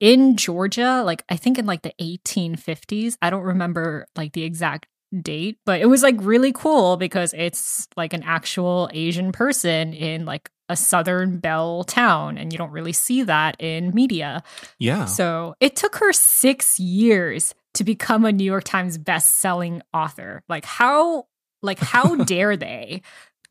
in 0.00 0.36
Georgia, 0.36 1.02
like 1.04 1.24
I 1.28 1.36
think 1.36 1.58
in 1.58 1.64
like 1.64 1.82
the 1.82 1.94
1850s. 2.00 3.16
I 3.22 3.30
don't 3.30 3.44
remember 3.44 4.06
like 4.16 4.32
the 4.32 4.42
exact 4.42 4.86
date, 5.20 5.58
but 5.64 5.80
it 5.80 5.86
was 5.86 6.02
like 6.02 6.16
really 6.18 6.52
cool 6.52 6.96
because 6.96 7.34
it's 7.34 7.88
like 7.96 8.12
an 8.12 8.22
actual 8.22 8.90
Asian 8.92 9.32
person 9.32 9.92
in 9.92 10.24
like 10.24 10.50
a 10.68 10.76
Southern 10.76 11.38
Belle 11.38 11.84
town, 11.84 12.38
and 12.38 12.52
you 12.52 12.58
don't 12.58 12.70
really 12.70 12.92
see 12.92 13.22
that 13.24 13.56
in 13.60 13.94
media. 13.94 14.42
Yeah. 14.78 15.04
So 15.04 15.54
it 15.60 15.76
took 15.76 15.96
her 15.96 16.12
six 16.12 16.80
years 16.80 17.54
to 17.74 17.84
become 17.84 18.24
a 18.24 18.32
New 18.32 18.44
York 18.44 18.64
Times 18.64 18.98
best-selling 18.98 19.82
author. 19.92 20.42
Like 20.48 20.64
how 20.64 21.26
like 21.62 21.78
how 21.78 22.14
dare 22.24 22.56
they? 22.56 23.02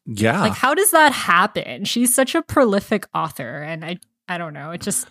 Yeah. 0.06 0.42
Like 0.42 0.54
how 0.54 0.74
does 0.74 0.92
that 0.92 1.12
happen? 1.12 1.86
She's 1.86 2.14
such 2.14 2.36
a 2.36 2.42
prolific 2.42 3.08
author 3.14 3.62
and 3.62 3.86
I 3.86 3.98
I 4.28 4.38
don't 4.38 4.54
know. 4.54 4.72
It 4.72 4.82
just 4.82 5.08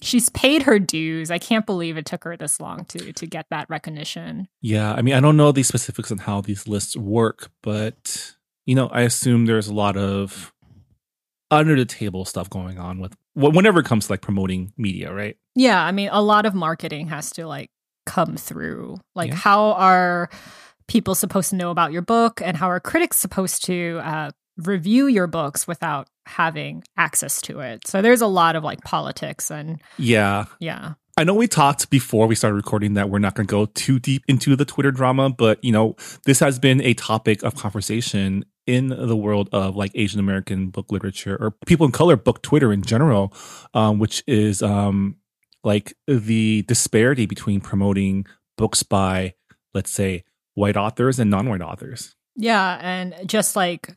she's 0.00 0.28
paid 0.30 0.62
her 0.64 0.78
dues. 0.78 1.30
I 1.30 1.38
can't 1.38 1.66
believe 1.66 1.96
it 1.96 2.06
took 2.06 2.24
her 2.24 2.36
this 2.36 2.60
long 2.60 2.84
to 2.86 3.12
to 3.12 3.26
get 3.26 3.46
that 3.50 3.68
recognition. 3.68 4.48
Yeah, 4.60 4.92
I 4.92 5.02
mean, 5.02 5.14
I 5.14 5.20
don't 5.20 5.36
know 5.36 5.52
the 5.52 5.62
specifics 5.62 6.10
on 6.12 6.18
how 6.18 6.40
these 6.40 6.66
lists 6.68 6.96
work, 6.96 7.50
but 7.62 8.34
you 8.66 8.74
know, 8.74 8.88
I 8.88 9.02
assume 9.02 9.46
there's 9.46 9.68
a 9.68 9.74
lot 9.74 9.96
of 9.96 10.52
under 11.50 11.74
the 11.76 11.84
table 11.86 12.24
stuff 12.24 12.50
going 12.50 12.78
on 12.78 13.00
with 13.00 13.14
whenever 13.34 13.80
it 13.80 13.86
comes 13.86 14.06
to 14.06 14.12
like 14.12 14.20
promoting 14.20 14.72
media, 14.76 15.12
right? 15.12 15.36
Yeah, 15.54 15.82
I 15.82 15.92
mean, 15.92 16.10
a 16.12 16.20
lot 16.22 16.44
of 16.46 16.54
marketing 16.54 17.08
has 17.08 17.30
to 17.32 17.46
like 17.46 17.70
come 18.04 18.36
through. 18.36 18.98
Like, 19.14 19.30
Yeah. 19.30 19.36
how 19.36 19.72
are 19.72 20.28
people 20.88 21.14
supposed 21.14 21.50
to 21.50 21.56
know 21.56 21.70
about 21.70 21.92
your 21.92 22.02
book, 22.02 22.40
and 22.44 22.56
how 22.56 22.68
are 22.70 22.80
critics 22.80 23.16
supposed 23.16 23.64
to 23.66 24.00
uh, 24.02 24.30
review 24.56 25.06
your 25.06 25.26
books 25.26 25.66
without 25.66 26.08
having 26.28 26.84
access 26.96 27.40
to 27.42 27.60
it? 27.60 27.86
So 27.86 28.02
there's 28.02 28.20
a 28.20 28.26
lot 28.26 28.54
of 28.56 28.62
like 28.62 28.82
politics 28.84 29.50
and 29.50 29.80
Yeah. 29.96 30.44
yeah. 30.60 30.94
I 31.16 31.24
know 31.24 31.34
we 31.34 31.48
talked 31.48 31.90
before 31.90 32.28
we 32.28 32.36
started 32.36 32.54
recording 32.54 32.94
that 32.94 33.10
we're 33.10 33.18
not 33.18 33.34
going 33.34 33.46
to 33.48 33.50
go 33.50 33.66
too 33.66 33.98
deep 33.98 34.22
into 34.28 34.54
the 34.54 34.64
Twitter 34.64 34.92
drama, 34.92 35.28
but 35.30 35.62
you 35.64 35.72
know, 35.72 35.96
this 36.26 36.38
has 36.38 36.60
been 36.60 36.80
a 36.82 36.94
topic 36.94 37.42
of 37.42 37.56
conversation 37.56 38.44
in 38.68 38.88
the 38.88 39.16
world 39.16 39.48
of 39.52 39.74
like 39.74 39.90
Asian 39.96 40.20
American 40.20 40.68
book 40.70 40.92
literature 40.92 41.36
or 41.40 41.50
people 41.66 41.86
in 41.86 41.90
color 41.92 42.16
book 42.16 42.42
Twitter 42.42 42.72
in 42.72 42.82
general, 42.82 43.32
um, 43.74 43.98
which 43.98 44.22
is 44.28 44.62
um, 44.62 45.16
like 45.64 45.94
the 46.06 46.62
disparity 46.68 47.26
between 47.26 47.60
promoting 47.60 48.24
books 48.56 48.84
by, 48.84 49.34
let's 49.74 49.90
say, 49.90 50.22
white 50.54 50.76
authors 50.76 51.18
and 51.18 51.30
non-white 51.30 51.62
authors. 51.62 52.14
Yeah, 52.36 52.78
and 52.80 53.14
just 53.26 53.56
like 53.56 53.88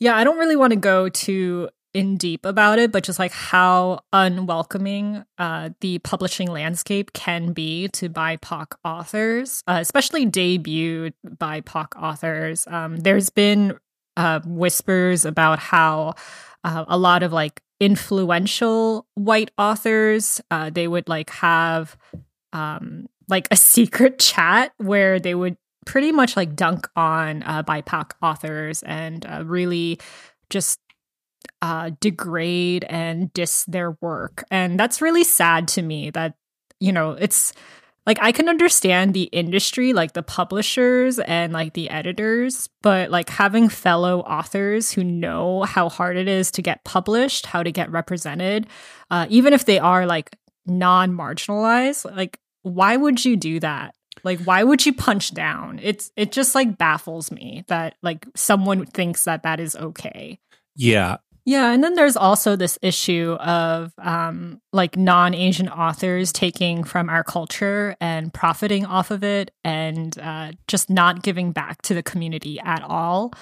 yeah, 0.00 0.16
I 0.16 0.24
don't 0.24 0.38
really 0.38 0.56
want 0.56 0.72
to 0.72 0.78
go 0.78 1.08
too 1.08 1.68
in 1.94 2.16
deep 2.16 2.44
about 2.44 2.78
it, 2.80 2.90
but 2.90 3.04
just 3.04 3.20
like 3.20 3.30
how 3.30 4.00
unwelcoming 4.12 5.24
uh, 5.38 5.70
the 5.80 6.00
publishing 6.00 6.48
landscape 6.48 7.12
can 7.12 7.52
be 7.52 7.88
to 7.88 8.10
BIPOC 8.10 8.72
authors, 8.84 9.62
uh, 9.68 9.78
especially 9.80 10.26
debut 10.26 11.12
BIPOC 11.24 11.96
authors. 11.96 12.66
Um, 12.66 12.96
there's 12.96 13.30
been 13.30 13.78
uh, 14.16 14.40
whispers 14.44 15.24
about 15.24 15.60
how 15.60 16.14
uh, 16.64 16.84
a 16.88 16.98
lot 16.98 17.22
of 17.22 17.32
like 17.32 17.60
influential 17.80 19.06
white 19.14 19.52
authors, 19.56 20.40
uh, 20.50 20.70
they 20.70 20.88
would 20.88 21.08
like 21.08 21.30
have 21.30 21.96
um, 22.52 23.06
like 23.28 23.46
a 23.50 23.56
secret 23.56 24.18
chat 24.18 24.72
where 24.78 25.20
they 25.20 25.34
would 25.34 25.56
pretty 25.84 26.12
much 26.12 26.36
like 26.36 26.56
dunk 26.56 26.88
on 26.96 27.42
uh, 27.42 27.62
BIPOC 27.62 28.12
authors 28.22 28.82
and 28.82 29.24
uh, 29.26 29.42
really 29.44 29.98
just 30.50 30.80
uh, 31.62 31.90
degrade 32.00 32.84
and 32.84 33.32
diss 33.32 33.64
their 33.64 33.96
work. 34.00 34.44
And 34.50 34.78
that's 34.78 35.00
really 35.00 35.24
sad 35.24 35.68
to 35.68 35.82
me 35.82 36.10
that, 36.10 36.34
you 36.80 36.92
know, 36.92 37.12
it's 37.12 37.52
like 38.06 38.18
I 38.20 38.32
can 38.32 38.48
understand 38.48 39.14
the 39.14 39.24
industry, 39.24 39.92
like 39.92 40.12
the 40.12 40.22
publishers 40.22 41.18
and 41.20 41.52
like 41.52 41.72
the 41.72 41.88
editors, 41.88 42.68
but 42.82 43.10
like 43.10 43.30
having 43.30 43.68
fellow 43.68 44.20
authors 44.20 44.92
who 44.92 45.02
know 45.02 45.62
how 45.62 45.88
hard 45.88 46.16
it 46.16 46.28
is 46.28 46.50
to 46.52 46.62
get 46.62 46.84
published, 46.84 47.46
how 47.46 47.62
to 47.62 47.72
get 47.72 47.90
represented, 47.90 48.66
uh, 49.10 49.26
even 49.30 49.52
if 49.54 49.64
they 49.64 49.78
are 49.78 50.04
like 50.06 50.36
non 50.66 51.12
marginalized, 51.12 52.14
like 52.14 52.38
why 52.62 52.96
would 52.96 53.24
you 53.24 53.36
do 53.36 53.60
that? 53.60 53.94
Like 54.24 54.40
why 54.40 54.64
would 54.64 54.84
you 54.84 54.92
punch 54.92 55.32
down? 55.32 55.80
It's 55.82 56.10
it 56.16 56.32
just 56.32 56.54
like 56.54 56.78
baffles 56.78 57.30
me 57.30 57.64
that 57.68 57.94
like 58.02 58.26
someone 58.34 58.86
thinks 58.86 59.24
that 59.24 59.42
that 59.42 59.60
is 59.60 59.76
okay. 59.76 60.38
Yeah, 60.76 61.18
Yeah, 61.46 61.72
and 61.72 61.84
then 61.84 61.94
there's 61.94 62.16
also 62.16 62.56
this 62.56 62.78
issue 62.80 63.36
of 63.38 63.92
um, 63.98 64.62
like 64.72 64.96
non-Asian 64.96 65.68
authors 65.68 66.32
taking 66.32 66.84
from 66.84 67.10
our 67.10 67.22
culture 67.22 67.96
and 68.00 68.32
profiting 68.32 68.86
off 68.86 69.10
of 69.10 69.22
it, 69.22 69.50
and 69.62 70.18
uh, 70.18 70.52
just 70.68 70.88
not 70.88 71.22
giving 71.22 71.52
back 71.52 71.82
to 71.82 71.94
the 71.94 72.02
community 72.02 72.58
at 72.60 72.82
all. 72.82 73.32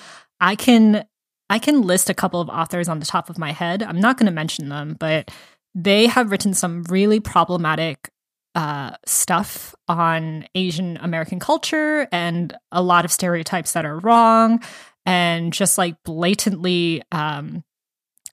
I 0.41 0.57
can 0.57 1.07
I 1.49 1.61
can 1.61 1.83
list 1.83 2.11
a 2.11 2.15
couple 2.15 2.41
of 2.41 2.49
authors 2.49 2.89
on 2.89 2.99
the 2.99 3.07
top 3.07 3.31
of 3.31 3.39
my 3.39 3.53
head. 3.53 3.83
I'm 3.85 4.01
not 4.01 4.17
going 4.17 4.27
to 4.27 4.33
mention 4.33 4.69
them, 4.69 4.97
but 4.99 5.31
they 5.75 6.07
have 6.07 6.31
written 6.31 6.55
some 6.55 6.83
really 6.85 7.21
problematic 7.21 8.11
uh, 8.55 8.97
stuff 9.07 9.75
on 9.89 10.47
Asian 10.55 10.99
American 10.99 11.39
culture 11.39 12.09
and 12.13 12.57
a 12.71 12.83
lot 12.83 13.05
of 13.05 13.13
stereotypes 13.13 13.73
that 13.73 13.85
are 13.85 13.99
wrong, 13.99 14.63
and 15.07 15.53
just 15.53 15.79
like 15.79 15.97
blatantly. 16.05 17.03
Um, 17.13 17.65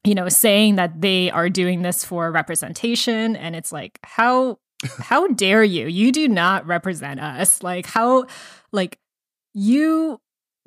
you 0.04 0.16
know 0.16 0.30
saying 0.30 0.76
that 0.76 1.02
they 1.02 1.30
are 1.32 1.50
doing 1.50 1.82
this 1.82 2.04
for 2.04 2.32
representation. 2.32 3.36
And 3.36 3.56
it's 3.56 3.72
like 3.72 4.00
how 4.04 4.60
how 5.00 5.28
dare 5.28 5.64
you? 5.64 5.88
You 5.88 6.12
do 6.12 6.28
not 6.28 6.66
represent 6.66 7.20
us. 7.20 7.64
Like 7.64 7.86
how 7.86 8.26
like 8.72 9.00
you 9.54 10.20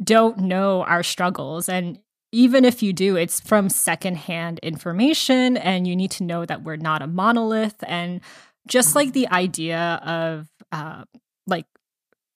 don't 0.03 0.39
know 0.39 0.83
our 0.83 1.03
struggles. 1.03 1.69
And 1.69 1.99
even 2.35 2.65
if 2.65 2.83
you 2.83 2.93
do 2.93 3.17
it's 3.17 3.41
from 3.41 3.69
secondhand 3.69 4.59
information. 4.61 5.57
And 5.57 5.87
you 5.87 5.97
need 5.97 6.11
to 6.13 6.25
know 6.25 6.45
that 6.45 6.63
we're 6.63 6.77
not 6.77 7.03
a 7.03 7.07
monolith. 7.07 7.83
And 7.87 8.21
just 8.67 8.95
like 8.95 9.13
the 9.13 9.29
idea 9.29 10.01
of 10.05 10.49
uh 10.71 11.05
like 11.47 11.67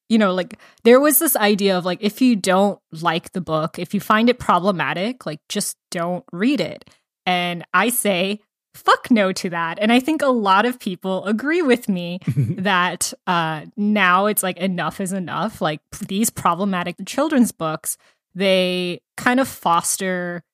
you 0.08 0.18
know 0.18 0.32
like 0.32 0.58
there 0.84 1.00
was 1.00 1.18
this 1.18 1.36
idea 1.36 1.76
of 1.76 1.84
like 1.84 1.98
if 2.02 2.20
you 2.20 2.36
don't 2.36 2.78
like 3.02 3.32
the 3.32 3.40
book 3.40 3.78
if 3.78 3.94
you 3.94 4.00
find 4.00 4.28
it 4.28 4.38
problematic 4.38 5.26
like 5.26 5.40
just 5.48 5.76
don't 5.90 6.24
read 6.32 6.60
it. 6.60 6.88
And 7.24 7.64
i 7.74 7.88
say 7.88 8.40
fuck 8.74 9.10
no 9.10 9.32
to 9.32 9.50
that. 9.50 9.78
And 9.80 9.92
i 9.92 10.00
think 10.00 10.22
a 10.22 10.28
lot 10.28 10.66
of 10.66 10.78
people 10.78 11.24
agree 11.24 11.62
with 11.62 11.88
me 11.88 12.20
that 12.36 13.12
uh 13.26 13.66
now 13.76 14.26
it's 14.26 14.42
like 14.42 14.58
enough 14.58 15.00
is 15.00 15.12
enough. 15.12 15.60
Like 15.60 15.80
these 16.06 16.30
problematic 16.30 16.96
children's 17.06 17.52
books 17.52 17.96
they 18.36 19.00
kind 19.16 19.40
of 19.40 19.48
foster 19.48 20.44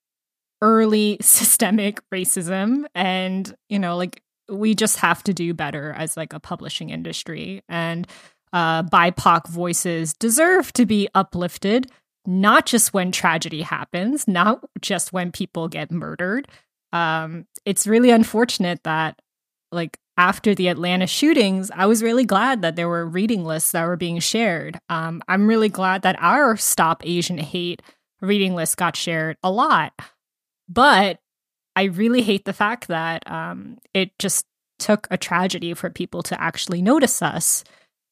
early 0.62 1.18
systemic 1.20 2.00
racism 2.10 2.84
and 2.94 3.54
you 3.68 3.78
know 3.78 3.96
like 3.96 4.22
we 4.52 4.74
just 4.74 4.98
have 4.98 5.22
to 5.24 5.32
do 5.32 5.54
better 5.54 5.92
as 5.96 6.16
like 6.16 6.32
a 6.32 6.40
publishing 6.40 6.90
industry 6.90 7.62
and 7.68 8.06
uh, 8.52 8.82
BIPOC 8.82 9.48
voices 9.48 10.12
deserve 10.14 10.72
to 10.74 10.84
be 10.84 11.08
uplifted, 11.14 11.90
not 12.26 12.66
just 12.66 12.92
when 12.92 13.10
tragedy 13.10 13.62
happens, 13.62 14.28
not 14.28 14.60
just 14.80 15.12
when 15.12 15.32
people 15.32 15.68
get 15.68 15.90
murdered. 15.90 16.48
Um, 16.92 17.46
it's 17.64 17.86
really 17.86 18.10
unfortunate 18.10 18.82
that, 18.84 19.18
like, 19.70 19.98
after 20.18 20.54
the 20.54 20.68
Atlanta 20.68 21.06
shootings, 21.06 21.70
I 21.74 21.86
was 21.86 22.02
really 22.02 22.26
glad 22.26 22.60
that 22.60 22.76
there 22.76 22.88
were 22.90 23.06
reading 23.06 23.46
lists 23.46 23.72
that 23.72 23.86
were 23.86 23.96
being 23.96 24.18
shared. 24.18 24.78
Um, 24.90 25.22
I'm 25.26 25.46
really 25.46 25.70
glad 25.70 26.02
that 26.02 26.16
our 26.20 26.58
Stop 26.58 27.06
Asian 27.06 27.38
Hate 27.38 27.80
reading 28.20 28.54
list 28.54 28.76
got 28.76 28.94
shared 28.94 29.38
a 29.42 29.50
lot. 29.50 29.94
But 30.68 31.18
I 31.74 31.84
really 31.84 32.22
hate 32.22 32.44
the 32.44 32.52
fact 32.52 32.88
that 32.88 33.28
um, 33.30 33.78
it 33.94 34.18
just 34.18 34.46
took 34.78 35.06
a 35.10 35.16
tragedy 35.16 35.74
for 35.74 35.90
people 35.90 36.22
to 36.24 36.40
actually 36.40 36.82
notice 36.82 37.22
us. 37.22 37.64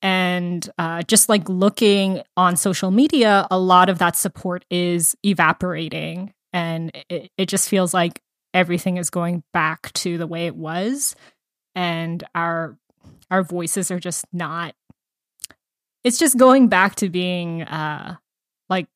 And 0.02 0.66
uh, 0.78 1.02
just 1.02 1.28
like 1.28 1.48
looking 1.48 2.22
on 2.36 2.56
social 2.56 2.90
media 2.90 3.46
a 3.50 3.58
lot 3.58 3.90
of 3.90 3.98
that 3.98 4.16
support 4.16 4.64
is 4.70 5.14
evaporating. 5.22 6.32
And 6.52 6.90
it, 7.10 7.30
it 7.36 7.46
just 7.46 7.68
feels 7.68 7.92
like 7.92 8.22
everything 8.54 8.96
is 8.96 9.10
going 9.10 9.42
back 9.52 9.92
to 9.94 10.16
the 10.16 10.26
way 10.26 10.46
it 10.46 10.56
was. 10.56 11.14
And 11.74 12.24
our 12.34 12.78
our 13.30 13.42
voices 13.42 13.90
are 13.90 14.00
just 14.00 14.24
not 14.32 14.74
it's 16.02 16.18
just 16.18 16.38
going 16.38 16.68
back 16.68 16.94
to 16.96 17.10
being 17.10 17.62
uh 17.62 18.16
like 18.68 18.86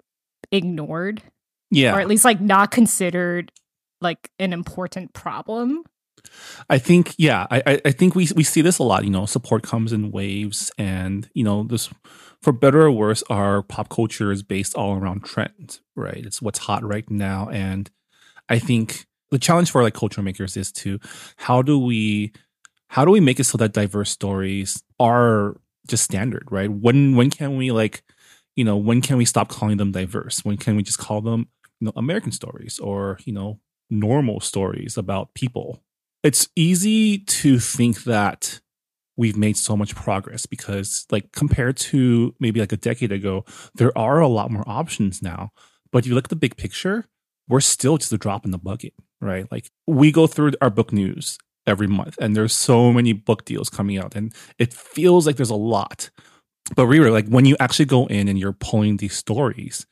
ignored. 0.51 1.23
Yeah. 1.71 1.97
or 1.97 2.01
at 2.01 2.07
least 2.07 2.25
like 2.25 2.41
not 2.41 2.71
considered 2.71 3.51
like 4.05 4.31
an 4.39 4.53
important 4.53 5.13
problem 5.15 5.83
I 6.71 6.79
think, 6.79 7.15
yeah, 7.19 7.47
I, 7.51 7.81
I- 7.85 7.91
think 7.91 8.15
we 8.15 8.29
we 8.35 8.45
see 8.45 8.61
this 8.63 8.79
a 8.79 8.83
lot. 8.83 9.05
You 9.05 9.11
know, 9.11 9.27
support 9.27 9.63
comes 9.63 9.93
in 9.93 10.11
waves, 10.11 10.71
and 10.79 11.29
you 11.35 11.45
know, 11.45 11.65
this 11.65 11.91
for 12.43 12.53
better 12.53 12.83
or 12.83 12.91
worse, 12.91 13.23
our 13.31 13.63
pop 13.63 13.89
culture 13.89 14.33
is 14.33 14.43
based 14.43 14.75
all 14.75 14.97
around 14.97 15.25
trends, 15.25 15.81
right? 15.97 16.25
It's 16.25 16.43
what's 16.43 16.59
hot 16.61 16.85
right 16.85 17.09
now, 17.11 17.49
and 17.51 17.91
I 18.49 18.59
think 18.59 19.07
the 19.31 19.39
challenge 19.39 19.71
for 19.71 19.83
like 19.83 19.95
culture 19.95 20.23
makers 20.23 20.57
is 20.57 20.73
to 20.73 20.99
how 21.37 21.63
do 21.63 21.79
we 21.79 22.33
how 22.89 23.05
do 23.05 23.11
we 23.11 23.21
make 23.21 23.41
it 23.41 23.45
so 23.45 23.59
that 23.59 23.73
diverse 23.73 24.11
stories 24.11 24.83
are 25.01 25.57
just 25.89 26.05
standard, 26.05 26.45
right? 26.51 26.71
When 26.71 27.17
when 27.17 27.31
can 27.31 27.57
we 27.57 27.73
like 27.73 28.03
you 28.57 28.65
know, 28.65 28.77
when 28.77 29.01
can 29.03 29.17
we 29.17 29.25
stop 29.25 29.49
calling 29.49 29.79
them 29.79 29.93
diverse? 29.93 30.45
When 30.45 30.57
can 30.57 30.77
we 30.77 30.83
just 30.85 30.99
call 30.99 31.21
them, 31.21 31.49
you 31.81 31.87
know, 31.87 31.93
American 31.97 32.31
stories 32.33 32.79
or, 32.79 33.19
you 33.25 33.33
know, 33.33 33.59
normal 33.91 34.41
stories 34.41 34.97
about 34.97 35.35
people? 35.35 35.83
It's 36.23 36.49
easy 36.57 37.19
to 37.19 37.59
think 37.59 38.05
that 38.05 38.61
we've 39.17 39.37
made 39.37 39.57
so 39.57 39.77
much 39.77 39.95
progress 39.95 40.47
because 40.47 41.07
like 41.11 41.33
compared 41.33 41.77
to 41.77 42.35
maybe 42.41 42.61
like 42.61 42.73
a 42.73 42.77
decade 42.77 43.13
ago, 43.13 43.45
there 43.75 43.97
are 43.97 44.21
a 44.21 44.29
lot 44.29 44.51
more 44.51 44.65
options 44.67 45.23
now. 45.23 45.51
But 45.93 45.99
if 45.99 46.07
you 46.07 46.15
look 46.15 46.27
at 46.27 46.31
the 46.31 46.37
big 46.37 46.57
picture, 46.57 47.07
we're 47.49 47.61
still 47.61 47.99
just 47.99 48.13
a 48.13 48.19
drop 48.19 48.45
in 48.45 48.51
the 48.51 48.59
bucket, 48.59 48.95
right? 49.21 49.51
Like 49.53 49.71
we 49.87 50.11
go 50.11 50.27
through 50.27 50.53
our 50.61 50.71
book 50.71 50.93
news 50.93 51.39
every 51.67 51.87
month 51.87 52.17
and 52.21 52.37
there's 52.37 52.55
so 52.55 52.93
many 52.93 53.13
book 53.13 53.45
deals 53.45 53.69
coming 53.69 53.99
out 53.99 54.15
and 54.17 54.35
it 54.59 54.73
feels 54.73 55.27
like 55.27 55.37
there's 55.37 55.51
a 55.51 55.55
lot. 55.55 56.11
But 56.75 56.87
really, 56.87 57.11
like 57.11 57.29
when 57.29 57.45
you 57.45 57.57
actually 57.61 57.85
go 57.85 58.07
in 58.07 58.27
and 58.27 58.39
you're 58.39 58.55
pulling 58.55 58.97
these 58.97 59.15
stories, 59.15 59.87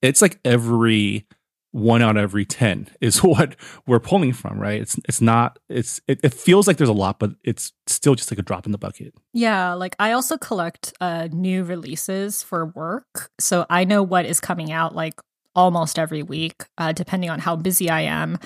it's 0.00 0.22
like 0.22 0.40
every 0.44 1.26
one 1.74 2.02
out 2.02 2.16
of 2.16 2.22
every 2.22 2.44
10 2.44 2.88
is 3.00 3.18
what 3.22 3.56
we're 3.84 3.98
pulling 3.98 4.32
from 4.32 4.60
right? 4.60 4.80
It's 4.80 4.96
it's 5.08 5.20
not 5.20 5.58
it's 5.68 6.00
it, 6.06 6.20
it, 6.22 6.32
feels 6.32 6.68
like 6.68 6.76
there's 6.76 6.88
a 6.88 6.92
lot 6.92 7.18
but 7.18 7.32
it's 7.42 7.72
still 7.88 8.14
just 8.14 8.30
like 8.30 8.38
a 8.38 8.42
drop 8.42 8.64
in 8.64 8.72
the 8.72 8.78
bucket. 8.78 9.12
Yeah 9.32 9.74
like 9.74 9.96
i 9.98 10.12
also 10.12 10.38
collect 10.38 10.92
uh 11.00 11.28
new 11.32 11.64
releases 11.64 12.44
for 12.44 12.66
work. 12.66 13.30
So 13.40 13.66
i 13.68 13.82
know 13.82 14.04
what 14.04 14.24
is 14.24 14.40
coming 14.40 14.70
out 14.70 14.94
like 14.94 15.20
almost 15.56 15.98
every 15.98 16.22
week 16.22 16.62
uh 16.78 16.92
depending 16.92 17.28
on 17.28 17.40
how 17.40 17.56
busy 17.56 17.90
i 17.90 18.02
am. 18.02 18.38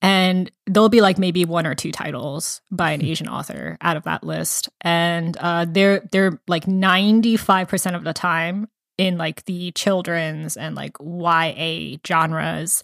And 0.00 0.52
there'll 0.66 0.88
be 0.88 1.00
like 1.00 1.18
maybe 1.18 1.44
one 1.44 1.66
or 1.66 1.74
two 1.74 1.90
titles 1.90 2.60
by 2.70 2.92
an 2.92 3.02
asian 3.04 3.26
author 3.28 3.78
out 3.80 3.96
of 3.96 4.04
that 4.04 4.22
list. 4.22 4.68
And 4.80 5.36
uh 5.38 5.66
they're 5.68 6.06
they're 6.12 6.40
like 6.46 6.66
95% 6.66 7.96
of 7.96 8.04
the 8.04 8.12
time 8.12 8.68
in 8.98 9.18
like 9.18 9.44
the 9.44 9.72
children's 9.72 10.56
and 10.56 10.74
like 10.74 10.96
YA 11.00 11.96
genres. 12.06 12.82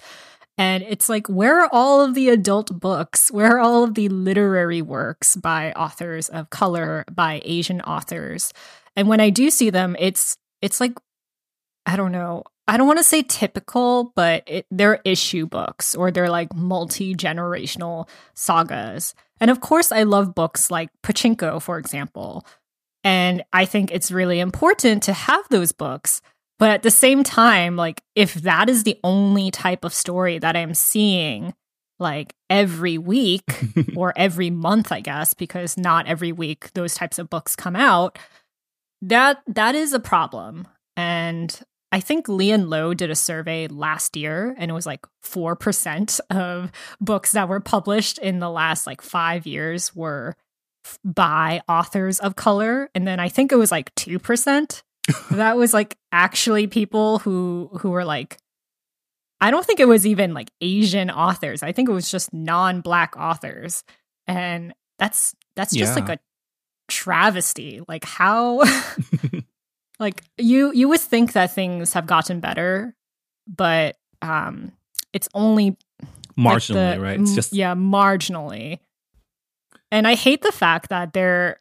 And 0.59 0.83
it's 0.83 1.09
like, 1.09 1.29
where 1.29 1.61
are 1.61 1.69
all 1.73 2.03
of 2.03 2.15
the 2.15 2.29
adult 2.29 2.79
books? 2.79 3.31
Where 3.31 3.57
are 3.57 3.59
all 3.59 3.85
of 3.85 3.95
the 3.95 4.09
literary 4.09 4.83
works 4.83 5.35
by 5.35 5.73
authors 5.73 6.29
of 6.29 6.51
color, 6.51 7.05
by 7.11 7.41
Asian 7.45 7.81
authors? 7.81 8.53
And 8.95 9.09
when 9.09 9.21
I 9.21 9.31
do 9.31 9.51
see 9.51 9.71
them, 9.71 9.97
it's 9.99 10.37
it's 10.61 10.81
like 10.81 10.93
I 11.87 11.97
don't 11.97 12.13
know. 12.13 12.45
I 12.69 12.77
don't 12.77 12.87
want 12.87 13.01
to 13.01 13.05
say 13.05 13.23
typical, 13.23 14.13
but 14.15 14.45
it, 14.47 14.67
they're 14.71 15.01
issue 15.05 15.47
books 15.47 15.95
or 15.95 16.11
they're 16.11 16.31
like 16.31 16.55
multi 16.55 17.15
generational 17.15 18.09
sagas. 18.35 19.15
And 19.41 19.51
of 19.51 19.61
course, 19.61 19.91
I 19.91 20.05
love 20.05 20.35
books 20.35 20.71
like 20.71 20.91
Pachinko, 21.03 21.61
for 21.61 21.79
example, 21.79 22.47
and 23.05 23.43
I 23.53 23.65
think 23.65 23.91
it's 23.91 24.13
really 24.13 24.41
important 24.41 25.03
to 25.05 25.13
have 25.13 25.49
those 25.49 25.73
books. 25.73 26.23
But 26.59 26.71
at 26.71 26.83
the 26.83 26.91
same 26.91 27.25
time, 27.25 27.77
like 27.77 28.03
if 28.15 28.35
that 28.35 28.69
is 28.69 28.85
the 28.85 28.99
only 29.03 29.51
type 29.51 29.85
of 29.85 29.93
story 29.93 30.39
that 30.39 30.57
I'm 30.57 30.75
seeing 30.75 31.55
like 31.99 32.35
every 32.51 32.99
week 32.99 33.45
or 33.97 34.13
every 34.17 34.51
month, 34.51 34.93
I 34.93 35.01
guess, 35.01 35.35
because 35.35 35.77
not 35.77 36.07
every 36.07 36.33
week 36.33 36.73
those 36.75 36.95
types 36.95 37.19
of 37.19 37.31
books 37.31 37.57
come 37.57 37.75
out, 37.75 38.19
that 39.01 39.43
that 39.49 39.75
is 39.75 39.93
a 39.93 40.01
problem. 40.01 40.69
And 40.97 41.59
I 41.91 42.01
think 42.01 42.29
Lee 42.29 42.53
and 42.53 42.71
Low 42.71 42.95
did 42.95 43.11
a 43.11 43.17
survey 43.17 43.67
last 43.67 44.17
year 44.17 44.55
and 44.57 44.71
it 44.71 44.75
was 44.75 44.87
like 44.87 45.05
4% 45.25 46.21
of 46.31 46.71
books 47.01 47.33
that 47.33 47.49
were 47.49 47.61
published 47.61 48.19
in 48.19 48.39
the 48.39 48.51
last 48.51 48.87
like 48.87 49.03
5 49.03 49.47
years 49.47 49.95
were 49.95 50.37
by 51.05 51.63
authors 51.69 52.19
of 52.21 52.37
color 52.37 52.91
and 52.95 53.07
then 53.07 53.21
i 53.21 53.29
think 53.29 53.53
it 53.53 53.57
was 53.57 53.71
like 53.71 53.95
2% 53.95 54.83
that 55.33 55.57
was 55.57 55.73
like 55.75 55.97
actually 56.11 56.67
people 56.67 57.19
who 57.21 57.71
who 57.81 57.91
were 57.91 58.05
like 58.05 58.39
i 59.41 59.51
don't 59.51 59.65
think 59.67 59.81
it 59.81 59.89
was 59.89 60.07
even 60.07 60.35
like 60.35 60.51
asian 60.61 61.11
authors. 61.11 61.63
I 61.63 61.73
think 61.73 61.89
it 61.89 61.93
was 61.93 62.11
just 62.11 62.33
non-black 62.33 63.17
authors. 63.17 63.85
And 64.27 64.73
that's 64.99 65.35
that's 65.57 65.75
just 65.75 65.97
yeah. 65.97 66.05
like 66.05 66.19
a 66.19 66.23
travesty. 66.89 67.81
Like 67.87 68.05
how 68.05 68.63
like 69.99 70.23
you 70.39 70.73
you 70.73 70.89
would 70.89 71.01
think 71.01 71.33
that 71.33 71.55
things 71.55 71.93
have 71.93 72.07
gotten 72.07 72.41
better 72.41 72.95
but 73.47 73.97
um 74.23 74.73
it's 75.13 75.29
only 75.35 75.77
marginally 76.39 76.75
like 76.75 76.97
the, 76.97 77.01
right? 77.01 77.21
It's 77.21 77.35
just 77.35 77.53
yeah 77.53 77.75
marginally 77.75 78.79
and 79.93 80.09
I 80.09 80.15
hate 80.15 80.41
the 80.41 80.51
fact 80.51 80.89
that 80.89 81.13
they're 81.13 81.61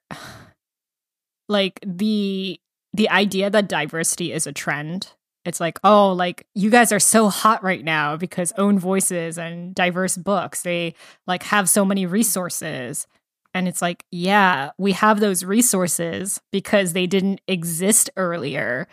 like 1.50 1.80
the 1.86 2.60
the 2.94 3.10
idea 3.10 3.50
that 3.50 3.70
diversity 3.70 4.32
is 4.32 4.48
a 4.48 4.54
trend. 4.54 5.14
It's 5.44 5.60
like, 5.60 5.80
oh, 5.84 6.12
like 6.14 6.48
you 6.56 6.70
guys 6.70 6.92
are 6.92 7.00
so 7.00 7.30
hot 7.30 7.64
right 7.64 7.84
now 7.84 8.16
because 8.16 8.54
own 8.58 8.80
voices 8.80 9.38
and 9.38 9.76
diverse 9.76 10.16
books, 10.18 10.62
they 10.62 10.96
like 11.28 11.44
have 11.44 11.68
so 11.68 11.84
many 11.84 12.06
resources. 12.06 13.06
And 13.54 13.68
it's 13.68 13.82
like, 13.82 14.06
yeah, 14.12 14.72
we 14.78 14.94
have 14.94 15.20
those 15.20 15.44
resources 15.44 16.40
because 16.52 16.94
they 16.94 17.08
didn't 17.08 17.42
exist 17.48 18.10
earlier 18.16 18.88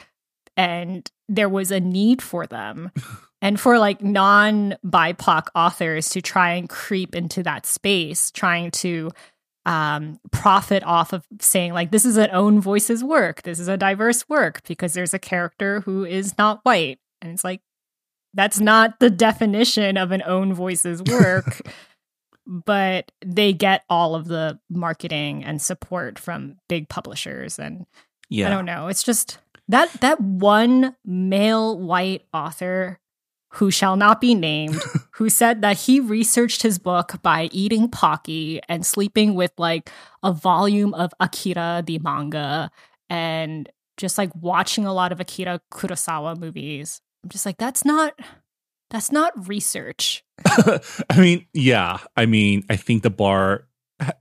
and 0.56 1.08
there 1.28 1.48
was 1.48 1.70
a 1.70 1.80
need 1.80 2.22
for 2.22 2.46
them. 2.46 2.90
and 3.40 3.58
for 3.58 3.78
like 3.78 4.02
non 4.02 4.76
BIPOC 4.84 5.48
authors 5.54 6.10
to 6.10 6.22
try 6.22 6.54
and 6.54 6.68
creep 6.68 7.14
into 7.14 7.42
that 7.44 7.66
space, 7.66 8.30
trying 8.30 8.70
to 8.72 9.10
um, 9.66 10.18
profit 10.32 10.82
off 10.84 11.12
of 11.12 11.26
saying 11.40 11.72
like 11.72 11.90
this 11.90 12.04
is 12.04 12.16
an 12.16 12.30
own 12.32 12.60
voices 12.60 13.04
work, 13.04 13.42
this 13.42 13.60
is 13.60 13.68
a 13.68 13.76
diverse 13.76 14.28
work 14.28 14.62
because 14.66 14.94
there's 14.94 15.14
a 15.14 15.18
character 15.18 15.80
who 15.80 16.04
is 16.04 16.36
not 16.38 16.60
white, 16.64 16.98
and 17.20 17.32
it's 17.32 17.44
like 17.44 17.60
that's 18.34 18.60
not 18.60 19.00
the 19.00 19.10
definition 19.10 19.96
of 19.96 20.12
an 20.12 20.22
own 20.24 20.54
voices 20.54 21.02
work. 21.02 21.60
but 22.48 23.12
they 23.22 23.52
get 23.52 23.84
all 23.90 24.14
of 24.14 24.26
the 24.26 24.58
marketing 24.70 25.44
and 25.44 25.60
support 25.60 26.18
from 26.18 26.56
big 26.66 26.88
publishers 26.88 27.58
and 27.58 27.84
yeah. 28.30 28.46
I 28.46 28.50
don't 28.50 28.64
know. 28.64 28.88
It's 28.88 29.02
just 29.02 29.38
that 29.68 29.92
that 30.00 30.20
one 30.20 30.96
male 31.04 31.78
white 31.78 32.24
author 32.32 32.98
who 33.50 33.70
shall 33.70 33.96
not 33.96 34.20
be 34.20 34.34
named, 34.34 34.80
who 35.12 35.28
said 35.28 35.62
that 35.62 35.78
he 35.78 36.00
researched 36.00 36.62
his 36.62 36.78
book 36.78 37.20
by 37.22 37.48
eating 37.52 37.88
Pocky 37.88 38.60
and 38.68 38.84
sleeping 38.84 39.34
with 39.34 39.52
like 39.58 39.90
a 40.22 40.32
volume 40.32 40.94
of 40.94 41.12
Akira 41.20 41.82
the 41.86 41.98
manga 41.98 42.70
and 43.08 43.68
just 43.96 44.18
like 44.18 44.30
watching 44.34 44.86
a 44.86 44.92
lot 44.92 45.12
of 45.12 45.20
Akira 45.20 45.60
Kurosawa 45.72 46.38
movies. 46.38 47.00
I'm 47.24 47.30
just 47.30 47.46
like, 47.46 47.58
that's 47.58 47.84
not 47.84 48.14
that's 48.90 49.12
not 49.12 49.48
research. 49.48 50.24
I 50.46 51.18
mean, 51.18 51.46
yeah. 51.52 51.98
I 52.16 52.26
mean, 52.26 52.64
I 52.70 52.76
think 52.76 53.02
the 53.02 53.10
bar 53.10 53.67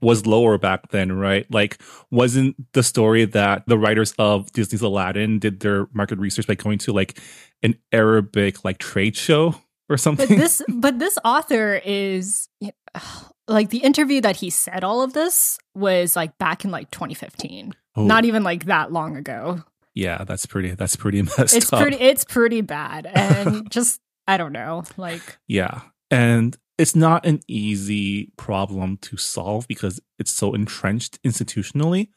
was 0.00 0.26
lower 0.26 0.58
back 0.58 0.90
then, 0.90 1.12
right? 1.12 1.46
Like, 1.52 1.80
wasn't 2.10 2.56
the 2.72 2.82
story 2.82 3.24
that 3.24 3.64
the 3.66 3.78
writers 3.78 4.12
of 4.18 4.50
Disney's 4.52 4.82
Aladdin 4.82 5.38
did 5.38 5.60
their 5.60 5.88
market 5.92 6.18
research 6.18 6.46
by 6.46 6.54
going 6.54 6.78
to 6.78 6.92
like 6.92 7.20
an 7.62 7.74
Arabic 7.92 8.64
like 8.64 8.78
trade 8.78 9.16
show 9.16 9.54
or 9.88 9.96
something? 9.96 10.28
But 10.28 10.38
this, 10.38 10.62
but 10.68 10.98
this 10.98 11.18
author 11.24 11.80
is 11.84 12.48
like 13.48 13.70
the 13.70 13.78
interview 13.78 14.20
that 14.20 14.36
he 14.36 14.50
said 14.50 14.84
all 14.84 15.02
of 15.02 15.12
this 15.12 15.58
was 15.74 16.16
like 16.16 16.36
back 16.38 16.64
in 16.64 16.70
like 16.70 16.90
2015, 16.90 17.72
oh. 17.96 18.04
not 18.04 18.24
even 18.24 18.42
like 18.42 18.66
that 18.66 18.92
long 18.92 19.16
ago. 19.16 19.62
Yeah, 19.94 20.22
that's 20.24 20.46
pretty. 20.46 20.72
That's 20.72 20.94
pretty 20.96 21.22
messed 21.38 21.56
it's 21.56 21.72
up. 21.72 21.80
pretty. 21.80 21.96
It's 21.96 22.24
pretty 22.24 22.60
bad, 22.60 23.06
and 23.06 23.68
just 23.70 24.00
I 24.28 24.36
don't 24.36 24.52
know, 24.52 24.84
like 24.96 25.38
yeah. 25.48 25.80
And 26.10 26.56
it's 26.78 26.94
not 26.94 27.26
an 27.26 27.40
easy 27.48 28.32
problem 28.36 28.96
to 28.98 29.16
solve 29.16 29.66
because 29.66 30.00
it's 30.18 30.30
so 30.30 30.54
entrenched 30.54 31.20
institutionally. 31.24 32.08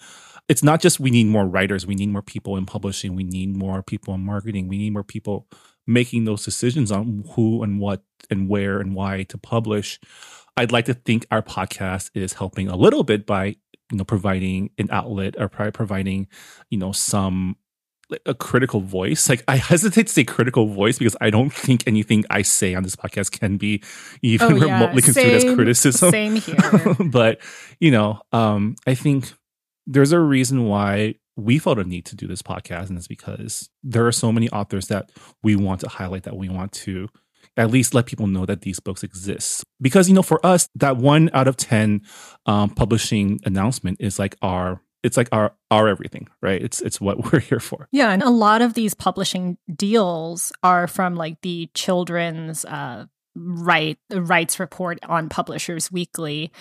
It's 0.47 0.63
not 0.63 0.81
just 0.81 0.99
we 0.99 1.09
need 1.09 1.27
more 1.27 1.47
writers, 1.47 1.87
we 1.87 1.95
need 1.95 2.09
more 2.09 2.21
people 2.21 2.57
in 2.57 2.65
publishing, 2.65 3.15
we 3.15 3.23
need 3.23 3.55
more 3.55 3.81
people 3.81 4.13
in 4.13 4.21
marketing, 4.21 4.67
we 4.67 4.77
need 4.77 4.93
more 4.93 5.03
people 5.03 5.47
making 5.87 6.25
those 6.25 6.45
decisions 6.45 6.91
on 6.91 7.23
who 7.31 7.63
and 7.63 7.79
what 7.79 8.03
and 8.29 8.47
where 8.47 8.79
and 8.79 8.93
why 8.95 9.23
to 9.23 9.37
publish. 9.37 9.99
I'd 10.55 10.71
like 10.71 10.85
to 10.85 10.93
think 10.93 11.25
our 11.31 11.41
podcast 11.41 12.11
is 12.13 12.33
helping 12.33 12.67
a 12.67 12.75
little 12.75 13.03
bit 13.03 13.25
by 13.25 13.55
you 13.91 13.97
know 13.97 14.03
providing 14.03 14.69
an 14.77 14.89
outlet 14.91 15.35
or 15.39 15.49
providing 15.49 16.27
you 16.69 16.77
know 16.77 16.91
some 16.91 17.55
a 18.25 18.33
critical 18.33 18.81
voice. 18.81 19.29
Like 19.29 19.43
I 19.47 19.57
hesitate 19.57 20.07
to 20.07 20.13
say 20.13 20.23
critical 20.23 20.67
voice 20.67 20.97
because 20.97 21.15
I 21.21 21.29
don't 21.29 21.51
think 21.53 21.83
anything 21.87 22.25
I 22.29 22.41
say 22.41 22.75
on 22.75 22.83
this 22.83 22.95
podcast 22.95 23.31
can 23.31 23.57
be 23.57 23.83
even 24.21 24.53
oh, 24.53 24.65
yeah. 24.65 24.73
remotely 24.73 25.01
construed 25.01 25.33
as 25.33 25.43
criticism. 25.43 26.11
Same 26.11 26.35
here. 26.35 26.95
but 27.05 27.39
you 27.79 27.91
know, 27.91 28.21
um, 28.31 28.75
I 28.85 28.95
think 28.95 29.33
there's 29.87 30.11
a 30.11 30.19
reason 30.19 30.65
why 30.65 31.15
we 31.35 31.57
felt 31.59 31.79
a 31.79 31.83
need 31.83 32.05
to 32.05 32.15
do 32.15 32.27
this 32.27 32.41
podcast, 32.41 32.89
and 32.89 32.97
it's 32.97 33.07
because 33.07 33.69
there 33.83 34.05
are 34.05 34.11
so 34.11 34.31
many 34.31 34.49
authors 34.49 34.87
that 34.87 35.11
we 35.43 35.55
want 35.55 35.81
to 35.81 35.89
highlight, 35.89 36.23
that 36.23 36.35
we 36.35 36.49
want 36.49 36.71
to 36.73 37.07
at 37.57 37.71
least 37.71 37.93
let 37.93 38.05
people 38.05 38.27
know 38.27 38.45
that 38.45 38.61
these 38.61 38.79
books 38.79 39.03
exist. 39.03 39.63
Because 39.81 40.07
you 40.07 40.15
know, 40.15 40.21
for 40.21 40.45
us, 40.45 40.67
that 40.75 40.97
one 40.97 41.29
out 41.33 41.47
of 41.47 41.57
ten 41.57 42.01
um, 42.45 42.69
publishing 42.69 43.39
announcement 43.45 43.97
is 43.99 44.19
like 44.19 44.35
our 44.41 44.81
it's 45.03 45.17
like 45.17 45.29
our 45.31 45.53
our 45.69 45.87
everything, 45.87 46.27
right? 46.41 46.61
It's 46.61 46.81
it's 46.81 47.01
what 47.01 47.23
we're 47.33 47.39
here 47.39 47.59
for. 47.59 47.87
Yeah, 47.91 48.11
and 48.11 48.23
a 48.23 48.29
lot 48.29 48.61
of 48.61 48.73
these 48.73 48.93
publishing 48.93 49.57
deals 49.75 50.51
are 50.63 50.87
from 50.87 51.15
like 51.15 51.41
the 51.41 51.69
children's 51.73 52.65
uh 52.65 53.05
right 53.35 53.97
rights 54.11 54.59
report 54.59 54.99
on 55.03 55.29
Publishers 55.29 55.91
Weekly. 55.91 56.51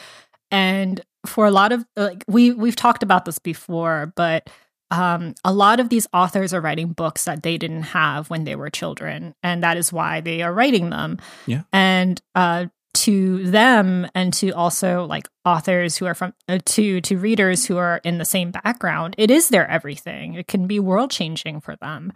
And 0.50 1.00
for 1.26 1.46
a 1.46 1.50
lot 1.50 1.72
of 1.72 1.84
like 1.96 2.24
we 2.28 2.52
we've 2.52 2.76
talked 2.76 3.02
about 3.02 3.24
this 3.24 3.38
before, 3.38 4.12
but 4.16 4.48
um, 4.90 5.34
a 5.44 5.52
lot 5.52 5.78
of 5.78 5.88
these 5.88 6.08
authors 6.12 6.52
are 6.52 6.60
writing 6.60 6.92
books 6.92 7.24
that 7.24 7.44
they 7.44 7.56
didn't 7.56 7.84
have 7.84 8.28
when 8.28 8.44
they 8.44 8.56
were 8.56 8.70
children, 8.70 9.34
and 9.42 9.62
that 9.62 9.76
is 9.76 9.92
why 9.92 10.20
they 10.20 10.42
are 10.42 10.52
writing 10.52 10.90
them. 10.90 11.18
Yeah. 11.46 11.62
And 11.72 12.20
uh, 12.34 12.66
to 12.92 13.50
them, 13.50 14.06
and 14.14 14.32
to 14.34 14.50
also 14.50 15.04
like 15.04 15.28
authors 15.44 15.96
who 15.96 16.06
are 16.06 16.14
from 16.14 16.34
uh, 16.48 16.58
to 16.64 17.00
to 17.02 17.18
readers 17.18 17.66
who 17.66 17.76
are 17.76 18.00
in 18.04 18.18
the 18.18 18.24
same 18.24 18.50
background, 18.50 19.14
it 19.18 19.30
is 19.30 19.48
their 19.48 19.68
everything. 19.68 20.34
It 20.34 20.48
can 20.48 20.66
be 20.66 20.80
world 20.80 21.10
changing 21.10 21.60
for 21.60 21.76
them. 21.76 22.12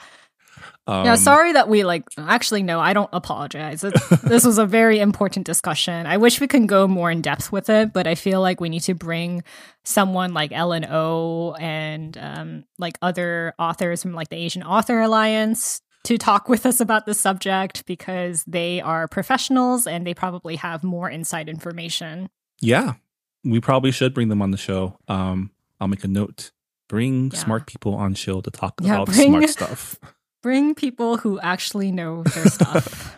Um, 0.87 1.07
yeah, 1.07 1.15
sorry 1.15 1.53
that 1.53 1.69
we 1.69 1.85
like. 1.85 2.05
Actually, 2.19 2.63
no, 2.63 2.79
I 2.79 2.93
don't 2.93 3.11
apologize. 3.13 3.85
This 4.25 4.45
was 4.45 4.59
a 4.59 4.67
very 4.67 4.99
important 4.99 5.47
discussion. 5.47 6.07
I 6.07 6.17
wish 6.17 6.41
we 6.41 6.47
can 6.47 6.67
go 6.67 6.87
more 6.87 7.11
in 7.11 7.23
depth 7.23 7.53
with 7.53 7.71
it, 7.71 7.93
but 7.93 8.07
I 8.07 8.15
feel 8.15 8.41
like 8.41 8.61
we 8.61 8.69
need 8.69 8.83
to 8.83 8.95
bring 8.95 9.43
someone 9.85 10.35
like 10.35 10.53
Ellen 10.53 10.85
O 10.85 11.55
and 11.55 12.17
um, 12.19 12.65
like 12.79 12.99
other 13.01 13.55
authors 13.59 14.03
from 14.03 14.13
like 14.13 14.29
the 14.29 14.37
Asian 14.37 14.63
Author 14.63 15.01
Alliance 15.01 15.81
to 16.05 16.19
talk 16.19 16.49
with 16.49 16.65
us 16.67 16.81
about 16.81 17.07
the 17.07 17.15
subject 17.15 17.85
because 17.87 18.45
they 18.45 18.81
are 18.81 19.09
professionals 19.09 19.87
and 19.87 20.07
they 20.07 20.15
probably 20.15 20.57
have 20.57 20.85
more 20.85 21.09
inside 21.11 21.49
information. 21.49 22.29
Yeah, 22.61 22.95
we 23.43 23.61
probably 23.61 23.91
should 23.91 24.15
bring 24.15 24.29
them 24.29 24.41
on 24.43 24.51
the 24.51 24.57
show. 24.59 24.99
Um, 25.09 25.51
I'll 25.81 25.89
make 25.89 26.05
a 26.05 26.09
note. 26.09 26.51
Bring 26.89 27.31
Yeah. 27.33 27.39
smart 27.39 27.67
people 27.67 27.95
on 27.95 28.15
show 28.15 28.41
to 28.41 28.51
talk 28.51 28.75
Yeah, 28.81 28.95
about 28.97 29.07
bring- 29.09 29.29
smart 29.31 29.49
stuff. 29.51 29.99
Bring 30.43 30.75
people 30.75 31.17
who 31.17 31.41
actually 31.41 31.91
know 31.91 32.23
their 32.23 32.47
stuff. 32.51 33.17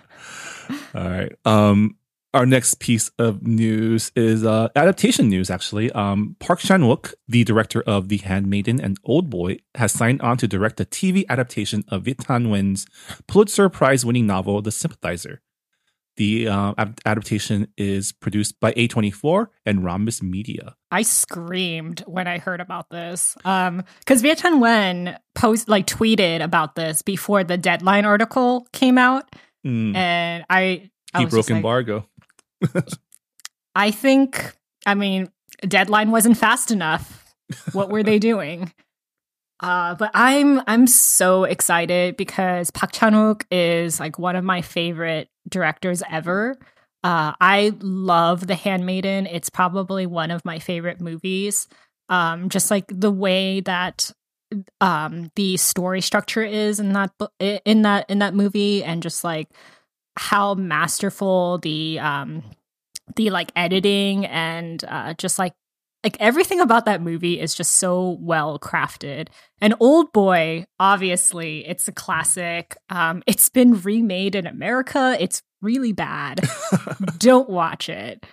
All 0.94 1.08
right. 1.08 1.32
Um, 1.44 1.96
our 2.36 2.44
next 2.44 2.80
piece 2.80 3.10
of 3.18 3.46
news 3.46 4.12
is 4.14 4.44
uh, 4.44 4.68
adaptation 4.76 5.30
news. 5.30 5.50
Actually, 5.50 5.90
um, 5.92 6.36
Park 6.38 6.58
Chan 6.58 6.82
Wook, 6.82 7.14
the 7.26 7.44
director 7.44 7.82
of 7.86 8.08
The 8.08 8.18
Handmaiden 8.18 8.78
and 8.78 8.98
Old 9.04 9.30
Boy, 9.30 9.58
has 9.74 9.90
signed 9.90 10.20
on 10.20 10.36
to 10.36 10.46
direct 10.46 10.76
the 10.76 10.84
TV 10.84 11.24
adaptation 11.30 11.82
of 11.88 12.02
Viet 12.02 12.18
Thanh 12.18 12.46
Nguyen's 12.46 12.86
Pulitzer 13.26 13.70
Prize-winning 13.70 14.26
novel, 14.26 14.60
The 14.60 14.70
Sympathizer. 14.70 15.40
The 16.18 16.48
uh, 16.48 16.74
ad- 16.76 17.00
adaptation 17.06 17.68
is 17.78 18.12
produced 18.12 18.60
by 18.60 18.72
A24 18.72 19.46
and 19.64 19.82
Rhombus 19.82 20.22
Media. 20.22 20.74
I 20.90 21.02
screamed 21.02 22.00
when 22.06 22.26
I 22.26 22.36
heard 22.38 22.60
about 22.60 22.90
this. 22.90 23.36
Um, 23.46 23.82
because 24.00 24.20
Viet 24.20 24.38
Thanh 24.38 24.60
Nguyen 24.60 25.18
post 25.34 25.70
like 25.70 25.86
tweeted 25.86 26.42
about 26.42 26.74
this 26.74 27.00
before 27.00 27.44
the 27.44 27.56
deadline 27.56 28.04
article 28.04 28.66
came 28.72 28.98
out, 28.98 29.34
Mm, 29.66 29.96
and 29.96 30.44
I, 30.48 30.90
I 31.12 31.20
he 31.20 31.26
broke 31.26 31.50
like, 31.50 31.56
embargo. 31.56 32.06
I 33.74 33.90
think, 33.90 34.54
I 34.86 34.94
mean, 34.94 35.30
deadline 35.62 36.10
wasn't 36.10 36.38
fast 36.38 36.70
enough. 36.70 37.34
What 37.72 37.90
were 37.90 38.02
they 38.02 38.18
doing? 38.30 38.72
Uh, 39.60 39.94
but 39.94 40.10
I'm 40.12 40.60
I'm 40.66 40.86
so 40.86 41.44
excited 41.44 42.16
because 42.16 42.70
Park 42.70 42.92
Chan 42.92 43.14
Wook 43.14 43.44
is 43.50 43.98
like 43.98 44.18
one 44.18 44.36
of 44.36 44.44
my 44.44 44.60
favorite 44.60 45.28
directors 45.48 46.02
ever. 46.10 46.58
Uh, 47.02 47.32
I 47.40 47.72
love 47.80 48.46
The 48.46 48.54
Handmaiden. 48.54 49.26
It's 49.26 49.48
probably 49.48 50.06
one 50.06 50.30
of 50.30 50.44
my 50.44 50.58
favorite 50.58 51.00
movies. 51.00 51.68
Um, 52.08 52.50
just 52.50 52.70
like 52.70 52.84
the 52.88 53.10
way 53.10 53.60
that 53.60 54.10
um 54.80 55.30
the 55.34 55.56
story 55.56 56.00
structure 56.00 56.42
is 56.42 56.78
in 56.78 56.92
that 56.92 57.10
in 57.40 57.82
that 57.82 58.10
in 58.10 58.18
that 58.18 58.34
movie, 58.34 58.84
and 58.84 59.02
just 59.02 59.24
like 59.24 59.48
how 60.16 60.54
masterful 60.54 61.58
the 61.58 61.98
um 61.98 62.42
the 63.14 63.30
like 63.30 63.52
editing 63.54 64.26
and 64.26 64.84
uh, 64.88 65.14
just 65.14 65.38
like 65.38 65.54
like 66.04 66.16
everything 66.20 66.60
about 66.60 66.84
that 66.84 67.02
movie 67.02 67.40
is 67.40 67.54
just 67.54 67.78
so 67.78 68.16
well 68.20 68.58
crafted. 68.60 69.28
And 69.60 69.74
Old 69.80 70.12
Boy, 70.12 70.66
obviously, 70.78 71.66
it's 71.66 71.88
a 71.88 71.92
classic. 71.92 72.76
Um, 72.90 73.22
it's 73.26 73.48
been 73.48 73.80
remade 73.80 74.36
in 74.36 74.46
America. 74.46 75.16
It's 75.18 75.42
really 75.62 75.92
bad. 75.92 76.48
Don't 77.18 77.50
watch 77.50 77.88
it. 77.88 78.24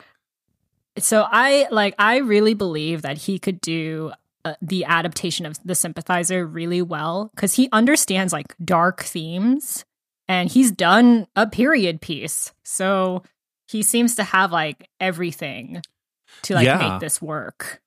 So 1.00 1.26
I 1.28 1.67
like. 1.72 1.96
I 1.98 2.17
really 2.17 2.54
believe 2.54 3.02
that 3.02 3.17
he 3.17 3.39
could 3.39 3.60
do. 3.62 4.12
Uh, 4.46 4.56
the 4.62 4.84
adaptation 4.84 5.46
of 5.46 5.58
the 5.63 5.74
sympathizer 5.74 6.46
really 6.46 6.82
well 6.82 7.32
because 7.34 7.54
he 7.54 7.69
understands 7.72 8.34
like 8.34 8.54
dark 8.65 9.02
themes 9.02 9.86
and 10.28 10.50
he's 10.52 10.72
done 10.72 11.28
a 11.36 11.46
period 11.48 12.02
piece 12.02 12.52
so 12.64 13.24
he 13.68 13.82
seems 13.82 14.16
to 14.16 14.24
have 14.24 14.52
like 14.52 14.90
everything 15.00 15.82
to 16.44 16.54
like 16.56 16.66
Yeah. 16.66 16.78
make 16.78 17.00
this 17.00 17.22
work. 17.22 17.82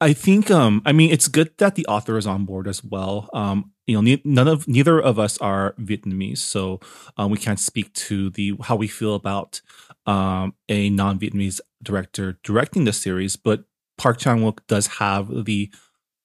I 0.00 0.12
think 0.12 0.50
um 0.50 0.82
I 0.84 0.92
mean 0.92 1.10
it's 1.10 1.26
good 1.28 1.50
that 1.58 1.74
the 1.74 1.86
author 1.86 2.18
is 2.18 2.26
on 2.26 2.44
board 2.44 2.68
as 2.68 2.84
well. 2.84 3.30
Um 3.32 3.72
you 3.86 3.94
know 3.96 4.02
ne- 4.02 4.22
none 4.24 4.46
of 4.48 4.68
neither 4.68 5.00
of 5.00 5.18
us 5.18 5.38
are 5.38 5.74
Vietnamese 5.80 6.38
so 6.38 6.80
um, 7.16 7.30
we 7.30 7.38
can't 7.38 7.58
speak 7.60 7.92
to 7.94 8.30
the 8.30 8.54
how 8.62 8.76
we 8.76 8.88
feel 8.88 9.14
about 9.14 9.60
um 10.06 10.54
a 10.68 10.90
non-Vietnamese 10.90 11.60
director 11.82 12.38
directing 12.44 12.84
the 12.84 12.92
series 12.92 13.36
but 13.36 13.64
Park 13.96 14.18
Chan-wook 14.18 14.58
does 14.68 14.86
have 14.98 15.44
the 15.46 15.70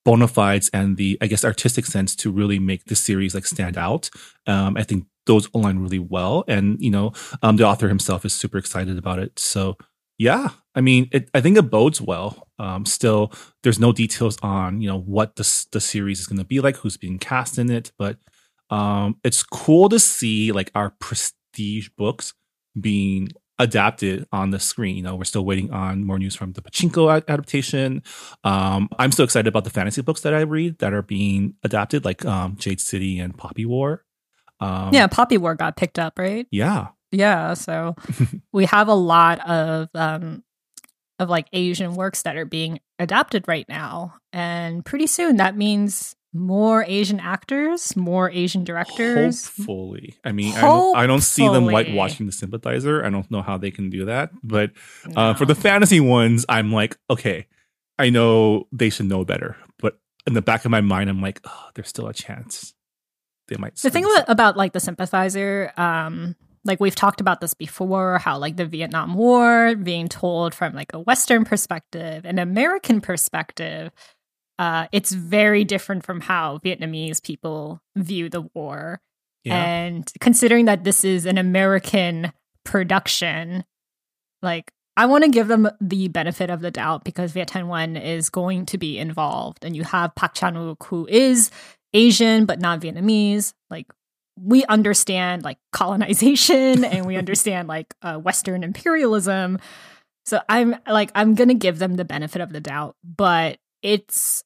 bona 0.03 0.27
fides 0.27 0.69
and 0.73 0.97
the 0.97 1.17
I 1.21 1.27
guess 1.27 1.45
artistic 1.45 1.85
sense 1.85 2.15
to 2.17 2.31
really 2.31 2.59
make 2.59 2.85
the 2.85 2.95
series 2.95 3.33
like 3.35 3.45
stand 3.45 3.77
out. 3.77 4.09
Um 4.47 4.75
I 4.75 4.83
think 4.83 5.05
those 5.25 5.47
align 5.53 5.79
really 5.79 5.99
well 5.99 6.43
and 6.47 6.81
you 6.81 6.89
know 6.89 7.11
um 7.43 7.57
the 7.57 7.63
author 7.63 7.87
himself 7.87 8.25
is 8.25 8.33
super 8.33 8.57
excited 8.57 8.97
about 8.97 9.19
it. 9.19 9.37
So 9.39 9.77
yeah, 10.21 10.49
I 10.75 10.81
mean, 10.81 11.09
it, 11.11 11.31
I 11.33 11.41
think 11.41 11.57
it 11.57 11.71
bodes 11.71 11.99
well. 11.99 12.47
Um, 12.59 12.85
still, 12.85 13.33
there's 13.63 13.79
no 13.79 13.91
details 13.91 14.37
on 14.43 14.79
you 14.79 14.87
know 14.87 14.99
what 14.99 15.35
the 15.35 15.65
the 15.71 15.81
series 15.81 16.19
is 16.19 16.27
going 16.27 16.37
to 16.37 16.45
be 16.45 16.59
like, 16.59 16.75
who's 16.75 16.95
being 16.95 17.17
cast 17.17 17.57
in 17.57 17.71
it, 17.71 17.91
but 17.97 18.17
um, 18.69 19.17
it's 19.23 19.41
cool 19.41 19.89
to 19.89 19.99
see 19.99 20.51
like 20.51 20.69
our 20.75 20.91
prestige 20.99 21.89
books 21.97 22.35
being 22.79 23.29
adapted 23.57 24.27
on 24.31 24.51
the 24.51 24.59
screen. 24.59 24.95
You 24.95 25.01
know, 25.01 25.15
we're 25.15 25.23
still 25.23 25.43
waiting 25.43 25.71
on 25.71 26.03
more 26.03 26.19
news 26.19 26.35
from 26.35 26.53
the 26.53 26.61
Pachinko 26.61 27.23
adaptation. 27.27 28.03
Um, 28.43 28.89
I'm 28.99 29.11
so 29.11 29.23
excited 29.23 29.47
about 29.47 29.63
the 29.63 29.71
fantasy 29.71 30.03
books 30.03 30.21
that 30.21 30.35
I 30.35 30.41
read 30.41 30.77
that 30.79 30.93
are 30.93 31.01
being 31.01 31.55
adapted, 31.63 32.05
like 32.05 32.23
um, 32.25 32.57
Jade 32.57 32.79
City 32.79 33.19
and 33.19 33.35
Poppy 33.35 33.65
War. 33.65 34.05
Um, 34.61 34.93
yeah, 34.93 35.07
Poppy 35.07 35.37
War 35.37 35.55
got 35.55 35.75
picked 35.75 35.97
up, 35.99 36.19
right? 36.19 36.47
yeah, 36.51 36.89
Yeah, 37.11 37.55
so 37.55 37.95
we 38.53 38.65
have 38.65 38.87
a 38.87 38.93
lot 38.93 39.39
of 39.47 39.89
um 39.95 40.43
of 41.19 41.29
like 41.29 41.47
Asian 41.53 41.95
works 41.95 42.21
that 42.23 42.35
are 42.35 42.45
being 42.45 42.79
adapted 42.99 43.45
right 43.47 43.67
now. 43.69 44.15
And 44.33 44.83
pretty 44.85 45.07
soon 45.07 45.37
that 45.37 45.55
means 45.57 46.15
more 46.33 46.83
Asian 46.87 47.19
actors, 47.19 47.95
more 47.95 48.31
Asian 48.31 48.63
directors. 48.63 49.45
Hopefully, 49.45 50.15
I 50.23 50.31
mean, 50.31 50.55
I 50.55 50.61
don't, 50.61 50.97
I 50.97 51.05
don't 51.05 51.21
see 51.21 51.43
them 51.43 51.65
Hopefully. 51.65 51.73
whitewashing 51.73 52.25
the 52.25 52.31
sympathizer. 52.31 53.05
I 53.05 53.09
don't 53.09 53.29
know 53.29 53.41
how 53.41 53.57
they 53.57 53.69
can 53.69 53.89
do 53.89 54.05
that, 54.05 54.31
but 54.41 54.71
uh, 55.15 55.31
No. 55.31 55.33
for 55.35 55.45
the 55.45 55.53
fantasy 55.55 55.99
ones, 55.99 56.45
I'm 56.49 56.71
like, 56.71 56.97
okay, 57.09 57.47
I 57.99 58.09
know 58.09 58.67
they 58.71 58.89
should 58.89 59.07
know 59.07 59.25
better, 59.25 59.57
but 59.77 59.99
in 60.25 60.33
the 60.33 60.41
back 60.41 60.63
of 60.65 60.71
my 60.71 60.81
mind, 60.81 61.09
I'm 61.09 61.21
like, 61.21 61.41
oh, 61.45 61.65
there's 61.75 61.89
still 61.89 62.07
a 62.07 62.13
chance 62.13 62.73
they 63.51 63.57
might. 63.57 63.75
the 63.75 63.89
thing 63.89 64.05
about, 64.05 64.25
about 64.27 64.57
like 64.57 64.73
the 64.73 64.79
sympathizer 64.79 65.71
um 65.77 66.35
like 66.63 66.79
we've 66.79 66.95
talked 66.95 67.21
about 67.21 67.41
this 67.41 67.53
before 67.53 68.17
how 68.17 68.37
like 68.37 68.55
the 68.55 68.65
vietnam 68.65 69.13
war 69.13 69.75
being 69.75 70.07
told 70.07 70.55
from 70.55 70.73
like 70.73 70.93
a 70.93 70.99
western 70.99 71.43
perspective 71.45 72.25
an 72.25 72.39
american 72.39 73.01
perspective 73.01 73.91
uh 74.57 74.87
it's 74.91 75.11
very 75.11 75.63
different 75.63 76.03
from 76.03 76.21
how 76.21 76.57
vietnamese 76.59 77.21
people 77.21 77.81
view 77.95 78.29
the 78.29 78.41
war. 78.53 79.01
Yeah, 79.43 79.63
and 79.63 80.11
considering 80.19 80.65
that 80.65 80.83
this 80.83 81.03
is 81.03 81.25
an 81.25 81.37
american 81.37 82.31
production 82.63 83.63
like 84.41 84.71
I 84.97 85.05
want 85.05 85.23
to 85.23 85.29
give 85.29 85.47
them 85.47 85.69
the 85.79 86.09
benefit 86.09 86.49
of 86.49 86.59
the 86.61 86.69
doubt 86.69 87.03
because 87.05 87.31
Viet 87.31 87.49
Thanh 87.49 87.65
Nguyen 87.65 88.03
is 88.03 88.29
going 88.29 88.65
to 88.67 88.77
be 88.77 88.99
involved, 88.99 89.63
and 89.63 89.75
you 89.75 89.83
have 89.83 90.13
Park 90.15 90.33
Chan 90.33 90.55
Wook 90.55 90.85
who 90.87 91.07
is 91.07 91.49
Asian 91.93 92.45
but 92.45 92.59
not 92.59 92.81
Vietnamese. 92.81 93.53
Like 93.69 93.87
we 94.37 94.65
understand 94.65 95.43
like 95.43 95.57
colonization 95.71 96.83
and 96.83 97.05
we 97.05 97.15
understand 97.17 97.67
like 97.67 97.93
uh, 98.01 98.17
Western 98.17 98.63
imperialism. 98.63 99.59
So 100.25 100.39
I'm 100.49 100.75
like 100.87 101.11
I'm 101.15 101.35
gonna 101.35 101.53
give 101.53 101.79
them 101.79 101.95
the 101.95 102.05
benefit 102.05 102.41
of 102.41 102.53
the 102.53 102.59
doubt, 102.59 102.95
but 103.03 103.57
it's 103.81 104.43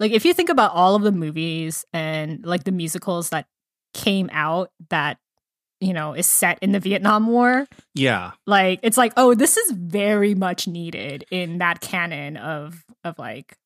like 0.00 0.12
if 0.12 0.24
you 0.24 0.34
think 0.34 0.48
about 0.48 0.72
all 0.72 0.94
of 0.94 1.02
the 1.02 1.12
movies 1.12 1.84
and 1.92 2.44
like 2.44 2.64
the 2.64 2.72
musicals 2.72 3.30
that 3.30 3.46
came 3.92 4.28
out 4.32 4.70
that 4.90 5.18
you 5.80 5.92
know 5.92 6.14
is 6.14 6.26
set 6.26 6.58
in 6.62 6.72
the 6.72 6.80
Vietnam 6.80 7.26
War, 7.26 7.66
yeah, 7.94 8.32
like 8.46 8.80
it's 8.82 8.96
like 8.96 9.12
oh 9.16 9.34
this 9.34 9.56
is 9.56 9.72
very 9.72 10.34
much 10.34 10.66
needed 10.66 11.24
in 11.30 11.58
that 11.58 11.80
canon 11.80 12.36
of 12.36 12.84
of 13.04 13.18
like 13.18 13.56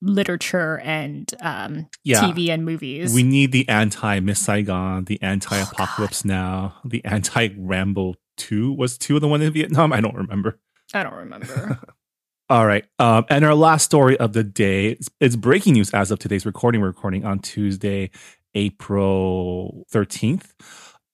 literature 0.00 0.78
and 0.80 1.32
um, 1.40 1.88
Yeah. 2.04 2.20
TV 2.22 2.48
and 2.50 2.64
movies. 2.64 3.12
We 3.14 3.22
need 3.22 3.52
the 3.52 3.68
anti 3.68 4.20
Miss 4.20 4.38
Saigon, 4.40 5.04
the 5.04 5.20
anti 5.22 5.56
Apocalypse 5.58 6.24
Now, 6.24 6.76
the 6.84 7.04
anti 7.04 7.48
Rambo 7.56 8.14
2. 8.36 8.72
Was 8.72 8.98
2 8.98 9.16
of 9.16 9.20
the 9.20 9.28
one 9.28 9.42
in 9.42 9.52
Vietnam? 9.52 9.92
I 9.92 10.00
don't 10.00 10.14
remember. 10.14 10.58
I 10.94 11.02
don't 11.02 11.14
remember. 11.14 11.80
All 12.50 12.66
right. 12.66 12.84
Um, 12.98 13.26
and 13.28 13.44
our 13.44 13.54
last 13.54 13.84
story 13.84 14.16
of 14.18 14.32
the 14.32 14.42
day 14.44 14.86
it's, 14.92 15.08
it's 15.20 15.36
breaking 15.36 15.74
news 15.74 15.90
as 15.90 16.10
of 16.10 16.18
today's 16.18 16.46
recording. 16.46 16.80
We're 16.80 16.86
recording 16.86 17.24
on 17.26 17.40
Tuesday, 17.40 18.10
April 18.54 19.86
13th. 19.92 20.52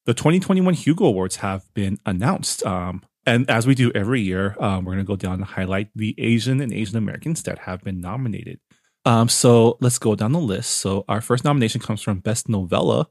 The 0.07 0.15
2021 0.15 0.75
Hugo 0.75 1.07
Awards 1.07 1.37
have 1.37 1.65
been 1.75 1.99
announced. 2.07 2.65
Um, 2.65 3.03
and 3.27 3.49
as 3.51 3.67
we 3.67 3.75
do 3.75 3.91
every 3.95 4.21
year, 4.21 4.57
um, 4.61 4.85
we're 4.85 4.95
going 4.95 5.05
to 5.05 5.09
go 5.09 5.17
down 5.17 5.35
and 5.35 5.45
highlight 5.45 5.89
the 5.95 6.15
Asian 6.19 6.61
and 6.61 6.73
Asian 6.73 6.97
Americans 6.97 7.43
that 7.45 7.61
have 7.61 7.83
been 7.83 8.01
nominated. 8.01 8.61
Um, 9.07 9.29
so 9.29 9.77
let's 9.81 9.99
go 9.99 10.15
down 10.15 10.33
the 10.33 10.41
list. 10.41 10.79
So 10.79 11.05
our 11.09 11.21
first 11.21 11.45
nomination 11.45 11.81
comes 11.81 12.01
from 12.03 12.21
Best 12.21 12.49
Novella, 12.49 13.07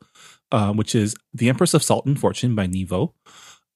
um, 0.52 0.78
which 0.78 0.96
is 0.96 1.16
The 1.34 1.50
Empress 1.50 1.74
of 1.74 1.84
Salt 1.84 2.06
and 2.06 2.20
Fortune 2.20 2.56
by 2.56 2.68
Nghi 2.68 2.88
Vo, 2.88 3.14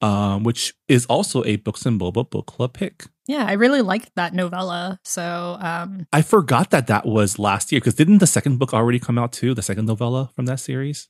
um, 0.01 0.43
which 0.43 0.73
is 0.87 1.05
also 1.05 1.43
a 1.43 1.57
Books 1.57 1.85
and 1.85 1.99
Boba 1.99 2.27
book 2.29 2.47
club 2.47 2.73
pick. 2.73 3.05
yeah, 3.27 3.45
I 3.45 3.53
really 3.53 3.81
liked 3.81 4.11
that 4.15 4.33
novella. 4.33 4.99
So 5.03 5.57
um, 5.59 6.07
I 6.13 6.21
forgot 6.21 6.71
that 6.71 6.87
that 6.87 7.05
was 7.05 7.37
last 7.37 7.71
year 7.71 7.81
because 7.81 7.95
didn't 7.95 8.19
the 8.19 8.27
second 8.27 8.57
book 8.57 8.73
already 8.73 8.99
come 8.99 9.17
out 9.17 9.31
too? 9.31 9.53
The 9.53 9.61
second 9.61 9.85
novella 9.85 10.31
from 10.35 10.45
that 10.45 10.59
series? 10.59 11.09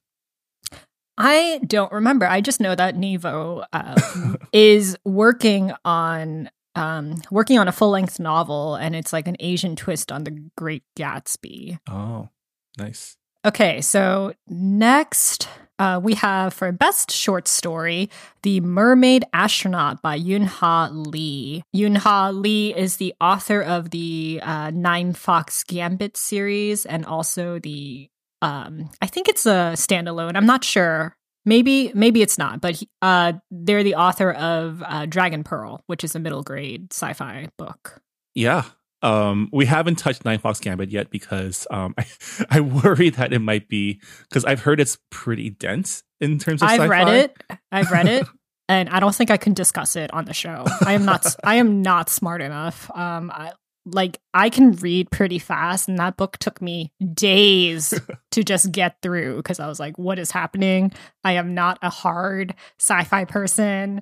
I 1.17 1.59
don't 1.65 1.91
remember. 1.91 2.27
I 2.27 2.41
just 2.41 2.59
know 2.59 2.75
that 2.75 2.95
Nghi 2.95 3.19
Vo 3.19 3.65
uh, 3.73 4.35
is 4.53 4.97
working 5.03 5.73
on 5.83 6.49
um, 6.75 7.15
working 7.31 7.57
on 7.57 7.67
a 7.67 7.71
full 7.71 7.89
length 7.89 8.19
novel, 8.19 8.75
and 8.75 8.95
it's 8.95 9.11
like 9.11 9.27
an 9.27 9.37
Asian 9.39 9.75
twist 9.75 10.11
on 10.11 10.23
the 10.23 10.49
Great 10.55 10.83
Gatsby. 10.95 11.79
Oh, 11.89 12.29
nice. 12.77 13.17
Okay, 13.43 13.81
so 13.81 14.33
next 14.47 15.47
uh, 15.79 15.99
we 16.03 16.15
have 16.15 16.53
for 16.53 16.71
best 16.71 17.11
short 17.11 17.47
story, 17.47 18.09
The 18.43 18.59
Mermaid 18.61 19.25
Astronaut 19.33 20.01
by 20.01 20.19
Yoon 20.19 20.45
Ha 20.45 20.89
Lee. 20.91 21.63
Yoon 21.75 21.97
Ha 21.97 22.29
Lee 22.29 22.75
is 22.75 22.97
the 22.97 23.13
author 23.21 23.61
of 23.61 23.91
the 23.91 24.39
uh, 24.43 24.71
Nine 24.71 25.13
Fox 25.13 25.63
Gambit 25.63 26.17
series 26.17 26.85
and 26.85 27.05
also 27.05 27.59
the 27.59 28.09
um, 28.41 28.89
I 29.01 29.07
think 29.07 29.27
it's 29.27 29.45
a 29.45 29.73
standalone. 29.75 30.35
I'm 30.35 30.45
not 30.45 30.63
sure. 30.63 31.15
Maybe 31.45 31.91
maybe 31.95 32.21
it's 32.21 32.37
not, 32.37 32.59
but 32.59 32.75
he, 32.75 32.89
uh, 33.01 33.33
they're 33.49 33.83
the 33.83 33.95
author 33.95 34.33
of 34.33 34.83
uh, 34.85 35.05
Dragon 35.05 35.43
Pearl, 35.43 35.81
which 35.87 36.03
is 36.03 36.13
a 36.13 36.19
middle 36.19 36.43
grade 36.43 36.91
sci-fi 36.91 37.47
book. 37.57 38.01
Yeah. 38.35 38.65
Um, 39.01 39.49
we 39.53 39.65
haven't 39.65 39.95
touched 39.95 40.25
Nine 40.25 40.39
Fox 40.39 40.59
Gambit 40.59 40.89
yet 40.89 41.09
because 41.09 41.65
um, 41.71 41.93
I, 41.97 42.05
I 42.49 42.59
worry 42.59 43.09
that 43.11 43.31
it 43.31 43.39
might 43.39 43.69
be 43.69 44.01
because 44.27 44.43
I've 44.43 44.59
heard 44.59 44.79
it's 44.79 44.97
pretty 45.09 45.49
dense 45.51 46.03
in 46.19 46.37
terms 46.37 46.61
of 46.61 46.69
I've 46.69 46.81
sci-fi. 46.81 47.03
read 47.03 47.07
it. 47.07 47.37
I've 47.71 47.91
read 47.91 48.07
it, 48.07 48.27
and 48.69 48.89
I 48.89 48.99
don't 48.99 49.15
think 49.15 49.31
I 49.31 49.37
can 49.37 49.53
discuss 49.53 49.95
it 49.95 50.13
on 50.13 50.25
the 50.25 50.33
show. 50.33 50.65
I 50.85 50.93
am 50.93 51.05
not. 51.05 51.33
I 51.43 51.55
am 51.55 51.81
not 51.81 52.09
smart 52.09 52.41
enough. 52.41 52.91
Um, 52.93 53.31
I, 53.31 53.53
like 53.93 54.19
I 54.33 54.49
can 54.49 54.73
read 54.73 55.09
pretty 55.11 55.39
fast, 55.39 55.87
and 55.87 55.97
that 55.99 56.17
book 56.17 56.37
took 56.37 56.61
me 56.61 56.91
days 57.13 57.93
to 58.31 58.43
just 58.43 58.71
get 58.71 58.97
through 59.01 59.37
because 59.37 59.59
I 59.59 59.67
was 59.67 59.79
like, 59.79 59.97
"What 59.97 60.19
is 60.19 60.31
happening?" 60.31 60.91
I 61.23 61.33
am 61.33 61.53
not 61.53 61.79
a 61.81 61.89
hard 61.89 62.53
sci-fi 62.79 63.25
person. 63.25 64.01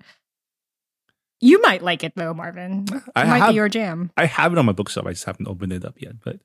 You 1.42 1.62
might 1.62 1.84
like 1.84 2.04
it 2.04 2.14
though, 2.16 2.34
Marvin. 2.34 2.86
It 2.92 3.04
I 3.16 3.24
might 3.26 3.38
have- 3.40 3.50
be 3.50 3.56
your 3.56 3.70
jam. 3.70 4.12
I 4.18 4.26
have 4.26 4.52
it 4.52 4.58
on 4.58 4.66
my 4.66 4.72
bookshelf. 4.72 5.06
I 5.06 5.12
just 5.12 5.26
haven't 5.26 5.48
opened 5.48 5.74
it 5.74 5.86
up 5.86 5.96
yet. 6.02 6.14
But 6.24 6.40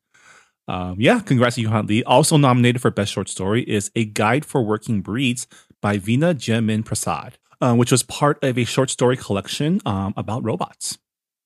um, 0.68 0.96
yeah, 0.98 1.20
congrats 1.20 1.56
to 1.56 1.62
Yoon 1.62 1.70
Ha 1.70 1.80
Lee. 1.80 2.02
Also 2.04 2.36
nominated 2.36 2.82
for 2.82 2.90
Best 2.90 3.12
Short 3.12 3.28
Story 3.28 3.62
is 3.62 3.90
A 3.94 4.04
Guide 4.04 4.44
for 4.44 4.62
Working 4.62 5.00
Breeds 5.00 5.46
by 5.80 5.96
Vina 5.98 6.34
Jie-Min 6.34 6.82
Prasad, 6.82 7.38
uh, 7.60 7.74
which 7.74 7.90
was 7.90 8.02
part 8.02 8.42
of 8.44 8.58
a 8.58 8.64
short 8.64 8.90
story 8.90 9.16
collection 9.16 9.80
um, 9.86 10.12
about 10.16 10.44
robots. 10.44 10.98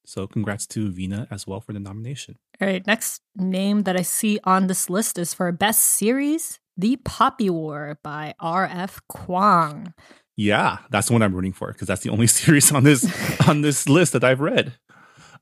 So 0.06 0.26
congrats 0.26 0.66
to 0.68 0.90
Vina 0.90 1.26
as 1.30 1.46
well 1.46 1.60
for 1.60 1.72
the 1.72 1.80
nomination. 1.80 2.38
All 2.60 2.68
right, 2.68 2.86
next 2.86 3.22
name 3.36 3.82
that 3.82 3.96
I 3.96 4.02
see 4.02 4.38
on 4.44 4.66
this 4.66 4.90
list 4.90 5.18
is 5.18 5.34
for 5.34 5.50
best 5.52 5.80
series, 5.82 6.60
The 6.76 6.96
Poppy 6.96 7.50
War 7.50 7.98
by 8.02 8.34
R.F. 8.38 9.00
Kuang. 9.10 9.92
Yeah, 10.36 10.78
that's 10.90 11.06
the 11.08 11.12
one 11.12 11.22
I'm 11.22 11.34
rooting 11.34 11.52
for 11.52 11.72
because 11.72 11.88
that's 11.88 12.02
the 12.02 12.10
only 12.10 12.26
series 12.40 12.72
on 12.72 12.84
this 12.84 13.04
on 13.48 13.62
this 13.62 13.88
list 13.88 14.12
that 14.12 14.24
I've 14.24 14.40
read. 14.40 14.74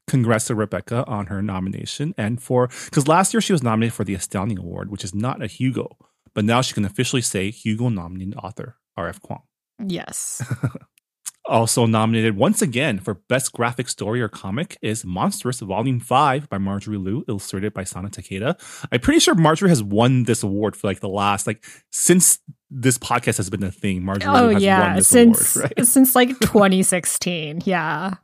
Congrats 0.09 0.47
to 0.47 0.55
Rebecca 0.55 1.05
on 1.07 1.27
her 1.27 1.41
nomination 1.43 2.13
and 2.19 2.43
for 2.43 2.69
because 2.87 3.07
last 3.07 3.33
year 3.33 3.41
she 3.41 3.53
was 3.53 3.63
nominated 3.63 3.95
for 3.95 4.05
the 4.05 4.15
Astounding 4.15 4.59
Award, 4.59 4.91
which 4.91 5.05
is 5.05 5.15
not 5.15 5.43
a 5.43 5.47
Hugo, 5.47 5.97
but 6.35 6.45
now 6.45 6.61
she 6.61 6.75
can 6.75 6.85
officially 6.85 7.23
say 7.23 7.51
Hugo 7.51 7.89
nominated 7.89 8.35
author 8.37 8.77
R.F. 8.97 9.21
Kuang. 9.23 9.43
Yes. 9.85 10.43
Also 11.47 11.87
nominated 11.87 12.37
once 12.37 12.63
again 12.63 12.99
for 13.01 13.15
Best 13.15 13.53
Graphic 13.53 13.89
Story 13.89 14.23
or 14.23 14.29
Comic 14.29 14.79
is 14.81 15.05
Monstress 15.05 15.61
Volume 15.61 15.99
5 15.99 16.49
by 16.49 16.59
Marjorie 16.59 16.99
Liu, 16.99 17.25
illustrated 17.27 17.75
by 17.75 17.83
Sana 17.83 18.11
Takeda. 18.11 18.57
I'm 18.93 19.01
pretty 19.01 19.19
sure 19.19 19.35
Marjorie 19.35 19.69
has 19.71 19.83
won 19.83 20.23
this 20.23 20.45
award 20.45 20.77
for 20.77 20.87
like 20.87 21.01
the 21.01 21.09
last, 21.09 21.49
like, 21.49 21.65
since 21.91 22.39
this 22.71 22.97
podcast 22.97 23.39
has 23.39 23.51
been 23.51 23.65
a 23.65 23.73
thing, 23.73 24.05
Marjorie 24.05 24.33
Liu 24.33 24.41
oh 24.41 24.45
has 24.47 24.55
won 24.55 24.63
yeah, 24.63 24.95
this 24.97 25.09
since 25.09 25.57
award, 25.57 25.73
right? 25.79 25.87
since 25.87 26.15
like 26.15 26.29
2016. 26.41 27.63
Yeah. 27.67 28.15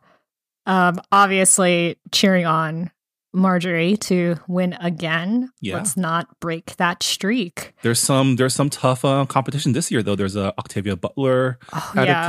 Um 0.67 1.01
obviously 1.11 1.97
cheering 2.13 2.47
on 2.47 2.91
Marjorie 3.33 3.97
to 3.99 4.37
win 4.49 4.75
again. 4.81 5.51
Yeah. 5.61 5.77
Let's 5.77 5.97
not 5.97 6.29
break 6.41 6.77
that 6.77 7.03
streak. 7.03 7.75
There's 7.83 7.99
some 7.99 8.37
there's 8.37 8.55
some 8.55 8.71
tough 8.71 9.05
uh, 9.05 9.25
competition 9.27 9.73
this 9.73 9.91
year 9.91 10.03
though. 10.03 10.15
There's 10.17 10.37
a 10.37 10.55
Octavia 10.59 10.95
Butler 10.97 11.59
Oh, 11.73 11.93
yeah. 11.97 12.27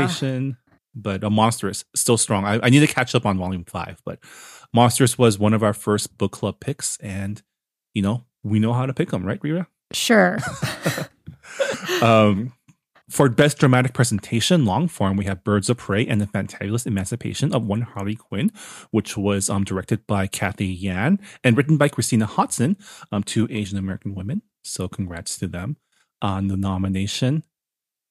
But 1.01 1.23
a 1.23 1.29
Monstress 1.29 1.83
still 1.95 2.17
strong. 2.17 2.45
I, 2.45 2.59
I 2.63 2.69
need 2.69 2.81
to 2.81 2.87
catch 2.87 3.15
up 3.15 3.25
on 3.25 3.37
Volume 3.37 3.65
Five, 3.65 4.01
but 4.05 4.19
Monstress 4.75 5.17
was 5.17 5.39
one 5.39 5.53
of 5.53 5.63
our 5.63 5.73
first 5.73 6.17
book 6.17 6.31
club 6.31 6.59
picks, 6.59 6.97
and 6.97 7.41
you 7.93 8.01
know 8.01 8.25
we 8.43 8.59
know 8.59 8.73
how 8.73 8.85
to 8.85 8.93
pick 8.93 9.09
them, 9.09 9.25
right, 9.25 9.39
Reera? 9.41 9.67
Sure. 9.93 10.37
um, 12.01 12.53
for 13.09 13.27
best 13.27 13.57
dramatic 13.57 13.93
presentation, 13.93 14.65
long 14.65 14.87
form, 14.87 15.17
we 15.17 15.25
have 15.25 15.43
Birds 15.43 15.69
of 15.69 15.77
Prey 15.77 16.05
and 16.05 16.21
the 16.21 16.27
Fantabulous 16.27 16.85
Emancipation 16.85 17.53
of 17.53 17.65
One 17.65 17.81
Harley 17.81 18.15
Quinn, 18.15 18.51
which 18.91 19.17
was 19.17 19.49
um, 19.49 19.63
directed 19.63 20.05
by 20.05 20.27
Cathy 20.27 20.67
Yan 20.67 21.19
and 21.43 21.57
written 21.57 21.75
by 21.75 21.89
Christina 21.89 22.27
Hodson, 22.27 22.77
um, 23.11 23.23
two 23.23 23.47
Asian 23.49 23.79
American 23.79 24.13
women. 24.13 24.43
So 24.63 24.87
congrats 24.87 25.39
to 25.39 25.47
them 25.47 25.77
on 26.21 26.47
the 26.47 26.57
nomination. 26.57 27.43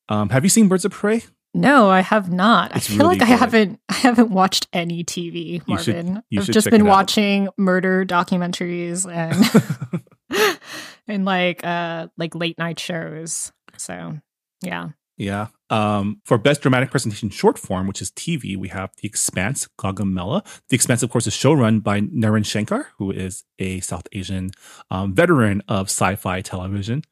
Um, 0.08 0.30
have 0.30 0.42
you 0.42 0.50
seen 0.50 0.66
Birds 0.66 0.84
of 0.84 0.92
Prey? 0.92 1.22
No, 1.54 1.88
I 1.88 2.00
have 2.00 2.30
not. 2.30 2.76
It's 2.76 2.86
I 2.86 2.90
feel 2.90 2.98
really 3.06 3.18
like 3.18 3.22
I 3.28 3.32
haven't 3.32 3.80
I 3.88 3.94
haven't 3.94 4.30
watched 4.30 4.68
any 4.72 5.02
TV, 5.04 5.62
You 5.66 5.78
should- 5.78 5.96
Marvin. 6.04 6.22
you 6.30 6.40
I've 6.40 6.46
just 6.46 6.70
been 6.70 6.84
watching 6.86 7.48
murder 7.56 8.04
documentaries 8.04 9.10
and 9.10 9.98
and 11.08 11.24
like 11.24 11.64
uh 11.64 12.08
like 12.16 12.34
late 12.34 12.58
night 12.58 12.78
shows. 12.78 13.52
So 13.76 14.18
yeah. 14.62 14.90
Yeah. 15.16 15.48
Um, 15.68 16.20
for 16.24 16.38
best 16.38 16.62
dramatic 16.62 16.92
presentation 16.92 17.28
short 17.28 17.58
form, 17.58 17.88
which 17.88 18.00
is 18.00 18.12
TV, 18.12 18.56
we 18.56 18.68
have 18.68 18.92
The 19.02 19.08
Expanse, 19.08 19.68
Gaugamela. 19.76 20.44
The 20.68 20.76
Expanse, 20.76 21.02
of 21.02 21.10
course, 21.10 21.26
is 21.26 21.34
showrun 21.34 21.82
by 21.82 22.02
Naren 22.02 22.46
Shankar, 22.46 22.86
who 22.98 23.10
is 23.10 23.42
a 23.58 23.80
South 23.80 24.06
Asian 24.12 24.52
um, 24.92 25.12
veteran 25.14 25.60
of 25.66 25.86
sci-fi 25.88 26.40
television. 26.40 27.02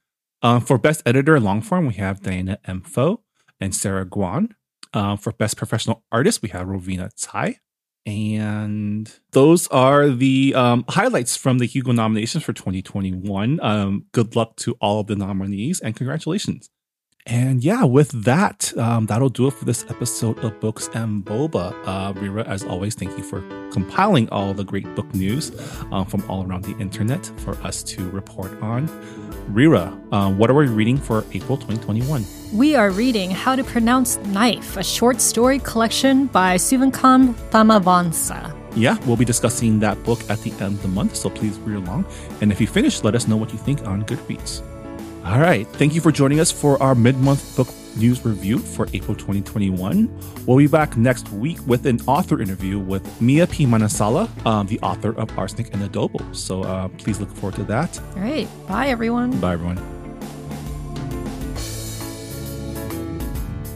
Um, 0.41 0.61
for 0.61 0.79
best 0.79 1.03
editor 1.05 1.41
long 1.41 1.61
form, 1.63 1.87
we 1.89 1.95
have 1.95 2.23
Diana 2.23 2.59
M. 2.65 2.81
Pho 2.83 3.23
and 3.61 3.75
Sarah 3.75 4.07
Guan. 4.07 4.51
Um, 4.95 5.19
for 5.19 5.33
best 5.33 5.57
professional 5.57 6.05
artist, 6.11 6.43
we 6.43 6.49
have 6.51 6.67
Rovina 6.67 7.11
Cai. 7.21 7.59
And 8.07 9.13
those 9.33 9.67
are 9.69 10.09
the 10.09 10.55
um, 10.55 10.85
highlights 10.89 11.37
from 11.37 11.59
the 11.59 11.67
Hugo 11.67 11.91
nominations 11.91 12.45
for 12.45 12.53
2021. 12.53 13.59
Um, 13.61 14.07
good 14.13 14.37
luck 14.37 14.55
to 14.57 14.77
all 14.81 15.01
of 15.01 15.09
the 15.09 15.17
nominees 15.17 15.81
and 15.81 15.95
congratulations. 15.97 16.71
And 17.27 17.65
yeah, 17.65 17.83
with 17.83 18.13
that, 18.23 18.73
um, 18.79 19.07
that'll 19.07 19.29
do 19.29 19.49
it 19.49 19.55
for 19.55 19.65
this 19.65 19.85
episode 19.91 20.39
of 20.45 20.61
Books 20.61 20.89
and 20.95 21.25
Boba. 21.25 21.75
Uh, 21.85 22.13
Reera, 22.13 22.47
as 22.47 22.63
always, 22.63 22.95
thank 22.95 23.19
you 23.19 23.25
for 23.25 23.41
compiling 23.73 24.29
all 24.29 24.55
the 24.55 24.63
great 24.63 24.95
book 24.95 25.13
news 25.13 25.51
um, 25.91 26.07
from 26.07 26.23
all 26.31 26.47
around 26.47 26.65
the 26.65 26.79
internet 26.79 27.27
for 27.39 27.55
us 27.63 27.83
to 27.83 28.09
report 28.11 28.53
on. 28.63 28.87
Reera, 29.53 30.01
uh, 30.13 30.31
what 30.33 30.51
are 30.51 30.55
we 30.55 30.69
reading 30.69 30.97
for 30.97 31.25
April 31.33 31.57
2021? 31.57 32.25
We 32.53 32.77
are 32.77 32.91
reading 32.91 33.31
How 33.33 33.57
to 33.57 33.65
Pronounce 33.65 34.19
Knife, 34.19 34.77
a 34.77 34.85
short 34.85 35.21
story 35.21 35.59
collection 35.59 36.27
by 36.27 36.57
Souvankham 36.57 37.35
Thammavongsa. 37.51 38.55
Yeah, 38.77 38.99
we'll 39.05 39.17
be 39.17 39.25
discussing 39.25 39.81
that 39.81 40.03
book 40.05 40.21
at 40.31 40.41
the 40.43 40.53
end 40.53 40.77
of 40.77 40.83
the 40.83 40.89
month, 40.89 41.17
so 41.17 41.29
please 41.29 41.59
read 41.61 41.77
along. 41.77 42.07
And 42.41 42.53
if 42.53 42.61
you 42.61 42.69
finish, 42.69 43.03
let 43.03 43.15
us 43.17 43.27
know 43.27 43.37
what 43.37 43.53
you 43.53 43.59
think 43.59 43.85
on 43.87 44.05
Goodreads. 44.05 44.63
All 45.25 45.41
right, 45.41 45.67
thank 45.67 45.95
you 45.95 46.01
for 46.01 46.13
joining 46.13 46.39
us 46.39 46.53
for 46.53 46.81
our 46.81 46.95
mid 46.95 47.17
month 47.19 47.57
book 47.57 47.69
news 47.97 48.25
review 48.25 48.59
for 48.59 48.87
April 48.93 49.17
2021. 49.17 50.09
We'll 50.47 50.59
be 50.59 50.69
back 50.69 50.97
next 50.97 51.29
week 51.33 51.59
with 51.67 51.85
an 51.87 52.01
author 52.07 52.41
interview 52.41 52.79
with 52.79 53.21
Mia 53.21 53.49
P. 53.49 53.67
Manansala, 53.67 54.29
um, 54.47 54.69
the 54.69 54.79
author 54.81 55.19
of 55.19 55.37
Arsenic 55.37 55.75
and 55.75 55.83
Adobo. 55.83 56.35
So 56.35 56.63
uh, 56.63 56.89
please 56.99 57.19
look 57.19 57.31
forward 57.31 57.57
to 57.57 57.65
that. 57.65 57.99
All 58.15 58.23
right. 58.23 58.47
Bye, 58.69 58.89
everyone. 58.89 59.41
Bye, 59.41 59.55
everyone. 59.55 59.96